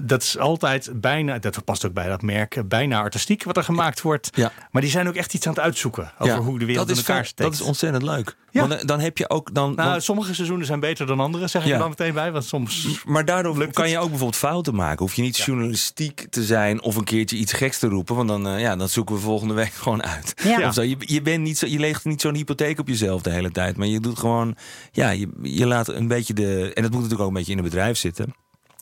dat 0.01 0.21
is 0.21 0.37
altijd 0.37 1.01
bijna, 1.01 1.39
dat 1.39 1.65
past 1.65 1.85
ook 1.85 1.93
bij 1.93 2.07
dat 2.07 2.21
merk, 2.21 2.61
bijna 2.67 2.99
artistiek 2.99 3.43
wat 3.43 3.57
er 3.57 3.63
gemaakt 3.63 4.01
wordt. 4.01 4.29
Ja. 4.35 4.51
Maar 4.71 4.81
die 4.81 4.91
zijn 4.91 5.07
ook 5.07 5.15
echt 5.15 5.33
iets 5.33 5.47
aan 5.47 5.53
het 5.53 5.61
uitzoeken 5.63 6.11
over 6.19 6.33
ja. 6.33 6.41
hoe 6.41 6.59
de 6.59 6.65
wereld 6.65 6.89
in 6.89 6.93
is 6.93 6.99
elkaar 6.99 7.25
steekt. 7.25 7.49
Dat 7.49 7.59
is 7.59 7.61
ontzettend 7.61 8.03
leuk. 8.03 8.35
Ja. 8.51 8.59
Want 8.59 8.77
dan, 8.77 8.87
dan 8.87 8.99
heb 8.99 9.17
je 9.17 9.29
ook 9.29 9.53
dan. 9.53 9.75
nou, 9.75 10.01
sommige 10.01 10.33
seizoenen 10.33 10.65
zijn 10.65 10.79
beter 10.79 11.05
dan 11.05 11.19
andere, 11.19 11.47
zeg 11.47 11.61
ik 11.61 11.67
Ja. 11.67 11.73
er 11.73 11.79
dan 11.79 11.89
meteen 11.89 12.13
bij. 12.13 12.31
Want 12.31 12.45
soms 12.45 13.03
Maar 13.05 13.25
daardoor 13.25 13.57
Lukt 13.57 13.73
kan 13.73 13.83
het? 13.83 13.93
je 13.93 13.99
ook 13.99 14.09
bijvoorbeeld 14.09 14.39
fouten 14.39 14.75
maken. 14.75 14.99
Hoef 14.99 15.13
je 15.13 15.21
niet 15.21 15.37
journalistiek 15.37 16.27
te 16.29 16.43
zijn 16.43 16.81
of 16.81 16.95
een 16.95 17.03
keertje 17.03 17.37
iets 17.37 17.53
geks 17.53 17.79
te 17.79 17.87
roepen. 17.87 18.15
Want 18.15 18.27
dan, 18.27 18.47
eh, 18.47 18.59
ja, 18.59 18.75
dan 18.75 18.89
zoeken 18.89 19.15
we 19.15 19.21
volgende 19.21 19.53
week 19.53 19.73
gewoon 19.83 20.03
uit. 20.03 20.33
Ja. 20.43 20.67
Of 20.67 20.73
zo. 20.73 20.81
Je, 20.81 20.95
je, 20.99 21.21
bent 21.21 21.43
niet 21.43 21.57
zo, 21.57 21.65
je 21.67 21.79
legt 21.79 22.05
niet 22.05 22.21
zo'n 22.21 22.35
hypotheek 22.35 22.79
op 22.79 22.87
jezelf 22.87 23.21
de 23.21 23.31
hele 23.31 23.51
tijd. 23.51 23.77
Maar 23.77 23.87
je 23.87 23.99
doet 23.99 24.19
gewoon, 24.19 24.55
ja, 24.91 25.09
je, 25.09 25.29
je 25.41 25.67
laat 25.67 25.87
een 25.87 26.07
beetje 26.07 26.33
de. 26.33 26.71
En 26.73 26.81
dat 26.81 26.91
moet 26.91 27.01
natuurlijk 27.01 27.21
ook 27.21 27.27
een 27.27 27.33
beetje 27.33 27.51
in 27.51 27.57
het 27.57 27.67
bedrijf 27.67 27.97
zitten. 27.97 28.33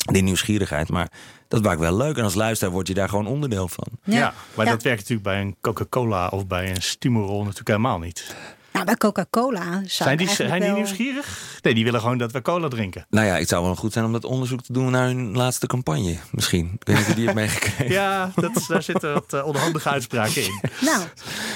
Die 0.02 0.24
nieuwsgierigheid. 0.24 0.90
Maar 0.90 1.12
dat 1.48 1.64
maakt 1.64 1.80
wel 1.80 1.98
leuk. 1.98 2.18
En 2.18 2.24
als 2.24 2.34
luisteraar 2.34 2.74
word 2.74 2.88
je 2.88 2.94
daar 2.94 3.10
gewoon 3.10 3.28
onderdeel 3.28 3.68
van. 3.68 3.88
Ja, 4.04 4.34
maar 4.54 4.66
dat 4.66 4.84
werkt 4.84 5.00
natuurlijk 5.00 5.28
bij 5.28 5.42
een 5.42 5.56
Coca-Cola 5.62 6.28
of 6.28 6.48
bij 6.48 6.70
een 6.70 6.82
Stimorol 6.82 7.40
natuurlijk 7.40 7.68
helemaal 7.68 8.00
niet. 8.00 8.36
Nou, 8.72 8.86
bij 8.86 8.96
Coca-Cola 8.96 9.82
zijn 9.86 10.18
die, 10.18 10.30
zijn 10.30 10.62
die 10.62 10.72
nieuwsgierig? 10.72 11.60
Nee, 11.62 11.74
die 11.74 11.84
willen 11.84 12.00
gewoon 12.00 12.18
dat 12.18 12.32
we 12.32 12.42
cola 12.42 12.68
drinken. 12.68 13.06
Nou 13.10 13.26
ja, 13.26 13.36
het 13.36 13.50
zou 13.50 13.64
wel 13.64 13.76
goed 13.76 13.94
zijn 13.94 14.06
om 14.06 14.12
dat 14.12 14.24
onderzoek 14.24 14.62
te 14.62 14.74
doen 14.74 14.92
naar 14.92 15.06
hun 15.06 15.36
laatste 15.36 15.68
campagne. 15.68 16.18
Misschien. 16.32 16.72
Ik 16.80 16.88
weet 16.88 16.98
niet 16.98 17.08
of 17.08 17.14
die 17.14 17.24
hebt 17.24 17.36
meegekregen. 17.42 17.90
ja, 17.90 18.32
dat, 18.36 18.66
daar 18.68 18.84
zitten 18.84 19.14
wat 19.14 19.34
uh, 19.34 19.46
onderhandige 19.46 19.90
uitspraken 19.90 20.44
in. 20.44 20.60
Nou, 20.82 21.04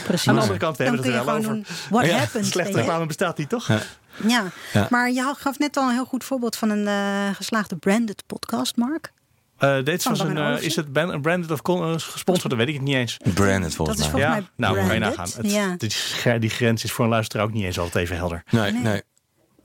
precies. 0.06 0.28
Aan 0.28 0.36
de 0.36 0.42
andere 0.42 0.60
kant, 0.60 0.78
we 0.78 0.84
hebben 0.84 1.02
het 1.04 1.14
er 1.14 1.26
wel 1.26 1.36
over. 1.36 1.62
What 1.90 2.06
ja, 2.06 2.18
happens, 2.18 2.50
slechte 2.50 2.78
reclame 2.78 3.06
bestaat 3.06 3.38
niet, 3.38 3.50
toch? 3.50 3.68
Ja. 3.68 3.82
Ja. 4.24 4.52
ja. 4.74 4.88
maar 4.90 5.12
je 5.12 5.34
gaf 5.38 5.60
net 5.60 5.78
al 5.78 5.88
een 5.88 5.94
heel 5.94 6.06
goed 6.06 6.24
voorbeeld 6.24 6.56
van 6.56 6.70
een 6.70 6.88
uh, 6.88 7.36
geslaagde 7.36 7.76
branded 7.76 8.24
podcast, 8.28 8.76
Mark. 8.76 9.12
Uh, 9.60 9.84
dit 9.84 10.04
was 10.04 10.20
een, 10.20 10.38
uh, 10.38 10.62
is 10.62 10.76
het 10.76 10.92
branded 11.22 11.52
of 11.52 11.60
gesponsord? 12.02 12.50
Dat 12.50 12.58
weet 12.58 12.68
ik 12.68 12.74
het 12.74 12.84
niet 12.84 12.96
eens. 12.96 13.18
Branded 13.18 13.76
volgens 13.76 13.78
mij. 13.78 13.86
Dat 13.86 13.98
is 13.98 14.08
volgens 14.08 14.22
ja? 14.22 14.30
mij 14.30 14.46
Nou, 14.56 14.76
kan 14.76 14.94
je 14.94 15.00
nagaan. 15.00 15.30
Het, 15.36 15.52
ja. 15.52 15.76
die, 15.78 16.40
die, 16.40 16.50
grens 16.50 16.84
is 16.84 16.92
voor 16.92 17.06
een 17.06 17.12
luisteraar 17.12 17.46
ook 17.46 17.54
niet 17.54 17.64
eens 17.64 17.80
altijd 17.80 18.04
even 18.04 18.16
helder. 18.16 18.44
Nee, 18.50 18.72
nee. 18.72 18.82
nee. 18.82 19.02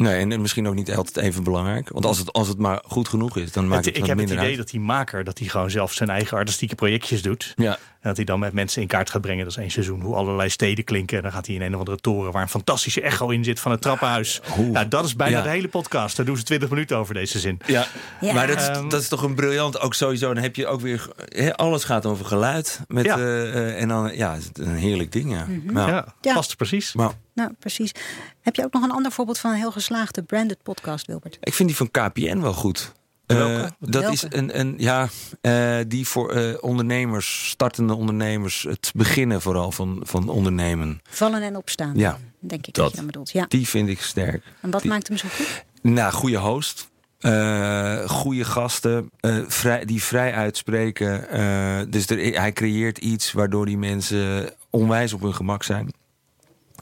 Nee, 0.00 0.20
en 0.30 0.40
misschien 0.40 0.68
ook 0.68 0.74
niet 0.74 0.94
altijd 0.94 1.16
even 1.26 1.42
belangrijk. 1.44 1.88
Want 1.88 2.04
als 2.06 2.18
het, 2.18 2.32
als 2.32 2.48
het 2.48 2.58
maar 2.58 2.82
goed 2.86 3.08
genoeg 3.08 3.36
is, 3.36 3.52
dan 3.52 3.68
maakt 3.68 3.84
het, 3.84 3.94
het 3.94 4.02
Ik 4.04 4.08
heb 4.10 4.18
het 4.18 4.30
idee 4.30 4.44
uit. 4.44 4.56
dat 4.56 4.70
die 4.70 4.80
maker 4.80 5.24
dat 5.24 5.38
hij 5.38 5.48
gewoon 5.48 5.70
zelf 5.70 5.92
zijn 5.92 6.10
eigen 6.10 6.36
artistieke 6.36 6.74
projectjes 6.74 7.22
doet. 7.22 7.52
Ja. 7.56 7.72
En 7.72 8.08
dat 8.08 8.16
hij 8.16 8.24
dan 8.24 8.38
met 8.38 8.52
mensen 8.52 8.82
in 8.82 8.88
kaart 8.88 9.10
gaat 9.10 9.20
brengen. 9.20 9.44
Dat 9.44 9.52
is 9.52 9.58
één 9.58 9.70
seizoen. 9.70 10.00
Hoe 10.00 10.14
allerlei 10.14 10.48
steden 10.50 10.84
klinken. 10.84 11.16
En 11.16 11.22
dan 11.22 11.32
gaat 11.32 11.46
hij 11.46 11.54
in 11.54 11.62
een 11.62 11.72
of 11.72 11.78
andere 11.78 11.96
toren 11.98 12.32
waar 12.32 12.42
een 12.42 12.48
fantastische 12.48 13.00
echo 13.00 13.28
in 13.28 13.44
zit 13.44 13.60
van 13.60 13.70
het 13.70 13.82
trappenhuis. 13.82 14.40
Nou, 14.72 14.88
dat 14.88 15.04
is 15.04 15.16
bijna 15.16 15.36
Ja. 15.36 15.42
de 15.42 15.48
hele 15.48 15.68
podcast. 15.68 16.16
Daar 16.16 16.26
doen 16.26 16.36
ze 16.36 16.42
20 16.42 16.68
minuten 16.70 16.96
over 16.96 17.14
deze 17.14 17.38
zin. 17.38 17.58
Ja, 17.66 17.86
Ja. 18.20 18.32
maar 18.32 18.46
dat 18.46 18.60
is, 18.60 18.66
Ehm. 18.68 18.88
dat 18.88 19.00
is 19.00 19.08
toch 19.08 19.22
een 19.22 19.34
briljant. 19.34 19.80
Ook 19.80 19.94
sowieso, 19.94 20.34
dan 20.34 20.42
heb 20.42 20.56
je 20.56 20.66
ook 20.66 20.80
weer. 20.80 21.08
hè, 21.28 21.56
alles 21.56 21.84
gaat 21.84 22.06
over 22.06 22.24
geluid. 22.24 22.80
Met, 22.88 23.04
Ja. 23.04 23.16
eh, 23.18 23.48
eh, 23.48 23.80
en 23.82 23.88
dan, 23.88 24.16
ja, 24.16 24.34
het 24.34 24.50
is 24.58 24.66
een 24.66 24.74
heerlijk 24.74 25.12
ding. 25.12 25.30
Ja. 25.32 25.46
Nou, 25.62 25.90
Ja, 25.90 26.14
Ja. 26.20 26.34
past 26.34 26.56
precies. 26.56 26.92
Maar 26.94 27.10
Nou, 27.40 27.52
precies. 27.58 27.92
Heb 28.40 28.54
je 28.54 28.64
ook 28.64 28.72
nog 28.72 28.82
een 28.82 28.90
ander 28.90 29.12
voorbeeld 29.12 29.38
van 29.38 29.50
een 29.50 29.56
heel 29.56 29.70
geslaagde 29.72 30.22
branded 30.22 30.62
podcast, 30.62 31.06
Wilbert? 31.06 31.38
ik 31.40 31.54
vind 31.54 31.68
die 31.68 31.76
van 31.78 31.90
KPN 31.90 32.40
wel 32.40 32.52
goed. 32.52 32.92
Eh, 33.26 33.36
Welke? 33.36 33.72
dat 33.80 34.02
Welke? 34.02 34.12
is 34.12 34.24
een, 34.28 34.58
een 34.60 34.74
ja, 34.78 35.08
eh, 35.40 35.76
die 35.86 36.06
voor 36.06 36.30
eh, 36.32 36.54
ondernemers, 36.60 37.48
startende 37.48 37.94
ondernemers, 37.94 38.62
het 38.68 38.92
beginnen 38.94 39.40
vooral 39.40 39.72
van, 39.72 40.00
van 40.02 40.28
ondernemen. 40.28 41.00
Vallen 41.10 41.42
en 41.42 41.56
opstaan. 41.56 41.92
Ja, 41.96 42.18
denk 42.38 42.66
ik 42.66 42.74
dat, 42.74 42.82
dat. 42.84 42.90
je 42.90 42.96
dan 42.96 43.06
bedoelt. 43.06 43.30
Ja. 43.30 43.44
Die 43.48 43.68
vind 43.68 43.88
ik 43.88 44.00
sterk. 44.00 44.44
En 44.60 44.70
wat 44.70 44.80
die- 44.82 44.90
maakt 44.90 45.08
hem 45.08 45.16
zo 45.16 45.28
goed? 45.36 45.64
Nou, 45.82 46.12
goede 46.12 46.38
host. 46.38 46.88
eh 47.18 48.08
goede 48.08 48.44
gasten 48.44 49.10
eh, 49.20 49.38
vrij, 49.46 49.84
die 49.84 50.02
vrij 50.02 50.34
uitspreken. 50.34 51.28
eh, 51.28 51.80
dus 51.88 52.06
er, 52.06 52.40
hij 52.40 52.52
creëert 52.52 52.98
iets 52.98 53.32
waardoor 53.32 53.66
die 53.66 53.78
mensen 53.78 54.50
onwijs 54.70 55.12
op 55.12 55.20
hun 55.20 55.34
gemak 55.34 55.62
zijn. 55.62 55.88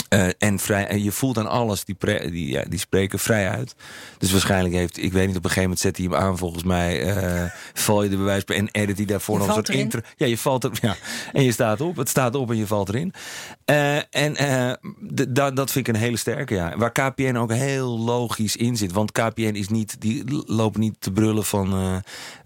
Eh, 0.08 0.26
en, 0.38 0.58
vrij, 0.58 0.86
en 0.86 1.02
je 1.02 1.12
voelt 1.12 1.38
aan 1.38 1.46
alles, 1.46 1.84
die, 1.84 1.94
pre- 1.94 2.30
die, 2.30 2.48
ja, 2.50 2.64
die 2.68 2.78
spreken 2.78 3.18
vrij 3.18 3.48
uit. 3.50 3.74
Dus 4.18 4.32
waarschijnlijk 4.32 4.74
heeft, 4.74 5.02
ik 5.02 5.12
weet 5.12 5.26
niet, 5.26 5.36
op 5.36 5.44
een 5.44 5.50
gegeven 5.50 5.62
moment 5.62 5.80
zet 5.80 5.96
hij 5.96 6.06
hem 6.06 6.14
aan 6.14 6.38
volgens 6.38 6.62
mij. 6.62 7.02
eh, 7.16 7.50
val 7.74 8.02
je 8.02 8.08
de 8.08 8.16
bewijs 8.16 8.44
en 8.44 8.68
edit 8.72 8.96
hij 8.96 9.06
daarvoor 9.06 9.34
Je 9.34 9.40
nog 9.40 9.48
een 9.48 9.54
soort 9.54 9.68
intro. 9.78 10.00
Ja, 10.16 10.26
je 10.26 10.38
valt 10.38 10.64
er, 10.64 10.70
ja. 10.80 10.96
En 11.32 11.42
je 11.42 11.52
staat 11.52 11.80
op, 11.80 11.96
het 11.96 12.08
staat 12.08 12.34
op 12.34 12.50
en 12.50 12.56
je 12.56 12.66
valt 12.66 12.88
erin. 12.88 13.12
Eh, 13.64 13.96
en 13.96 14.36
eh, 14.36 14.72
d- 15.14 15.26
da- 15.34 15.50
dat 15.50 15.70
vind 15.70 15.88
ik 15.88 15.94
een 15.94 16.00
hele 16.00 16.16
sterke, 16.16 16.54
ja. 16.54 16.76
Waar 16.76 16.92
KPN 16.92 17.36
ook 17.36 17.52
heel 17.52 17.98
logisch 17.98 18.56
in 18.56 18.76
zit. 18.76 18.92
Want 18.92 19.12
KPN 19.12 19.40
is 19.54 19.68
niet, 19.68 20.00
die 20.00 20.34
l- 20.34 20.42
lopen 20.46 20.80
niet 20.80 20.96
te 20.98 21.10
brullen 21.12 21.44
van... 21.44 21.72
eh, 21.72 21.96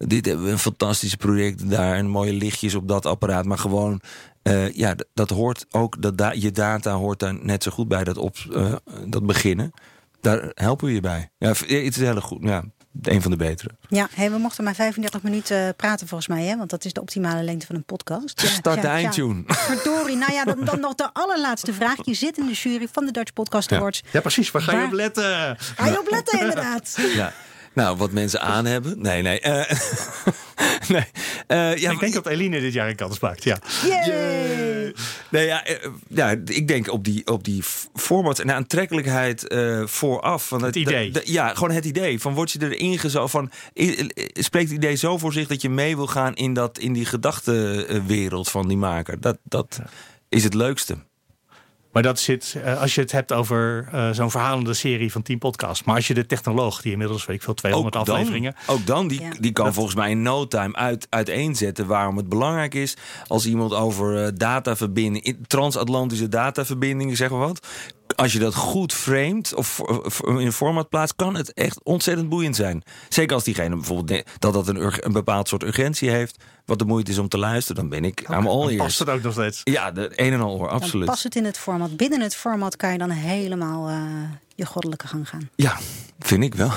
dit 0.08 0.26
hebben 0.26 0.44
we 0.44 0.50
een 0.50 0.58
fantastische 0.58 1.16
project 1.16 1.70
daar 1.70 1.94
en 1.96 2.06
mooie 2.08 2.32
lichtjes 2.32 2.74
op 2.74 2.88
dat 2.88 3.06
apparaat. 3.06 3.44
Maar 3.44 3.58
gewoon, 3.58 4.00
eh, 4.42 4.72
ja, 4.72 4.94
dat 5.14 5.30
hoort 5.30 5.66
ook, 5.70 6.02
dat 6.02 6.18
da- 6.18 6.32
je 6.32 6.50
data 6.50 6.92
hoort 6.92 7.18
daar 7.18 7.34
net 7.44 7.62
zo 7.62 7.70
goed 7.70 7.88
bij, 7.88 8.04
dat, 8.04 8.16
op, 8.16 8.36
eh, 8.52 8.74
dat 9.06 9.26
beginnen. 9.26 9.72
Daar 10.20 10.50
helpen 10.54 10.86
we 10.86 10.92
je 10.92 11.00
bij. 11.00 11.30
Ja, 11.38 11.48
het 11.48 11.68
is 11.68 11.96
heel 11.96 12.20
goed, 12.20 12.38
ja, 12.42 12.64
een 13.02 13.22
van 13.22 13.30
de 13.30 13.36
betere. 13.36 13.70
Ja, 13.88 14.08
hey, 14.14 14.30
we 14.30 14.38
mochten 14.38 14.64
maar 14.64 14.74
35 14.74 15.22
minuten 15.22 15.74
praten 15.76 16.08
volgens 16.08 16.28
mij, 16.28 16.44
hè? 16.44 16.56
want 16.56 16.70
dat 16.70 16.84
is 16.84 16.92
de 16.92 17.00
optimale 17.00 17.42
lengte 17.42 17.66
van 17.66 17.76
een 17.76 17.84
podcast. 17.84 18.40
Ja, 18.42 18.48
Start 18.48 18.76
ja, 18.76 18.80
de 18.82 18.86
ja. 18.88 18.94
eindtune. 18.94 19.42
Verdorie, 19.46 20.16
nou 20.16 20.32
ja, 20.32 20.44
dan, 20.44 20.64
dan 20.70 20.80
nog 20.80 20.94
de 20.94 21.10
allerlaatste 21.12 21.72
vraag. 21.72 21.96
Je 22.04 22.14
zit 22.14 22.38
in 22.38 22.46
de 22.46 22.52
jury 22.52 22.88
van 22.92 23.04
de 23.04 23.10
Dutch 23.12 23.32
Podcast 23.32 23.72
Awards. 23.72 24.02
Ja, 24.12 24.20
precies. 24.20 24.50
Waar 24.50 24.62
ga 24.62 24.70
je 24.72 24.76
Waar- 24.78 24.86
op 24.86 24.92
letten? 24.92 25.56
Ga 25.58 25.86
je 25.86 25.98
op 26.00 26.10
letten, 26.10 26.40
inderdaad. 26.40 26.98
Ja. 27.14 27.32
Nou, 27.74 27.96
wat 27.96 28.10
mensen 28.12 28.40
aan 28.40 28.64
hebben. 28.64 29.02
Nee, 29.02 29.22
nee. 29.22 29.40
eh, 29.40 29.78
nee. 30.88 31.04
eh, 31.46 31.76
ja, 31.76 31.90
ik 31.90 32.00
denk 32.00 32.14
dat 32.14 32.26
Eline 32.26 32.60
dit 32.60 32.72
jaar 32.72 32.88
een 32.88 32.96
kans 32.96 33.20
maakt. 33.20 33.44
Ja. 33.44 33.58
Yay! 33.84 34.94
Nee, 35.30 35.46
ja, 35.46 35.64
eh, 35.64 35.88
ja, 36.08 36.30
ik 36.46 36.68
denk 36.68 36.88
op 36.92 37.04
die, 37.04 37.26
op 37.26 37.44
die 37.44 37.62
format 37.94 38.38
en 38.38 38.46
de 38.46 38.52
aantrekkelijkheid 38.52 39.48
eh, 39.48 39.82
vooraf. 39.86 40.46
Van 40.48 40.62
Het 40.62 40.76
idee. 40.76 41.10
de- 41.10 41.20
de- 41.24 41.32
ja, 41.32 41.54
gewoon 41.54 41.70
het 41.70 41.84
idee. 41.84 42.20
Van 42.20 42.34
word 42.34 42.50
je 42.50 42.62
erin 42.62 42.98
gezogen 42.98 43.30
van. 43.30 43.50
Spreekt 44.32 44.68
het 44.68 44.76
idee 44.78 44.94
zo 44.94 45.18
voor 45.18 45.32
zich 45.32 45.46
dat 45.48 45.62
je 45.62 45.68
mee 45.70 45.96
wil 45.96 46.06
gaan 46.06 46.34
in, 46.34 46.52
dat, 46.54 46.78
in 46.78 46.92
die 46.92 47.04
gedachtenwereld 47.06 48.48
van 48.50 48.68
die 48.68 48.76
maker? 48.76 49.20
Dat, 49.20 49.38
dat 49.42 49.80
is 50.28 50.44
het 50.44 50.54
leukste. 50.54 50.96
Maar 51.92 52.02
dat 52.02 52.20
zit, 52.20 52.56
eh, 52.64 52.80
als 52.80 52.94
je 52.94 53.00
het 53.00 53.12
hebt 53.12 53.32
over 53.32 53.88
eh, 53.92 54.10
zo'n 54.10 54.30
verhalende 54.30 54.74
serie 54.74 55.12
van 55.12 55.22
10 55.22 55.38
podcasts. 55.38 55.84
Maar 55.84 55.94
als 55.94 56.06
je 56.06 56.14
de 56.14 56.26
technoloog, 56.26 56.82
die 56.82 56.92
inmiddels, 56.92 57.26
weet 57.26 57.36
ik 57.36 57.42
veel, 57.42 57.54
200 57.54 57.96
Ook 57.96 58.08
afleveringen. 58.08 58.54
Ook 58.66 58.86
dan, 58.86 59.08
die, 59.08 59.20
Ja. 59.20 59.30
die 59.40 59.52
kan 59.52 59.74
volgens 59.74 59.94
mij 59.94 60.10
in 60.10 60.22
no 60.22 60.46
time 60.48 60.76
uit, 60.76 61.06
uiteenzetten 61.10 61.86
waarom 61.86 62.16
het 62.16 62.28
belangrijk 62.28 62.74
is 62.74 62.96
als 63.26 63.46
iemand 63.46 63.74
over 63.74 64.24
eh, 64.24 64.32
dataverbindingen, 64.34 65.46
transatlantische 65.46 66.28
dataverbindingen, 66.28 67.16
zeg 67.16 67.30
maar 67.30 67.38
wat. 67.38 67.66
Als 68.16 68.32
je 68.32 68.38
dat 68.38 68.54
goed 68.54 68.92
framet 68.92 69.54
of 69.54 69.66
voor- 69.66 70.40
in 70.40 70.46
een 70.46 70.52
format 70.52 70.88
plaatst, 70.88 71.16
kan 71.16 71.34
het 71.34 71.52
echt 71.52 71.84
ontzettend 71.84 72.28
boeiend 72.28 72.56
zijn. 72.56 72.82
Zeker 73.08 73.34
als 73.34 73.44
diegene 73.44 73.74
bijvoorbeeld 73.76 74.22
dat 74.38 74.52
dat 74.52 74.68
een, 74.68 75.04
een 75.06 75.12
bepaald 75.12 75.48
soort 75.48 75.62
urgentie 75.62 76.10
heeft, 76.10 76.44
wat 76.64 76.78
de 76.78 76.84
moeite 76.84 77.10
is 77.10 77.18
om 77.18 77.28
te 77.28 77.38
luisteren, 77.38 77.80
dan 77.80 77.90
ben 77.90 78.04
ik 78.04 78.24
aan 78.26 78.46
all 78.46 78.66
Dan 78.66 78.76
past 78.76 78.80
ears. 78.80 78.98
het 78.98 79.08
ook 79.10 79.22
nog 79.22 79.32
steeds. 79.32 79.60
Ja, 79.64 79.90
de 79.90 80.12
een 80.16 80.32
en 80.32 80.40
al 80.40 80.50
hoor, 80.58 80.68
Dan 80.68 80.80
absoluut. 80.80 81.06
past 81.06 81.22
het 81.22 81.36
in 81.36 81.44
het 81.44 81.58
format. 81.58 81.96
Binnen 81.96 82.20
het 82.20 82.34
format 82.36 82.76
kan 82.76 82.92
je 82.92 82.98
dan 82.98 83.10
helemaal 83.10 83.88
eh, 83.88 84.02
je 84.54 84.66
goddelijke 84.66 85.06
gang 85.06 85.28
gaan. 85.28 85.48
Ja, 85.54 85.78
vind 86.18 86.42
ik 86.42 86.54
wel. 86.54 86.70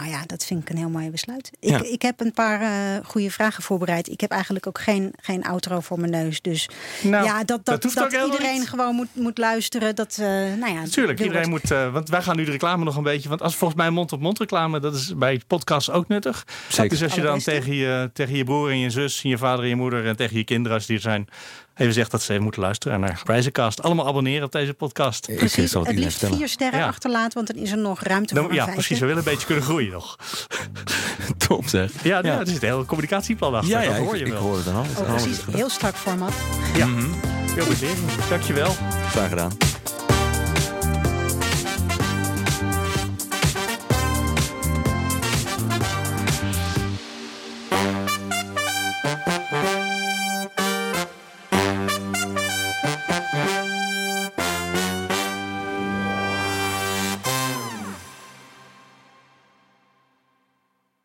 Nou 0.00 0.12
ja, 0.12 0.22
dat 0.26 0.44
vind 0.44 0.62
ik 0.62 0.70
een 0.70 0.76
heel 0.76 0.88
mooi 0.88 1.10
besluit. 1.10 1.50
Ik, 1.60 1.68
Ja. 1.70 1.82
ik 1.82 2.02
heb 2.02 2.20
een 2.20 2.32
paar 2.32 2.60
eh, 2.60 3.04
goede 3.06 3.30
vragen 3.30 3.62
voorbereid. 3.62 4.08
Ik 4.08 4.20
heb 4.20 4.30
eigenlijk 4.30 4.66
ook 4.66 4.80
geen, 4.80 5.12
geen 5.20 5.42
outro 5.44 5.80
voor 5.80 5.98
mijn 6.00 6.10
neus. 6.12 6.40
Dus 6.40 6.68
Nou, 7.02 7.24
ja, 7.24 7.36
dat, 7.38 7.46
dat, 7.46 7.64
dat 7.64 7.82
hoeft 7.82 7.94
dat 7.96 8.12
iedereen 8.12 8.58
niet. 8.58 8.68
gewoon 8.68 8.94
moet, 8.94 9.08
moet 9.12 9.38
luisteren. 9.38 9.94
Dat, 9.96 10.16
eh, 10.20 10.26
nou 10.26 10.58
ja, 10.72 10.82
Tuurlijk, 10.84 10.94
Wilbert- 10.96 11.20
iedereen 11.20 11.50
moet. 11.50 11.70
eh, 11.70 11.92
want 11.92 12.08
wij 12.08 12.22
gaan 12.22 12.36
nu 12.36 12.44
de 12.44 12.50
reclame 12.50 12.84
nog 12.84 12.96
een 12.96 13.02
beetje. 13.02 13.28
Want 13.28 13.42
als 13.42 13.56
volgens 13.56 13.80
mij 13.80 13.90
mond-op-mond 13.90 14.38
reclame, 14.38 14.80
dat 14.80 14.94
is 14.94 15.16
bij 15.16 15.40
podcasts 15.46 15.90
ook 15.90 16.08
nuttig. 16.08 16.46
Zeker. 16.68 16.88
Dus 16.90 17.02
als 17.02 17.14
je 17.14 17.20
dan 17.20 17.38
tegen 17.38 17.74
je, 17.74 18.10
tegen 18.12 18.36
je 18.36 18.44
broer 18.44 18.70
en 18.70 18.78
je 18.78 18.90
zus, 18.90 19.22
en 19.24 19.28
je 19.30 19.38
vader 19.38 19.62
en 19.62 19.68
je 19.68 19.76
moeder 19.76 20.06
en 20.06 20.16
tegen 20.16 20.36
je 20.36 20.44
kinderen, 20.44 20.76
als 20.76 20.86
die 20.86 20.96
er 20.96 21.02
zijn, 21.02 21.28
even 21.76 21.92
zegt 21.92 22.10
dat 22.10 22.22
ze 22.22 22.30
even 22.30 22.42
moeten 22.42 22.62
luisteren 22.62 23.00
naar 23.00 23.20
Prijzencast. 23.24 23.82
Allemaal 23.82 24.06
abonneren 24.06 24.44
op 24.44 24.52
deze 24.52 24.74
podcast. 24.74 25.28
Ik 25.28 25.36
Precies, 25.36 25.70
zal 25.70 25.84
het 25.84 25.94
liefst 25.96 26.10
vertellen. 26.10 26.36
vier 26.36 26.48
sterren 26.48 26.78
Ja. 26.78 26.86
achterlaten, 26.86 27.34
want 27.34 27.46
dan 27.54 27.56
is 27.64 27.70
er 27.70 27.78
nog 27.78 28.00
ruimte 28.02 28.34
Dan- 28.34 28.44
voor 28.44 28.54
ja, 28.54 28.66
precies. 28.66 28.98
We 28.98 29.06
willen 29.06 29.22
een 29.24 29.30
beetje 29.30 29.46
kunnen 29.46 29.64
groeien 29.64 29.90
nog. 29.92 30.16
Top 31.48 31.68
zeg. 31.68 31.92
Ja, 32.02 32.18
ja. 32.22 32.38
er 32.38 32.46
zit 32.46 32.62
een 32.62 32.68
heel 32.68 32.84
communicatieplan 32.84 33.54
achter. 33.54 33.70
Ja, 33.70 33.80
ja, 33.80 33.88
dat 33.88 33.96
ik, 33.96 34.02
hoor 34.04 34.16
je 34.16 34.24
ik 34.24 34.32
wel. 34.32 34.40
hoor 34.40 34.56
het 34.56 34.66
alles. 34.66 34.88
Oh, 34.98 35.08
precies, 35.08 35.38
heel 35.50 35.68
strak 35.70 35.94
format. 35.96 36.32
Ja, 36.76 36.86
veel 37.46 37.64
plezier. 37.66 37.94
Dankjewel. 38.28 38.72
Graag 39.10 39.28
gedaan. 39.28 39.52